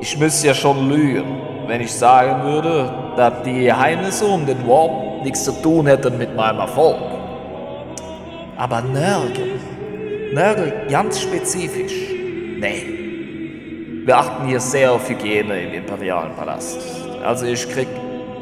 Ich 0.00 0.18
müsste 0.18 0.48
ja 0.48 0.54
schon 0.54 0.88
lügen, 0.90 1.40
wenn 1.66 1.80
ich 1.80 1.92
sagen 1.92 2.44
würde, 2.44 2.90
dass 3.16 3.42
die 3.44 3.64
Geheimnisse 3.64 4.26
um 4.26 4.46
den 4.46 4.66
Warp 4.66 5.22
nichts 5.22 5.44
zu 5.44 5.52
tun 5.62 5.86
hätten 5.86 6.18
mit 6.18 6.34
meinem 6.34 6.60
Erfolg. 6.60 6.96
Aber 8.56 8.80
Nörgel, 8.82 9.60
Nörgel 10.32 10.72
ganz 10.88 11.20
spezifisch, 11.20 12.10
nee. 12.60 14.04
Wir 14.04 14.18
achten 14.18 14.46
hier 14.46 14.60
sehr 14.60 14.92
auf 14.92 15.08
Hygiene 15.08 15.62
im 15.62 15.74
imperialen 15.74 16.34
Palast. 16.34 16.78
Also 17.24 17.46
ich 17.46 17.68
krieg 17.70 17.88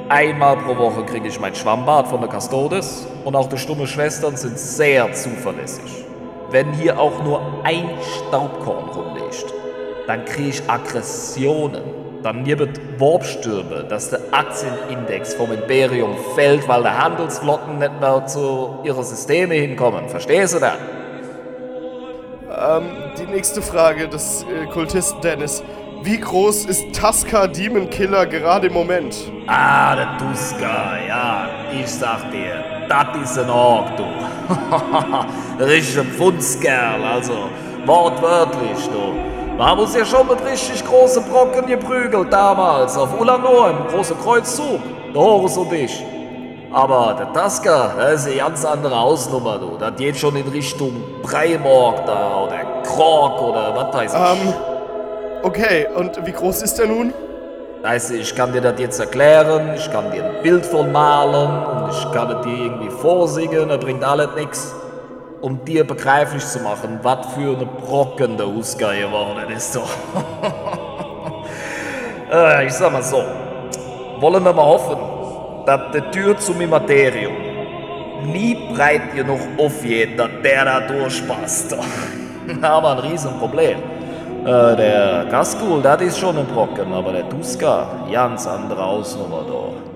einmal 0.08 0.56
pro 0.56 0.76
Woche 0.76 1.04
kriege 1.04 1.28
ich 1.28 1.38
mein 1.38 1.54
Schwammbad 1.54 2.08
von 2.08 2.20
der 2.20 2.28
Custodes 2.28 3.06
und 3.24 3.36
auch 3.36 3.48
die 3.48 3.58
stumme 3.58 3.86
Schwestern 3.86 4.36
sind 4.36 4.58
sehr 4.58 5.12
zuverlässig. 5.12 6.04
Wenn 6.50 6.72
hier 6.72 6.98
auch 6.98 7.22
nur 7.22 7.40
ein 7.64 7.88
Staubkorn 8.02 8.90
rumliegt, 8.90 9.54
dann 10.06 10.24
kriege 10.24 10.48
ich 10.50 10.62
Aggressionen. 10.68 12.01
Dann 12.22 12.44
gibt 12.44 12.80
Warpstürme, 13.00 13.84
dass 13.88 14.10
der 14.10 14.20
Aktienindex 14.30 15.34
vom 15.34 15.50
Imperium 15.52 16.16
fällt, 16.36 16.68
weil 16.68 16.82
die 16.82 16.88
Handelsflotten 16.88 17.78
nicht 17.78 18.00
mehr 18.00 18.26
zu 18.26 18.78
ihren 18.84 19.02
Systeme 19.02 19.54
hinkommen. 19.54 20.08
Verstehst 20.08 20.54
du 20.54 20.60
das? 20.60 20.76
Ähm, 22.48 22.84
die 23.18 23.26
nächste 23.26 23.60
Frage 23.60 24.08
des 24.08 24.44
äh, 24.44 24.66
Kultisten 24.66 25.20
Dennis. 25.20 25.64
Wie 26.04 26.18
groß 26.18 26.66
ist 26.66 26.94
Tuska 26.94 27.46
Demon 27.46 27.88
Killer 27.90 28.26
gerade 28.26 28.68
im 28.68 28.72
Moment? 28.72 29.16
Ah, 29.46 29.96
der 29.96 30.18
Tuska, 30.18 30.98
ja, 31.06 31.48
ich 31.72 31.88
sag 31.88 32.30
dir, 32.30 32.62
das 32.88 33.30
ist 33.30 33.38
ein 33.38 33.50
Ork, 33.50 33.96
du. 33.96 34.04
Richtiger 35.64 36.04
Pfundskerl, 36.04 37.02
also 37.04 37.48
wortwörtlich, 37.86 38.88
du. 38.92 39.41
Wir 39.56 39.66
haben 39.66 39.80
uns 39.80 39.94
ja 39.94 40.04
schon 40.04 40.26
mit 40.26 40.42
richtig 40.44 40.84
großen 40.84 41.24
Brocken 41.24 41.66
geprügelt 41.66 42.32
damals, 42.32 42.96
auf 42.96 43.20
Ulanor 43.20 43.70
im 43.70 43.86
großen 43.88 44.18
Kreuzzug, 44.18 44.80
der 45.12 45.20
Horus 45.20 45.58
und 45.58 45.72
ich. 45.72 46.02
Aber 46.72 47.14
der 47.18 47.32
Tuska, 47.34 47.92
das 47.98 48.22
ist 48.22 48.28
eine 48.28 48.36
ganz 48.36 48.64
andere 48.64 48.98
Hausnummer, 48.98 49.58
du. 49.58 49.76
Das 49.78 49.94
geht 49.96 50.16
schon 50.16 50.36
in 50.36 50.48
Richtung 50.48 51.02
Breimorg 51.22 52.06
da, 52.06 52.44
oder 52.44 52.82
Krog, 52.82 53.42
oder 53.42 53.76
was 53.76 53.94
weiß 53.94 54.14
ich. 54.14 54.20
Ähm, 54.20 54.54
okay, 55.42 55.86
und 55.94 56.24
wie 56.24 56.32
groß 56.32 56.62
ist 56.62 56.80
er 56.80 56.86
nun? 56.86 57.12
Weißt 57.82 58.10
du, 58.10 58.14
ich 58.14 58.34
kann 58.34 58.54
dir 58.54 58.62
das 58.62 58.80
jetzt 58.80 59.00
erklären, 59.00 59.74
ich 59.76 59.90
kann 59.92 60.10
dir 60.12 60.24
ein 60.24 60.42
Bild 60.42 60.64
von 60.64 60.90
malen 60.90 61.66
und 61.66 61.90
ich 61.90 62.12
kann 62.12 62.30
es 62.30 62.46
dir 62.46 62.56
irgendwie 62.56 62.90
vorsingen, 62.90 63.68
das 63.68 63.78
bringt 63.80 64.02
alles 64.02 64.28
nichts. 64.34 64.74
Um 65.42 65.64
dir 65.64 65.84
begreiflich 65.84 66.46
zu 66.46 66.60
machen, 66.60 67.00
was 67.02 67.26
für 67.34 67.56
eine 67.56 67.66
Brocken 67.66 68.36
der 68.36 68.46
Husker 68.46 68.94
geworden 68.94 69.50
ist. 69.54 69.78
Äh, 72.32 72.66
ich 72.66 72.72
sag 72.72 72.90
mal 72.90 73.02
so, 73.02 73.22
wollen 74.18 74.42
wir 74.42 74.54
mal 74.54 74.64
hoffen, 74.64 74.96
dass 75.66 75.80
die 75.92 76.00
Tür 76.12 76.38
zum 76.38 76.58
Immaterium 76.62 77.34
nie 78.24 78.56
breit 78.72 79.14
genug 79.14 79.40
aufgeht, 79.58 80.18
dass 80.18 80.30
der 80.42 80.64
da 80.64 80.80
durchpasst. 80.80 81.72
wir 82.46 82.84
ein 82.90 82.98
Riesenproblem. 83.00 83.78
Äh, 84.46 84.76
der 84.76 85.26
Gaskul, 85.30 85.82
das 85.82 86.00
ist 86.00 86.18
schon 86.18 86.38
ein 86.38 86.46
Brocken, 86.46 86.90
aber 86.92 87.12
der 87.12 87.28
Tuska, 87.28 87.86
ganz 88.10 88.46
andere 88.46 88.82
Hausnummer 88.82 89.44
da. 89.46 89.91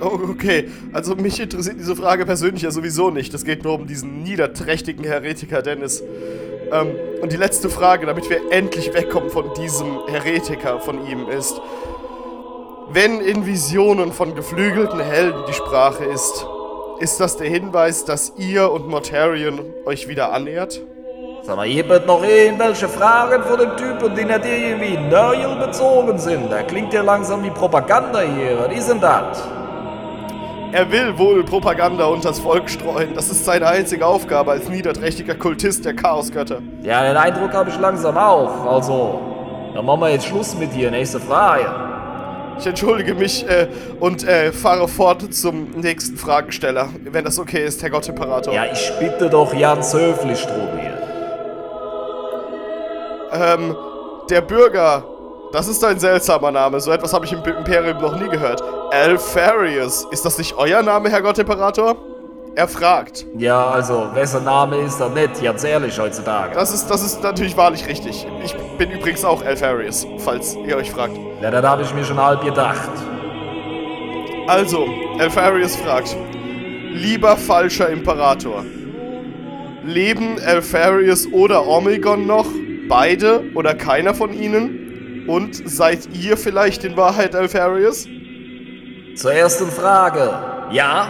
Oh, 0.00 0.18
okay. 0.30 0.68
Also 0.92 1.14
mich 1.16 1.40
interessiert 1.40 1.76
diese 1.78 1.96
Frage 1.96 2.26
persönlich 2.26 2.62
ja 2.62 2.70
sowieso 2.70 3.10
nicht. 3.10 3.34
Es 3.34 3.44
geht 3.44 3.64
nur 3.64 3.74
um 3.74 3.86
diesen 3.86 4.22
niederträchtigen 4.22 5.04
Heretiker 5.04 5.62
Dennis. 5.62 6.02
Ähm, 6.72 6.88
und 7.20 7.32
die 7.32 7.36
letzte 7.36 7.68
Frage, 7.68 8.06
damit 8.06 8.28
wir 8.30 8.52
endlich 8.52 8.92
wegkommen 8.94 9.30
von 9.30 9.52
diesem 9.54 10.06
Heretiker 10.06 10.80
von 10.80 11.06
ihm, 11.06 11.28
ist, 11.28 11.60
wenn 12.90 13.20
in 13.20 13.46
Visionen 13.46 14.12
von 14.12 14.34
geflügelten 14.34 15.00
Helden 15.00 15.42
die 15.48 15.52
Sprache 15.52 16.04
ist, 16.04 16.46
ist 17.00 17.20
das 17.20 17.36
der 17.36 17.48
Hinweis, 17.48 18.04
dass 18.04 18.32
ihr 18.36 18.70
und 18.72 18.88
Mortarion 18.88 19.60
euch 19.84 20.08
wieder 20.08 20.32
annähert? 20.32 20.80
Sag 21.42 21.56
mal, 21.56 21.68
gibt 21.68 22.06
noch 22.06 22.22
irgendwelche 22.22 22.88
Fragen 22.88 23.42
von 23.42 23.58
dem 23.58 23.76
Typen, 23.76 24.14
die 24.14 24.24
nicht 24.24 24.44
irgendwie 24.44 24.98
Nörgel 24.98 25.66
bezogen 25.66 26.18
sind? 26.18 26.50
Da 26.50 26.62
klingt 26.62 26.92
ja 26.92 27.02
langsam 27.02 27.42
wie 27.44 27.50
Propaganda 27.50 28.20
hier. 28.20 28.58
Was 28.58 28.76
ist 28.76 28.90
denn 28.90 29.00
das? 29.00 29.57
Er 30.70 30.92
will 30.92 31.16
wohl 31.16 31.42
Propaganda 31.44 32.04
unters 32.04 32.38
Volk 32.38 32.68
streuen. 32.68 33.14
Das 33.14 33.30
ist 33.30 33.44
seine 33.44 33.66
einzige 33.66 34.06
Aufgabe 34.06 34.50
als 34.50 34.68
niederträchtiger 34.68 35.34
Kultist 35.34 35.86
der 35.86 35.94
Chaosgötter. 35.94 36.60
Ja, 36.82 37.02
den 37.02 37.16
Eindruck 37.16 37.54
habe 37.54 37.70
ich 37.70 37.78
langsam 37.78 38.18
auch. 38.18 38.66
Also, 38.66 39.18
dann 39.74 39.86
machen 39.86 40.00
wir 40.00 40.10
jetzt 40.10 40.26
Schluss 40.26 40.54
mit 40.54 40.74
dir. 40.74 40.90
Nächste 40.90 41.20
Frage. 41.20 41.64
Ich 42.58 42.66
entschuldige 42.66 43.14
mich 43.14 43.48
äh, 43.48 43.68
und 43.98 44.26
äh, 44.26 44.52
fahre 44.52 44.88
fort 44.88 45.32
zum 45.32 45.70
nächsten 45.70 46.18
Fragensteller, 46.18 46.88
wenn 47.04 47.24
das 47.24 47.38
okay 47.38 47.64
ist, 47.64 47.82
Herr 47.82 47.90
Gottimperator. 47.90 48.52
Ja, 48.52 48.64
ich 48.70 48.92
bitte 48.98 49.30
doch 49.30 49.58
ganz 49.58 49.94
höflich 49.94 50.44
drum 50.44 50.68
hier. 50.78 50.98
Ähm, 53.32 53.76
der 54.28 54.40
Bürger, 54.42 55.04
das 55.52 55.68
ist 55.68 55.82
ein 55.84 55.98
seltsamer 55.98 56.50
Name. 56.50 56.80
So 56.80 56.90
etwas 56.90 57.14
habe 57.14 57.24
ich 57.24 57.32
im 57.32 57.42
Imperium 57.42 57.98
noch 58.02 58.18
nie 58.18 58.28
gehört. 58.28 58.62
Alfarius, 58.90 60.06
ist 60.10 60.24
das 60.24 60.38
nicht 60.38 60.54
euer 60.56 60.82
Name, 60.82 61.10
Herr 61.10 61.20
Gottimperator? 61.20 61.96
Er 62.54 62.66
fragt. 62.66 63.26
Ja, 63.36 63.68
also, 63.68 64.08
wessen 64.14 64.44
Name 64.44 64.78
ist 64.78 64.98
das 64.98 65.12
nicht? 65.12 65.42
Ganz 65.42 65.62
ehrlich 65.62 65.98
heutzutage. 66.00 66.54
Das 66.54 66.72
ist, 66.72 66.88
das 66.88 67.04
ist 67.04 67.22
natürlich 67.22 67.56
wahrlich 67.56 67.86
richtig. 67.86 68.26
Ich 68.42 68.56
bin 68.78 68.90
übrigens 68.90 69.24
auch 69.24 69.44
Alfarius, 69.44 70.06
falls 70.18 70.56
ihr 70.66 70.76
euch 70.76 70.90
fragt. 70.90 71.16
Ja, 71.42 71.50
das 71.50 71.64
habe 71.64 71.82
ich 71.82 71.94
mir 71.94 72.04
schon 72.04 72.20
halb 72.20 72.42
gedacht. 72.42 72.90
Also, 74.46 74.86
Elfarius 75.18 75.76
fragt: 75.76 76.16
Lieber 76.90 77.36
falscher 77.36 77.90
Imperator, 77.90 78.64
leben 79.84 80.38
Elfarius 80.38 81.26
oder 81.30 81.66
Omegon 81.66 82.26
noch? 82.26 82.46
Beide 82.88 83.44
oder 83.54 83.74
keiner 83.74 84.14
von 84.14 84.32
ihnen? 84.32 85.26
Und 85.28 85.68
seid 85.68 86.08
ihr 86.14 86.38
vielleicht 86.38 86.84
in 86.84 86.96
Wahrheit 86.96 87.34
Elfarius? 87.34 88.08
Zur 89.18 89.32
ersten 89.32 89.68
Frage, 89.68 90.32
ja. 90.70 91.08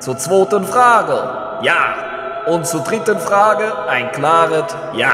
Zur 0.00 0.18
zweiten 0.18 0.64
Frage, 0.64 1.62
ja. 1.62 1.94
Und 2.46 2.66
zur 2.66 2.80
dritten 2.80 3.20
Frage, 3.20 3.72
ein 3.88 4.10
klares 4.10 4.64
Ja. 4.94 5.12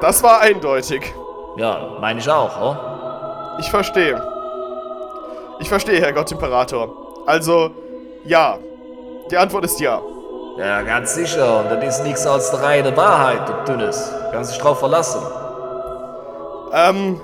Das 0.00 0.22
war 0.22 0.40
eindeutig. 0.40 1.12
Ja, 1.56 1.96
meine 2.00 2.20
ich 2.20 2.30
auch, 2.30 2.60
oder? 2.60 3.56
Ich 3.58 3.68
verstehe. 3.68 4.22
Ich 5.58 5.68
verstehe, 5.68 6.00
Herr 6.00 6.12
Gottimperator. 6.12 7.24
Also, 7.26 7.70
ja. 8.24 8.58
Die 9.28 9.36
Antwort 9.36 9.64
ist 9.64 9.80
ja. 9.80 10.00
Ja, 10.58 10.82
ganz 10.82 11.16
sicher. 11.16 11.58
Und 11.58 11.70
das 11.72 11.98
ist 11.98 12.04
nichts 12.04 12.24
als 12.24 12.52
die 12.52 12.56
reine 12.56 12.96
Wahrheit, 12.96 13.48
du 13.48 13.72
Dünnes. 13.72 14.14
Kannst 14.30 14.52
dich 14.52 14.60
drauf 14.60 14.78
verlassen. 14.78 15.20
Ähm, 16.72 17.20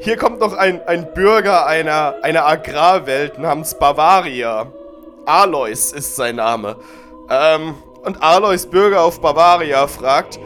hier 0.00 0.16
kommt 0.16 0.40
noch 0.40 0.54
ein, 0.54 0.80
ein 0.86 1.12
Bürger 1.12 1.66
einer, 1.66 2.16
einer 2.22 2.46
Agrarwelt 2.46 3.38
namens 3.38 3.74
Bavaria. 3.74 4.66
Alois 5.26 5.92
ist 5.92 6.16
sein 6.16 6.36
Name. 6.36 6.76
Ähm, 7.28 7.74
und 8.02 8.22
Alois 8.22 8.66
Bürger 8.66 9.02
auf 9.02 9.20
Bavaria 9.20 9.86
fragt, 9.86 10.40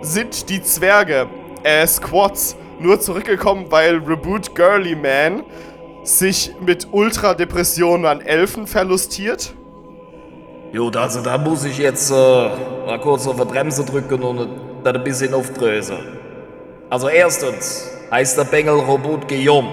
sind 0.00 0.48
die 0.48 0.62
Zwerge, 0.62 1.28
äh, 1.64 1.84
Squads, 1.86 2.56
nur 2.78 3.00
zurückgekommen, 3.00 3.66
weil 3.70 3.96
Reboot 3.96 4.54
Girly 4.54 4.94
Man 4.94 5.44
sich 6.04 6.54
mit 6.60 6.88
Ultradepressionen 6.92 8.06
an 8.06 8.20
Elfen 8.20 8.66
verlustiert? 8.66 9.52
Gut, 10.72 10.96
also 10.96 11.20
da 11.20 11.36
muss 11.36 11.64
ich 11.64 11.78
jetzt 11.78 12.10
äh, 12.10 12.14
mal 12.14 13.00
kurz 13.02 13.26
auf 13.26 13.36
die 13.36 13.44
Bremse 13.44 13.84
drücken 13.84 14.22
und 14.22 14.48
das 14.84 14.94
ein 14.94 15.04
bisschen 15.04 15.34
aufdröseln. 15.34 16.16
Also 16.88 17.08
erstens 17.08 17.90
heißt 18.10 18.38
der 18.38 18.44
Bengel 18.44 18.74
Robot 18.74 19.28
Guillaume. 19.28 19.68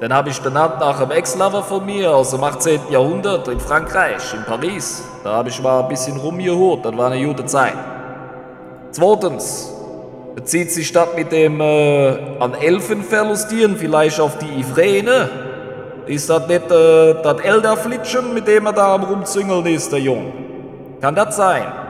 Den 0.00 0.12
habe 0.12 0.30
ich 0.30 0.40
benannt 0.40 0.80
nach 0.80 1.00
einem 1.00 1.12
Ex-Lover 1.12 1.62
von 1.62 1.86
mir 1.86 2.14
aus 2.14 2.30
dem 2.30 2.42
18. 2.42 2.80
Jahrhundert 2.90 3.48
in 3.48 3.60
Frankreich, 3.60 4.34
in 4.34 4.44
Paris. 4.44 5.04
Da 5.22 5.34
habe 5.34 5.48
ich 5.48 5.62
mal 5.62 5.82
ein 5.82 5.88
bisschen 5.88 6.16
rumgehurt, 6.16 6.84
das 6.84 6.96
war 6.96 7.10
eine 7.10 7.24
gute 7.24 7.46
Zeit. 7.46 7.74
Zweitens 8.90 9.72
bezieht 10.34 10.72
sich 10.72 10.92
das 10.92 11.08
mit 11.16 11.30
dem 11.32 11.60
äh, 11.60 12.38
an 12.40 12.54
Elfen 12.54 13.02
verlustieren 13.02 13.76
vielleicht 13.76 14.20
auf 14.20 14.38
die 14.38 14.60
Ivrene. 14.60 15.28
Ist 16.06 16.28
das 16.28 16.46
nicht 16.48 16.70
äh, 16.70 17.14
das 17.22 17.40
Elderflitschen, 17.40 18.34
mit 18.34 18.46
dem 18.46 18.66
er 18.66 18.72
da 18.72 18.94
am 18.94 19.04
rumzüngeln 19.04 19.64
ist, 19.66 19.90
der 19.92 20.00
Jung? 20.00 20.32
Kann 21.00 21.14
das 21.14 21.36
sein? 21.36 21.83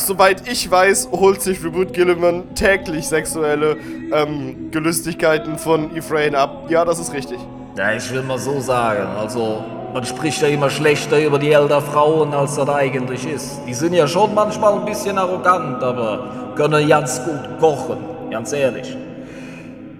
Soweit 0.00 0.48
ich 0.48 0.70
weiß, 0.70 1.10
holt 1.12 1.42
sich 1.42 1.62
Reboot 1.62 1.92
Gilliman 1.92 2.54
täglich 2.54 3.06
sexuelle 3.06 3.76
ähm, 4.12 4.70
Gelüstigkeiten 4.70 5.58
von 5.58 5.94
Ephraim 5.94 6.34
ab. 6.34 6.64
Ja, 6.70 6.86
das 6.86 6.98
ist 6.98 7.12
richtig. 7.12 7.38
Ja, 7.76 7.92
ich 7.92 8.10
will 8.10 8.22
mal 8.22 8.38
so 8.38 8.60
sagen. 8.60 9.06
Also, 9.18 9.62
man 9.92 10.02
spricht 10.04 10.40
ja 10.40 10.48
immer 10.48 10.70
schlechter 10.70 11.20
über 11.20 11.38
die 11.38 11.52
älter 11.52 11.82
Frauen, 11.82 12.32
als 12.32 12.56
das 12.56 12.68
eigentlich 12.68 13.30
ist. 13.30 13.60
Die 13.66 13.74
sind 13.74 13.92
ja 13.92 14.08
schon 14.08 14.34
manchmal 14.34 14.78
ein 14.78 14.86
bisschen 14.86 15.18
arrogant, 15.18 15.82
aber 15.82 16.52
können 16.56 16.88
ganz 16.88 17.22
gut 17.22 17.60
kochen. 17.60 17.98
Ganz 18.30 18.54
ehrlich. 18.54 18.96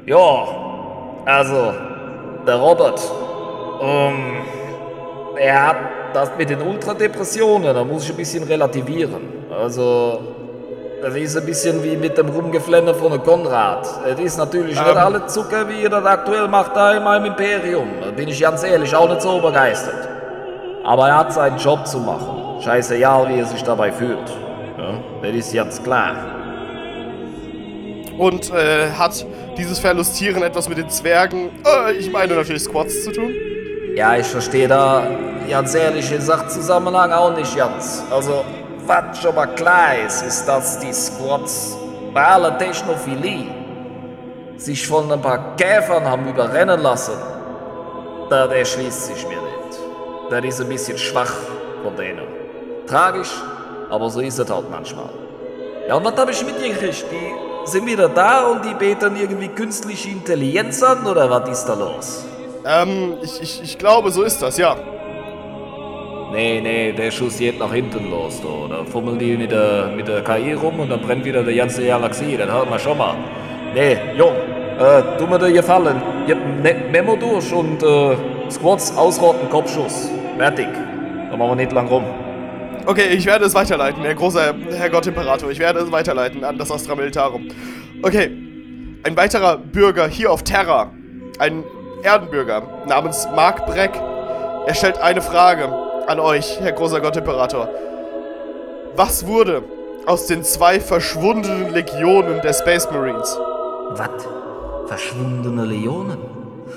Ja, 0.06 0.48
also, 1.26 1.74
der 2.46 2.56
Robert, 2.56 3.00
ähm, 3.82 4.14
er 5.36 5.66
hat 5.66 5.76
das 6.14 6.30
mit 6.38 6.48
den 6.48 6.62
Ultradepressionen, 6.62 7.74
da 7.74 7.84
muss 7.84 8.04
ich 8.04 8.10
ein 8.10 8.16
bisschen 8.16 8.44
relativieren. 8.44 9.39
Also, 9.60 10.20
das 11.02 11.14
ist 11.16 11.36
ein 11.36 11.44
bisschen 11.44 11.82
wie 11.82 11.96
mit 11.96 12.16
dem 12.16 12.28
Rumgeflenne 12.28 12.94
von 12.94 13.22
Konrad. 13.22 13.86
Es 14.06 14.18
ist 14.18 14.38
natürlich 14.38 14.78
nicht 14.78 14.90
Ähm. 14.90 14.96
alle 14.96 15.26
Zucker, 15.26 15.68
wie 15.68 15.82
ihr 15.82 15.90
das 15.90 16.04
aktuell 16.04 16.48
macht 16.48 16.74
da 16.74 16.92
in 16.96 17.04
meinem 17.04 17.26
Imperium. 17.26 17.88
Da 18.02 18.10
bin 18.10 18.28
ich 18.28 18.40
ganz 18.40 18.62
ehrlich 18.62 18.94
auch 18.94 19.08
nicht 19.08 19.22
so 19.22 19.38
begeistert. 19.40 20.08
Aber 20.84 21.08
er 21.08 21.18
hat 21.18 21.32
seinen 21.32 21.58
Job 21.58 21.86
zu 21.86 21.98
machen. 21.98 22.60
Scheißegal, 22.62 23.28
wie 23.28 23.38
er 23.40 23.46
sich 23.46 23.62
dabei 23.62 23.92
fühlt. 23.92 24.18
Ja, 24.78 24.94
das 25.22 25.34
ist 25.36 25.54
ganz 25.54 25.82
klar. 25.82 26.14
Und 28.18 28.50
äh, 28.50 28.90
hat 28.98 29.24
dieses 29.56 29.78
Verlustieren 29.78 30.42
etwas 30.42 30.68
mit 30.68 30.78
den 30.78 30.88
Zwergen, 30.88 31.50
äh, 31.66 31.92
ich 31.92 32.10
meine 32.12 32.34
natürlich 32.34 32.62
Squads 32.62 33.04
zu 33.04 33.12
tun? 33.12 33.32
Ja, 33.94 34.16
ich 34.16 34.26
verstehe 34.26 34.68
da 34.68 35.02
ganz 35.48 35.74
ehrlich 35.74 36.10
in 36.12 36.20
Sachzusammenhang 36.20 37.12
auch 37.12 37.34
nicht 37.36 37.56
ganz. 37.56 38.02
Also, 38.10 38.44
schon 39.20 39.34
mal 39.34 39.46
klar 39.46 39.96
ist, 40.06 40.22
ist, 40.22 40.46
dass 40.46 40.78
die 40.78 40.92
Squads 40.92 41.76
bei 42.12 42.24
aller 42.24 42.58
Technophilie 42.58 43.46
sich 44.56 44.86
von 44.86 45.10
ein 45.10 45.20
paar 45.20 45.56
Käfern 45.56 46.04
haben 46.04 46.28
überrennen 46.28 46.80
lassen. 46.80 47.14
Das 48.28 48.50
erschließt 48.50 49.06
sich 49.06 49.26
mir 49.26 49.40
nicht. 49.40 49.78
Das 50.30 50.44
ist 50.44 50.60
ein 50.60 50.68
bisschen 50.68 50.98
schwach 50.98 51.32
von 51.82 51.96
denen. 51.96 52.26
Tragisch, 52.86 53.32
aber 53.88 54.10
so 54.10 54.20
ist 54.20 54.38
es 54.38 54.50
halt 54.50 54.70
manchmal. 54.70 55.10
Ja, 55.88 55.94
und 55.94 56.04
was 56.04 56.16
habe 56.16 56.30
ich 56.30 56.44
mitgekriegt? 56.44 57.06
Die 57.10 57.70
sind 57.70 57.86
wieder 57.86 58.08
da 58.08 58.46
und 58.46 58.64
die 58.64 58.74
beten 58.74 59.16
irgendwie 59.16 59.48
künstliche 59.48 60.10
Intelligenz 60.10 60.82
an, 60.82 61.06
oder 61.06 61.28
was 61.30 61.48
ist 61.48 61.64
da 61.66 61.74
los? 61.74 62.24
Ähm, 62.64 63.16
ich, 63.22 63.42
ich, 63.42 63.62
ich 63.62 63.78
glaube, 63.78 64.10
so 64.10 64.22
ist 64.22 64.42
das, 64.42 64.56
ja. 64.58 64.76
Nee, 66.32 66.60
nee, 66.60 66.92
der 66.92 67.10
Schuss 67.10 67.38
geht 67.38 67.58
nach 67.58 67.72
hinten 67.72 68.08
los, 68.10 68.40
du. 68.40 68.68
Da 68.68 68.84
fummeln 68.84 69.18
die 69.18 69.36
mit 69.36 69.50
der, 69.50 69.88
mit 69.96 70.06
der 70.06 70.22
KI 70.22 70.52
rum 70.52 70.78
und 70.78 70.88
dann 70.90 71.00
brennt 71.00 71.24
wieder 71.24 71.42
die 71.42 71.56
ganze 71.56 71.84
Galaxie. 71.84 72.36
Das 72.36 72.48
hört 72.50 72.70
man 72.70 72.78
schon 72.78 72.96
mal. 72.98 73.14
Nee, 73.74 73.96
Jung, 74.16 74.32
äh, 74.78 75.02
tu 75.18 75.26
mir 75.26 75.38
dir 75.38 75.52
gefallen. 75.52 76.00
Gib 76.26 76.38
Ne- 76.62 76.76
Memo 76.92 77.16
durch 77.16 77.52
und 77.52 77.82
äh, 77.82 78.16
Squads 78.48 78.96
ausrotten, 78.96 79.48
Kopfschuss. 79.50 80.10
Fertig. 80.38 80.68
Da 81.30 81.36
machen 81.36 81.50
wir 81.50 81.56
nicht 81.56 81.72
lang 81.72 81.88
rum. 81.88 82.04
Okay, 82.86 83.08
ich 83.10 83.26
werde 83.26 83.44
es 83.44 83.54
weiterleiten, 83.54 84.02
Herr 84.02 84.14
großer 84.14 84.54
Herr 84.78 84.88
Gott 84.90 85.06
Imperator. 85.06 85.50
Ich 85.50 85.58
werde 85.58 85.80
es 85.80 85.90
weiterleiten 85.92 86.44
an 86.44 86.56
das 86.58 86.70
Astra 86.72 86.94
Militarum. 86.94 87.48
Okay, 88.02 88.30
ein 89.02 89.16
weiterer 89.16 89.58
Bürger 89.58 90.06
hier 90.08 90.30
auf 90.32 90.42
Terra, 90.44 90.90
ein 91.38 91.62
Erdenbürger 92.02 92.62
namens 92.88 93.28
Mark 93.36 93.66
Breck, 93.66 93.90
er 94.66 94.74
stellt 94.74 94.98
eine 94.98 95.20
Frage 95.20 95.68
an 96.06 96.20
euch, 96.20 96.58
Herr 96.60 96.72
großer 96.72 97.00
Gott 97.00 97.16
Imperator. 97.16 97.68
Was 98.96 99.26
wurde 99.26 99.62
aus 100.06 100.26
den 100.26 100.42
zwei 100.44 100.80
verschwundenen 100.80 101.72
Legionen 101.72 102.40
der 102.42 102.52
Space 102.52 102.90
Marines? 102.90 103.38
Was? 103.90 104.08
Verschwundene 104.86 105.64
Leonen? 105.64 106.18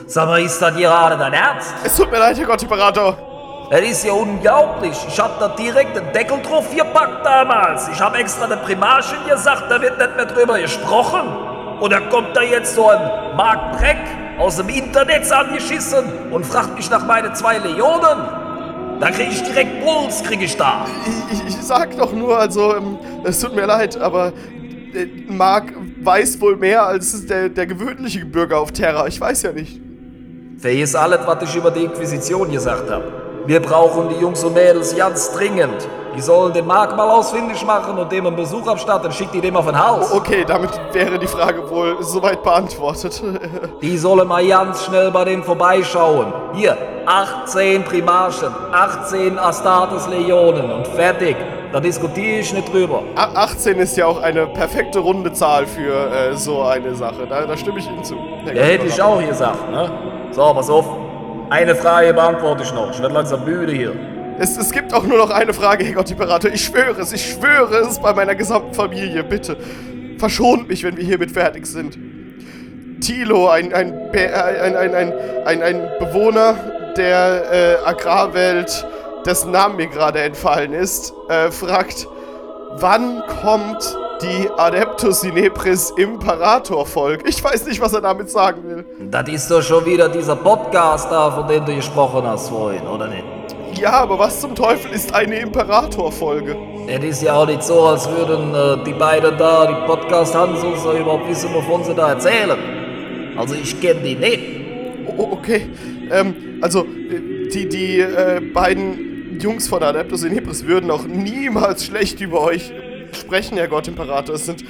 Sag 0.06 0.28
mal, 0.28 0.42
ist 0.42 0.62
das 0.62 0.76
gerade 0.76 1.18
dein 1.18 1.34
Ernst? 1.34 1.74
Es 1.84 1.96
tut 1.96 2.12
mir 2.12 2.20
leid, 2.20 2.38
Herr 2.38 2.46
Gott 2.46 2.62
Imperator. 2.62 3.18
Das 3.70 3.82
ist 3.82 4.06
ja 4.06 4.14
unglaublich. 4.14 4.98
Ich 5.08 5.20
hab 5.20 5.40
da 5.40 5.48
direkt 5.48 5.96
den 5.96 6.12
Deckel 6.12 6.42
drauf 6.42 6.66
gepackt 6.76 7.26
damals. 7.26 7.88
Ich 7.88 8.00
hab 8.00 8.16
extra 8.18 8.46
der 8.46 8.58
Primarchen 8.58 9.18
gesagt, 9.28 9.64
da 9.70 9.82
wird 9.82 9.98
nicht 9.98 10.16
mehr 10.16 10.26
drüber 10.26 10.60
gesprochen. 10.60 11.22
Und 11.80 11.92
da 11.92 12.00
kommt 12.02 12.36
da 12.36 12.42
jetzt 12.42 12.76
so 12.76 12.88
ein 12.90 13.00
Mark 13.36 13.80
Breck 13.80 13.98
aus 14.38 14.58
dem 14.58 14.70
Internet 14.70 15.32
angeschissen 15.32 16.32
und 16.32 16.46
fragt 16.46 16.76
mich 16.76 16.90
nach 16.90 17.06
meine 17.06 17.34
zwei 17.34 17.58
Leonen. 17.58 18.43
Da 19.00 19.12
krieg 19.12 19.30
ich 19.32 19.44
direkt 19.44 19.84
Puls, 19.84 20.24
krieg 20.24 20.42
ich 20.42 20.56
da. 20.56 20.86
Ich, 21.32 21.48
ich, 21.48 21.56
sag 21.62 21.96
doch 21.98 22.14
nur, 22.14 22.38
also, 22.38 22.76
ähm, 22.76 22.98
es 23.24 23.40
tut 23.40 23.56
mir 23.56 23.66
leid, 23.66 23.98
aber 23.98 24.34
äh, 24.94 25.08
Mark 25.28 25.74
weiß 26.02 26.40
wohl 26.42 26.58
mehr 26.58 26.86
als 26.86 27.26
der, 27.26 27.50
der 27.50 27.66
gewöhnliche 27.66 28.26
Bürger 28.26 28.60
auf 28.60 28.72
Terra. 28.72 29.08
Ich 29.08 29.20
weiß 29.20 29.44
ja 29.44 29.52
nicht. 29.52 29.82
Vergiss 30.58 30.96
alles, 30.96 31.20
was 31.26 31.44
ich 31.50 31.56
über 31.56 31.72
die 31.72 31.84
Inquisition 31.84 32.52
gesagt 32.52 32.90
habe. 32.90 33.04
Wir 33.46 33.60
brauchen 33.60 34.10
die 34.10 34.22
Jungs 34.22 34.44
und 34.44 34.54
Mädels 34.54 34.96
ganz 34.96 35.32
dringend. 35.34 35.88
Die 36.16 36.22
sollen 36.22 36.54
den 36.54 36.68
Mark 36.68 36.96
mal 36.96 37.10
ausfindig 37.10 37.66
machen 37.66 37.98
und 37.98 38.12
dem 38.12 38.28
einen 38.28 38.36
Besuch 38.36 38.68
abstatten. 38.68 39.12
Schickt 39.12 39.34
die 39.34 39.42
dem 39.42 39.56
auf 39.58 39.68
ein 39.68 39.78
Haus. 39.88 40.12
Okay, 40.12 40.46
damit 40.48 40.70
wäre 40.92 41.18
die 41.18 41.28
Frage 41.28 41.68
wohl 41.70 41.98
soweit 42.02 42.44
beantwortet. 42.44 43.22
Die 43.82 43.98
sollen 43.98 44.28
mal 44.28 44.46
ganz 44.48 44.84
schnell 44.86 45.10
bei 45.12 45.26
denen 45.26 45.44
vorbeischauen. 45.44 46.32
Hier, 46.54 46.78
18 47.06 47.84
Primarchen, 47.84 48.50
18 48.72 49.38
Astartes 49.40 50.08
Legionen 50.08 50.72
und 50.72 50.88
fertig. 50.88 51.36
Da 51.72 51.80
diskutiere 51.80 52.40
ich 52.42 52.54
nicht 52.54 52.72
drüber. 52.72 53.02
A- 53.16 53.44
18 53.46 53.80
ist 53.80 53.98
ja 53.98 54.06
auch 54.06 54.22
eine 54.22 54.46
perfekte 54.48 55.00
runde 55.00 55.34
Zahl 55.34 55.66
für 55.66 56.12
äh, 56.12 56.36
so 56.38 56.62
eine 56.62 56.94
Sache. 56.96 57.26
Da, 57.28 57.46
da 57.48 57.58
stimme 57.58 57.80
ich 57.80 57.88
Ihnen 57.88 58.04
zu. 58.04 58.16
Der 58.46 58.64
hätte 58.64 58.86
ich 58.86 59.02
auch 59.02 59.20
gesagt, 59.26 59.72
ne? 59.72 59.90
So, 60.32 60.54
pass 60.54 60.70
auf. 60.70 60.86
Eine 61.50 61.74
Frage 61.76 62.14
beantworte 62.14 62.62
ich 62.64 62.74
noch. 62.74 62.92
Ich 62.92 63.02
werde 63.02 63.14
langsam 63.16 63.44
müde 63.44 63.72
hier. 63.74 63.96
Es, 64.40 64.58
es 64.58 64.72
gibt 64.72 64.94
auch 64.94 65.04
nur 65.04 65.18
noch 65.18 65.30
eine 65.30 65.54
Frage, 65.54 65.84
Herr 65.84 65.94
Gott 65.94 66.12
Imperator. 66.12 66.52
Ich 66.52 66.64
schwöre 66.64 67.02
es, 67.02 67.14
ich 67.14 67.34
schwöre 67.34 67.76
es 67.88 68.00
bei 68.00 68.14
meiner 68.14 68.36
gesamten 68.36 68.74
Familie. 68.74 69.24
Bitte, 69.24 69.58
verschont 70.18 70.68
mich, 70.68 70.84
wenn 70.84 70.98
wir 70.98 71.04
hiermit 71.04 71.32
fertig 71.32 71.66
sind. 71.66 71.98
Tilo, 73.02 73.50
ein, 73.50 73.74
ein, 73.74 73.94
ein, 74.14 74.76
ein, 74.76 74.96
ein, 74.96 75.14
ein, 75.46 75.62
ein 75.62 75.90
Bewohner 76.00 76.56
der 76.96 77.52
äh, 77.52 77.86
Agrarwelt, 77.86 78.88
dessen 79.26 79.52
Namen 79.52 79.76
mir 79.76 79.88
gerade 79.88 80.22
entfallen 80.22 80.74
ist, 80.74 81.14
äh, 81.30 81.52
fragt, 81.52 82.08
wann 82.78 83.22
kommt 83.42 83.98
die 84.22 84.50
Adeptus 84.58 85.24
Inepris 85.24 85.92
Imperator 85.98 86.86
Volk? 86.86 87.28
Ich 87.28 87.44
weiß 87.44 87.66
nicht, 87.66 87.82
was 87.82 87.94
er 87.94 88.02
damit 88.02 88.30
sagen 88.30 88.64
will. 88.64 88.86
Das 89.10 89.28
ist 89.28 89.52
doch 89.52 89.62
schon 89.62 89.86
wieder 89.86 90.08
dieser 90.10 90.36
Podcast 90.36 91.12
da, 91.12 91.32
von 91.32 91.48
dem 91.48 91.66
du 91.66 91.76
gesprochen 91.76 92.26
hast 92.26 92.50
vorhin, 92.50 92.88
oder 92.88 93.08
nicht? 93.08 93.33
Ja, 93.80 93.92
aber 93.92 94.20
was 94.20 94.40
zum 94.40 94.56
Teufel 94.56 94.92
ist 94.92 95.14
eine 95.14 95.40
Imperator-Folge? 95.40 96.56
Es 96.88 97.04
ist 97.04 97.24
ja 97.24 97.36
auch 97.36 97.48
nicht 97.48 97.64
so, 97.64 97.82
als 97.82 98.10
würden 98.10 98.54
äh, 98.54 98.84
die 98.86 98.94
beiden 98.94 99.38
da, 99.38 99.66
die 99.66 99.88
Podcast-Hansus, 99.88 100.86
überhaupt 100.86 101.28
wissen, 101.30 101.54
wovon 101.54 101.84
sie 101.84 101.94
da 101.94 102.10
erzählen. 102.10 102.58
Also 103.38 103.56
ich 103.56 103.80
kenne 103.80 104.02
die 104.02 104.16
nicht. 104.16 104.40
Oh, 105.18 105.30
okay. 105.32 105.68
Ähm, 106.12 106.60
also, 106.62 106.82
äh, 106.82 107.50
die, 107.54 107.70
die 107.70 108.00
äh, 108.00 108.42
beiden 108.54 109.40
Jungs 109.40 109.68
von 109.68 109.82
Adeptus 109.82 110.24
Inepris 110.24 110.66
würden 110.66 110.92
auch 110.92 111.06
niemals 111.06 111.86
schlecht 111.86 112.22
über 112.22 112.42
euch 112.42 112.72
sprechen, 113.14 113.58
Herr 113.58 113.68
Gott 113.68 113.88
Imperator. 113.88 114.36
Es 114.36 114.46
sind 114.46 114.64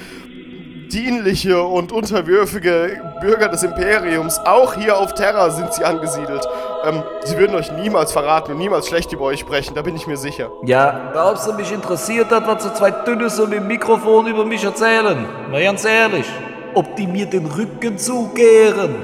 dienliche 0.92 1.62
und 1.62 1.92
unterwürfige 1.92 3.00
Bürger 3.20 3.48
des 3.48 3.62
Imperiums. 3.62 4.38
Auch 4.38 4.74
hier 4.74 4.98
auf 4.98 5.14
Terra 5.14 5.50
sind 5.50 5.72
sie 5.72 5.84
angesiedelt. 5.84 6.46
Ähm, 6.86 7.02
sie 7.24 7.38
würden 7.38 7.54
euch 7.56 7.72
niemals 7.72 8.12
verraten 8.12 8.52
und 8.52 8.58
niemals 8.58 8.88
schlecht 8.88 9.12
über 9.12 9.24
euch 9.24 9.40
sprechen, 9.40 9.74
da 9.74 9.82
bin 9.82 9.96
ich 9.96 10.06
mir 10.06 10.16
sicher. 10.16 10.50
Ja, 10.64 11.10
glaubst 11.12 11.46
du, 11.46 11.52
mich 11.52 11.72
interessiert 11.72 12.30
hat, 12.30 12.46
was 12.46 12.62
so 12.62 12.70
zwei 12.70 12.90
Dünne 12.90 13.30
so 13.30 13.46
mit 13.46 13.58
dem 13.58 13.66
Mikrofon 13.66 14.26
über 14.26 14.44
mich 14.44 14.64
erzählen? 14.64 15.26
Mal 15.50 15.62
ganz 15.62 15.84
ehrlich. 15.84 16.26
Ob 16.74 16.96
die 16.96 17.06
mir 17.06 17.26
den 17.26 17.46
Rücken 17.46 17.96
zukehren? 17.98 18.96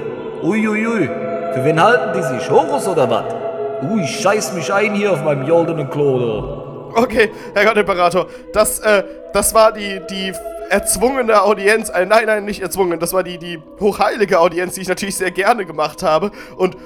Uiuiui. 0.43 0.85
Ui, 0.85 0.87
ui. 0.87 1.09
Für 1.53 1.65
wen 1.65 1.81
halten 1.81 2.17
die 2.17 2.23
sich? 2.23 2.49
Horus 2.49 2.87
oder 2.87 3.09
was? 3.09 3.25
Ui, 3.89 4.01
ich 4.03 4.19
scheiß 4.19 4.53
mich 4.53 4.71
ein 4.71 4.93
hier 4.93 5.11
auf 5.11 5.23
meinem 5.23 5.47
goldenen 5.47 5.89
Klo. 5.89 6.91
Okay, 6.93 7.31
Herr 7.53 7.65
Gott 7.65 7.77
Imperator, 7.77 8.27
das, 8.53 8.79
äh, 8.79 9.03
das 9.33 9.53
war 9.53 9.71
die, 9.71 10.01
die 10.09 10.33
erzwungene 10.69 11.41
Audienz, 11.41 11.89
äh, 11.89 12.05
nein, 12.05 12.25
nein, 12.25 12.45
nicht 12.45 12.61
erzwungen, 12.61 12.99
das 12.99 13.13
war 13.13 13.23
die, 13.23 13.37
die 13.37 13.59
hochheilige 13.79 14.39
Audienz, 14.39 14.75
die 14.75 14.81
ich 14.81 14.87
natürlich 14.87 15.15
sehr 15.15 15.31
gerne 15.31 15.65
gemacht 15.65 16.03
habe. 16.03 16.31
Und 16.57 16.77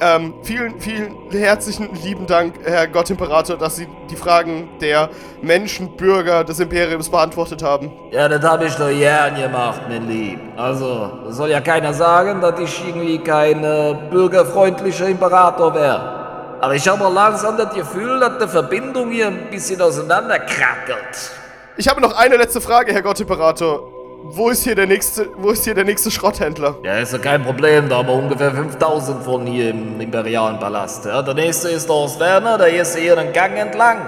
ähm, 0.00 0.34
vielen, 0.42 0.80
vielen 0.80 1.30
herzlichen 1.30 1.94
lieben 2.02 2.26
Dank, 2.26 2.54
Herr 2.64 2.86
Gottimperator, 2.88 3.56
dass 3.56 3.76
Sie 3.76 3.86
die 4.10 4.16
Fragen 4.16 4.68
der 4.80 5.08
Menschen, 5.42 5.96
Bürger 5.96 6.44
des 6.44 6.58
Imperiums 6.60 7.08
beantwortet 7.08 7.62
haben. 7.62 7.92
Ja, 8.10 8.28
das 8.28 8.42
habe 8.42 8.66
ich 8.66 8.74
doch 8.74 8.88
gern 8.88 9.34
gemacht, 9.34 9.82
mein 9.88 10.08
Lieb. 10.08 10.40
Also, 10.56 11.10
soll 11.28 11.50
ja 11.50 11.60
keiner 11.60 11.92
sagen, 11.92 12.40
dass 12.40 12.58
ich 12.58 12.86
irgendwie 12.86 13.18
kein 13.18 13.62
äh, 13.62 13.96
bürgerfreundlicher 14.10 15.08
Imperator 15.08 15.74
wäre. 15.74 16.58
Aber 16.60 16.74
ich 16.74 16.88
habe 16.88 17.12
langsam 17.12 17.56
das 17.56 17.74
Gefühl, 17.74 18.18
dass 18.20 18.38
die 18.38 18.48
Verbindung 18.48 19.10
hier 19.10 19.28
ein 19.28 19.50
bisschen 19.50 19.80
auseinanderkrackelt. 19.80 21.30
Ich 21.76 21.88
habe 21.88 22.00
noch 22.00 22.16
eine 22.16 22.36
letzte 22.36 22.60
Frage, 22.60 22.92
Herr 22.92 23.02
Gottimperator. 23.02 23.93
Wo 24.26 24.48
ist 24.48 24.64
hier 24.64 24.74
der 24.74 24.86
nächste, 24.86 25.28
wo 25.36 25.50
ist 25.50 25.64
hier 25.64 25.74
der 25.74 25.84
nächste 25.84 26.10
Schrotthändler? 26.10 26.76
Ja, 26.82 26.96
ist 26.96 27.12
ja 27.12 27.18
kein 27.18 27.44
Problem, 27.44 27.90
da 27.90 27.98
haben 27.98 28.08
wir 28.08 28.14
ungefähr 28.14 28.52
5000 28.52 29.22
von 29.22 29.46
hier 29.46 29.68
im 29.68 30.00
imperialen 30.00 30.58
Palast. 30.58 31.04
Ja, 31.04 31.20
der 31.20 31.34
nächste 31.34 31.68
ist 31.68 31.90
Horst 31.90 32.18
Werner, 32.18 32.56
der 32.56 32.68
ist 32.68 32.96
hier 32.96 33.18
einen 33.18 33.34
Gang 33.34 33.54
entlang. 33.54 33.98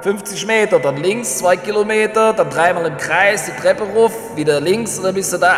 50 0.00 0.46
Meter, 0.46 0.78
dann 0.78 0.96
links, 0.96 1.36
2 1.40 1.58
Kilometer, 1.58 2.32
dann 2.32 2.48
dreimal 2.48 2.86
im 2.86 2.96
Kreis, 2.96 3.44
die 3.44 3.60
Treppe 3.60 3.82
ruf, 3.84 4.14
wieder 4.34 4.62
links 4.62 4.96
und 4.96 5.04
dann 5.04 5.14
bist 5.14 5.34
du 5.34 5.36
da. 5.36 5.56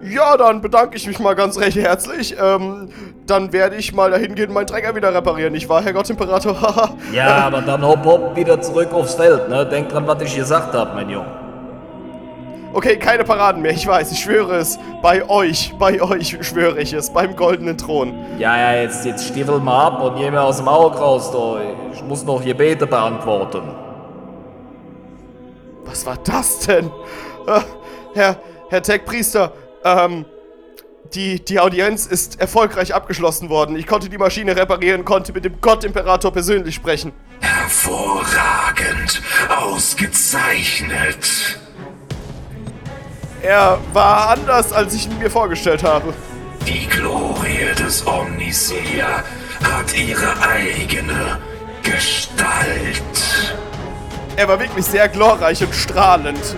Ja, 0.00 0.36
dann 0.36 0.60
bedanke 0.60 0.96
ich 0.96 1.08
mich 1.08 1.18
mal 1.18 1.34
ganz 1.34 1.58
recht 1.58 1.76
herzlich. 1.76 2.36
Ähm, 2.40 2.90
dann 3.26 3.52
werde 3.52 3.74
ich 3.74 3.92
mal 3.92 4.12
dahin 4.12 4.36
gehen 4.36 4.46
und 4.46 4.54
meinen 4.54 4.68
Träger 4.68 4.94
wieder 4.94 5.12
reparieren, 5.12 5.52
nicht 5.52 5.68
wahr, 5.68 5.82
Herr 5.82 5.92
Gottimperator? 5.92 6.90
ja, 7.12 7.46
aber 7.46 7.62
dann 7.62 7.84
hopp 7.84 8.04
hopp 8.04 8.36
wieder 8.36 8.62
zurück 8.62 8.92
aufs 8.92 9.14
Feld, 9.14 9.48
ne? 9.48 9.66
Denk 9.66 9.88
dran, 9.88 10.06
was 10.06 10.22
ich 10.22 10.36
gesagt 10.36 10.72
habe, 10.72 10.94
mein 10.94 11.10
Junge. 11.10 11.49
Okay, 12.72 12.96
keine 12.98 13.24
Paraden 13.24 13.62
mehr, 13.62 13.72
ich 13.72 13.84
weiß, 13.84 14.12
ich 14.12 14.20
schwöre 14.20 14.56
es. 14.56 14.78
Bei 15.02 15.28
euch, 15.28 15.74
bei 15.78 16.00
euch 16.00 16.36
schwöre 16.40 16.80
ich 16.80 16.92
es, 16.92 17.12
beim 17.12 17.34
goldenen 17.34 17.76
Thron. 17.76 18.14
Ja, 18.38 18.56
ja, 18.56 18.80
jetzt, 18.80 19.04
jetzt 19.04 19.26
stiefel 19.26 19.58
mal 19.58 19.86
ab 19.86 20.02
und 20.02 20.16
geh 20.16 20.30
mir 20.30 20.40
aus 20.40 20.58
dem 20.58 20.68
Auge 20.68 20.96
raus, 20.96 21.32
da. 21.32 21.60
Ich 21.92 22.02
muss 22.04 22.24
noch 22.24 22.44
Gebete 22.44 22.86
beantworten. 22.86 23.62
Was 25.84 26.06
war 26.06 26.16
das 26.22 26.60
denn? 26.60 26.86
Äh, 27.46 27.60
Herr, 28.14 28.36
Herr 28.68 28.82
Tech-Priester, 28.82 29.52
ähm, 29.84 30.24
die, 31.14 31.44
die 31.44 31.58
Audienz 31.58 32.06
ist 32.06 32.40
erfolgreich 32.40 32.94
abgeschlossen 32.94 33.48
worden. 33.48 33.74
Ich 33.74 33.88
konnte 33.88 34.08
die 34.08 34.18
Maschine 34.18 34.54
reparieren, 34.54 35.04
konnte 35.04 35.32
mit 35.32 35.44
dem 35.44 35.60
Gott-Imperator 35.60 36.32
persönlich 36.32 36.76
sprechen. 36.76 37.12
Hervorragend, 37.40 39.20
ausgezeichnet. 39.48 41.58
Er 43.42 43.78
war 43.92 44.30
anders, 44.30 44.72
als 44.72 44.94
ich 44.94 45.06
ihn 45.06 45.18
mir 45.18 45.30
vorgestellt 45.30 45.82
habe. 45.82 46.12
Die 46.66 46.86
Glorie 46.86 47.74
des 47.78 48.06
Omniseer 48.06 49.24
hat 49.62 49.96
ihre 49.96 50.34
eigene 50.42 51.38
Gestalt. 51.82 53.56
Er 54.36 54.46
war 54.48 54.60
wirklich 54.60 54.84
sehr 54.84 55.08
glorreich 55.08 55.62
und 55.62 55.74
strahlend. 55.74 56.56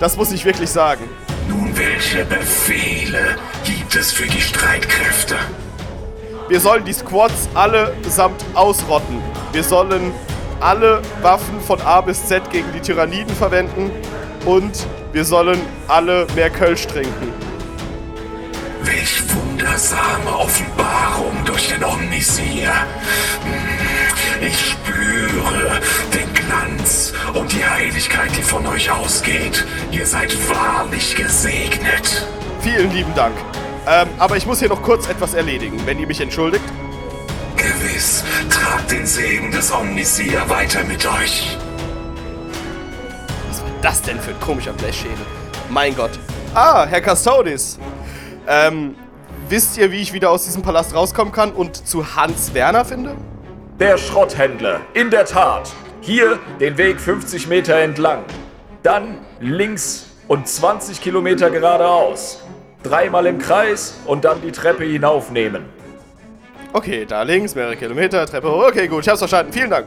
Das 0.00 0.16
muss 0.16 0.32
ich 0.32 0.44
wirklich 0.44 0.70
sagen. 0.70 1.04
Nun, 1.48 1.76
welche 1.76 2.24
Befehle 2.24 3.36
gibt 3.64 3.94
es 3.94 4.12
für 4.12 4.26
die 4.26 4.40
Streitkräfte? 4.40 5.36
Wir 6.48 6.60
sollen 6.60 6.84
die 6.84 6.94
Squads 6.94 7.48
allesamt 7.54 8.42
ausrotten. 8.54 9.22
Wir 9.52 9.62
sollen 9.62 10.12
alle 10.60 11.02
Waffen 11.20 11.60
von 11.60 11.80
A 11.82 12.00
bis 12.00 12.26
Z 12.26 12.50
gegen 12.50 12.72
die 12.72 12.80
Tyranniden 12.80 13.34
verwenden 13.34 13.90
und 14.46 14.86
wir 15.18 15.24
sollen 15.24 15.60
alle 15.88 16.28
mehr 16.36 16.48
Kölsch 16.48 16.86
trinken. 16.86 17.32
Welch 18.82 19.20
wundersame 19.34 20.30
Offenbarung 20.30 21.44
durch 21.44 21.66
den 21.66 21.82
Omnisier. 21.82 22.72
Hm, 23.42 24.46
ich 24.46 24.70
spüre 24.70 25.80
den 26.14 26.32
Glanz 26.34 27.12
und 27.34 27.52
die 27.52 27.66
Heiligkeit, 27.66 28.30
die 28.38 28.42
von 28.42 28.64
euch 28.68 28.92
ausgeht. 28.92 29.66
Ihr 29.90 30.06
seid 30.06 30.36
wahrlich 30.48 31.16
gesegnet. 31.16 32.24
Vielen 32.60 32.92
lieben 32.92 33.12
Dank. 33.16 33.34
Ähm, 33.88 34.06
aber 34.18 34.36
ich 34.36 34.46
muss 34.46 34.60
hier 34.60 34.68
noch 34.68 34.82
kurz 34.82 35.08
etwas 35.08 35.34
erledigen, 35.34 35.80
wenn 35.84 35.98
ihr 35.98 36.06
mich 36.06 36.20
entschuldigt. 36.20 36.62
Gewiss, 37.56 38.22
tragt 38.50 38.92
den 38.92 39.04
Segen 39.04 39.50
des 39.50 39.72
Omnisier 39.72 40.48
weiter 40.48 40.84
mit 40.84 41.04
euch 41.06 41.58
das 43.82 44.02
denn 44.02 44.18
für 44.18 44.30
ein 44.30 44.40
komischer 44.40 44.72
Blechschädel? 44.72 45.16
Mein 45.68 45.94
Gott. 45.94 46.10
Ah, 46.54 46.86
Herr 46.86 47.00
Custodis. 47.00 47.78
Ähm, 48.46 48.94
wisst 49.48 49.76
ihr, 49.78 49.92
wie 49.92 50.00
ich 50.00 50.12
wieder 50.12 50.30
aus 50.30 50.44
diesem 50.44 50.62
Palast 50.62 50.94
rauskommen 50.94 51.32
kann 51.32 51.52
und 51.52 51.86
zu 51.86 52.16
Hans 52.16 52.54
Werner 52.54 52.84
finde? 52.84 53.16
Der 53.78 53.98
Schrotthändler, 53.98 54.80
in 54.94 55.10
der 55.10 55.24
Tat. 55.24 55.70
Hier 56.00 56.38
den 56.58 56.78
Weg 56.78 57.00
50 57.00 57.48
Meter 57.48 57.76
entlang. 57.76 58.24
Dann 58.82 59.18
links 59.40 60.06
und 60.26 60.48
20 60.48 61.00
Kilometer 61.00 61.50
geradeaus. 61.50 62.42
Dreimal 62.82 63.26
im 63.26 63.38
Kreis 63.38 63.98
und 64.06 64.24
dann 64.24 64.40
die 64.40 64.52
Treppe 64.52 64.84
hinaufnehmen. 64.84 65.64
Okay, 66.72 67.04
da 67.06 67.22
links, 67.22 67.54
mehrere 67.54 67.76
Kilometer, 67.76 68.24
Treppe 68.26 68.50
hoch. 68.50 68.68
Okay, 68.68 68.88
gut, 68.88 69.02
ich 69.02 69.08
hab's 69.08 69.18
verstanden. 69.18 69.52
Vielen 69.52 69.70
Dank 69.70 69.86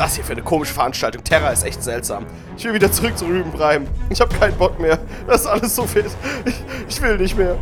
das 0.00 0.14
hier 0.14 0.24
für 0.24 0.32
eine 0.32 0.42
komische 0.42 0.72
Veranstaltung? 0.72 1.22
Terra 1.22 1.50
ist 1.50 1.62
echt 1.62 1.82
seltsam. 1.82 2.24
Ich 2.56 2.64
will 2.64 2.72
wieder 2.72 2.90
zurück 2.90 3.16
zu 3.18 3.26
Rübenbreim. 3.26 3.86
Ich 4.08 4.20
habe 4.20 4.34
keinen 4.34 4.56
Bock 4.56 4.80
mehr. 4.80 4.98
Das 5.26 5.42
ist 5.42 5.46
alles 5.46 5.76
so 5.76 5.86
fit. 5.86 6.06
Ich, 6.46 6.54
ich 6.88 7.02
will 7.02 7.18
nicht 7.18 7.36
mehr. 7.36 7.56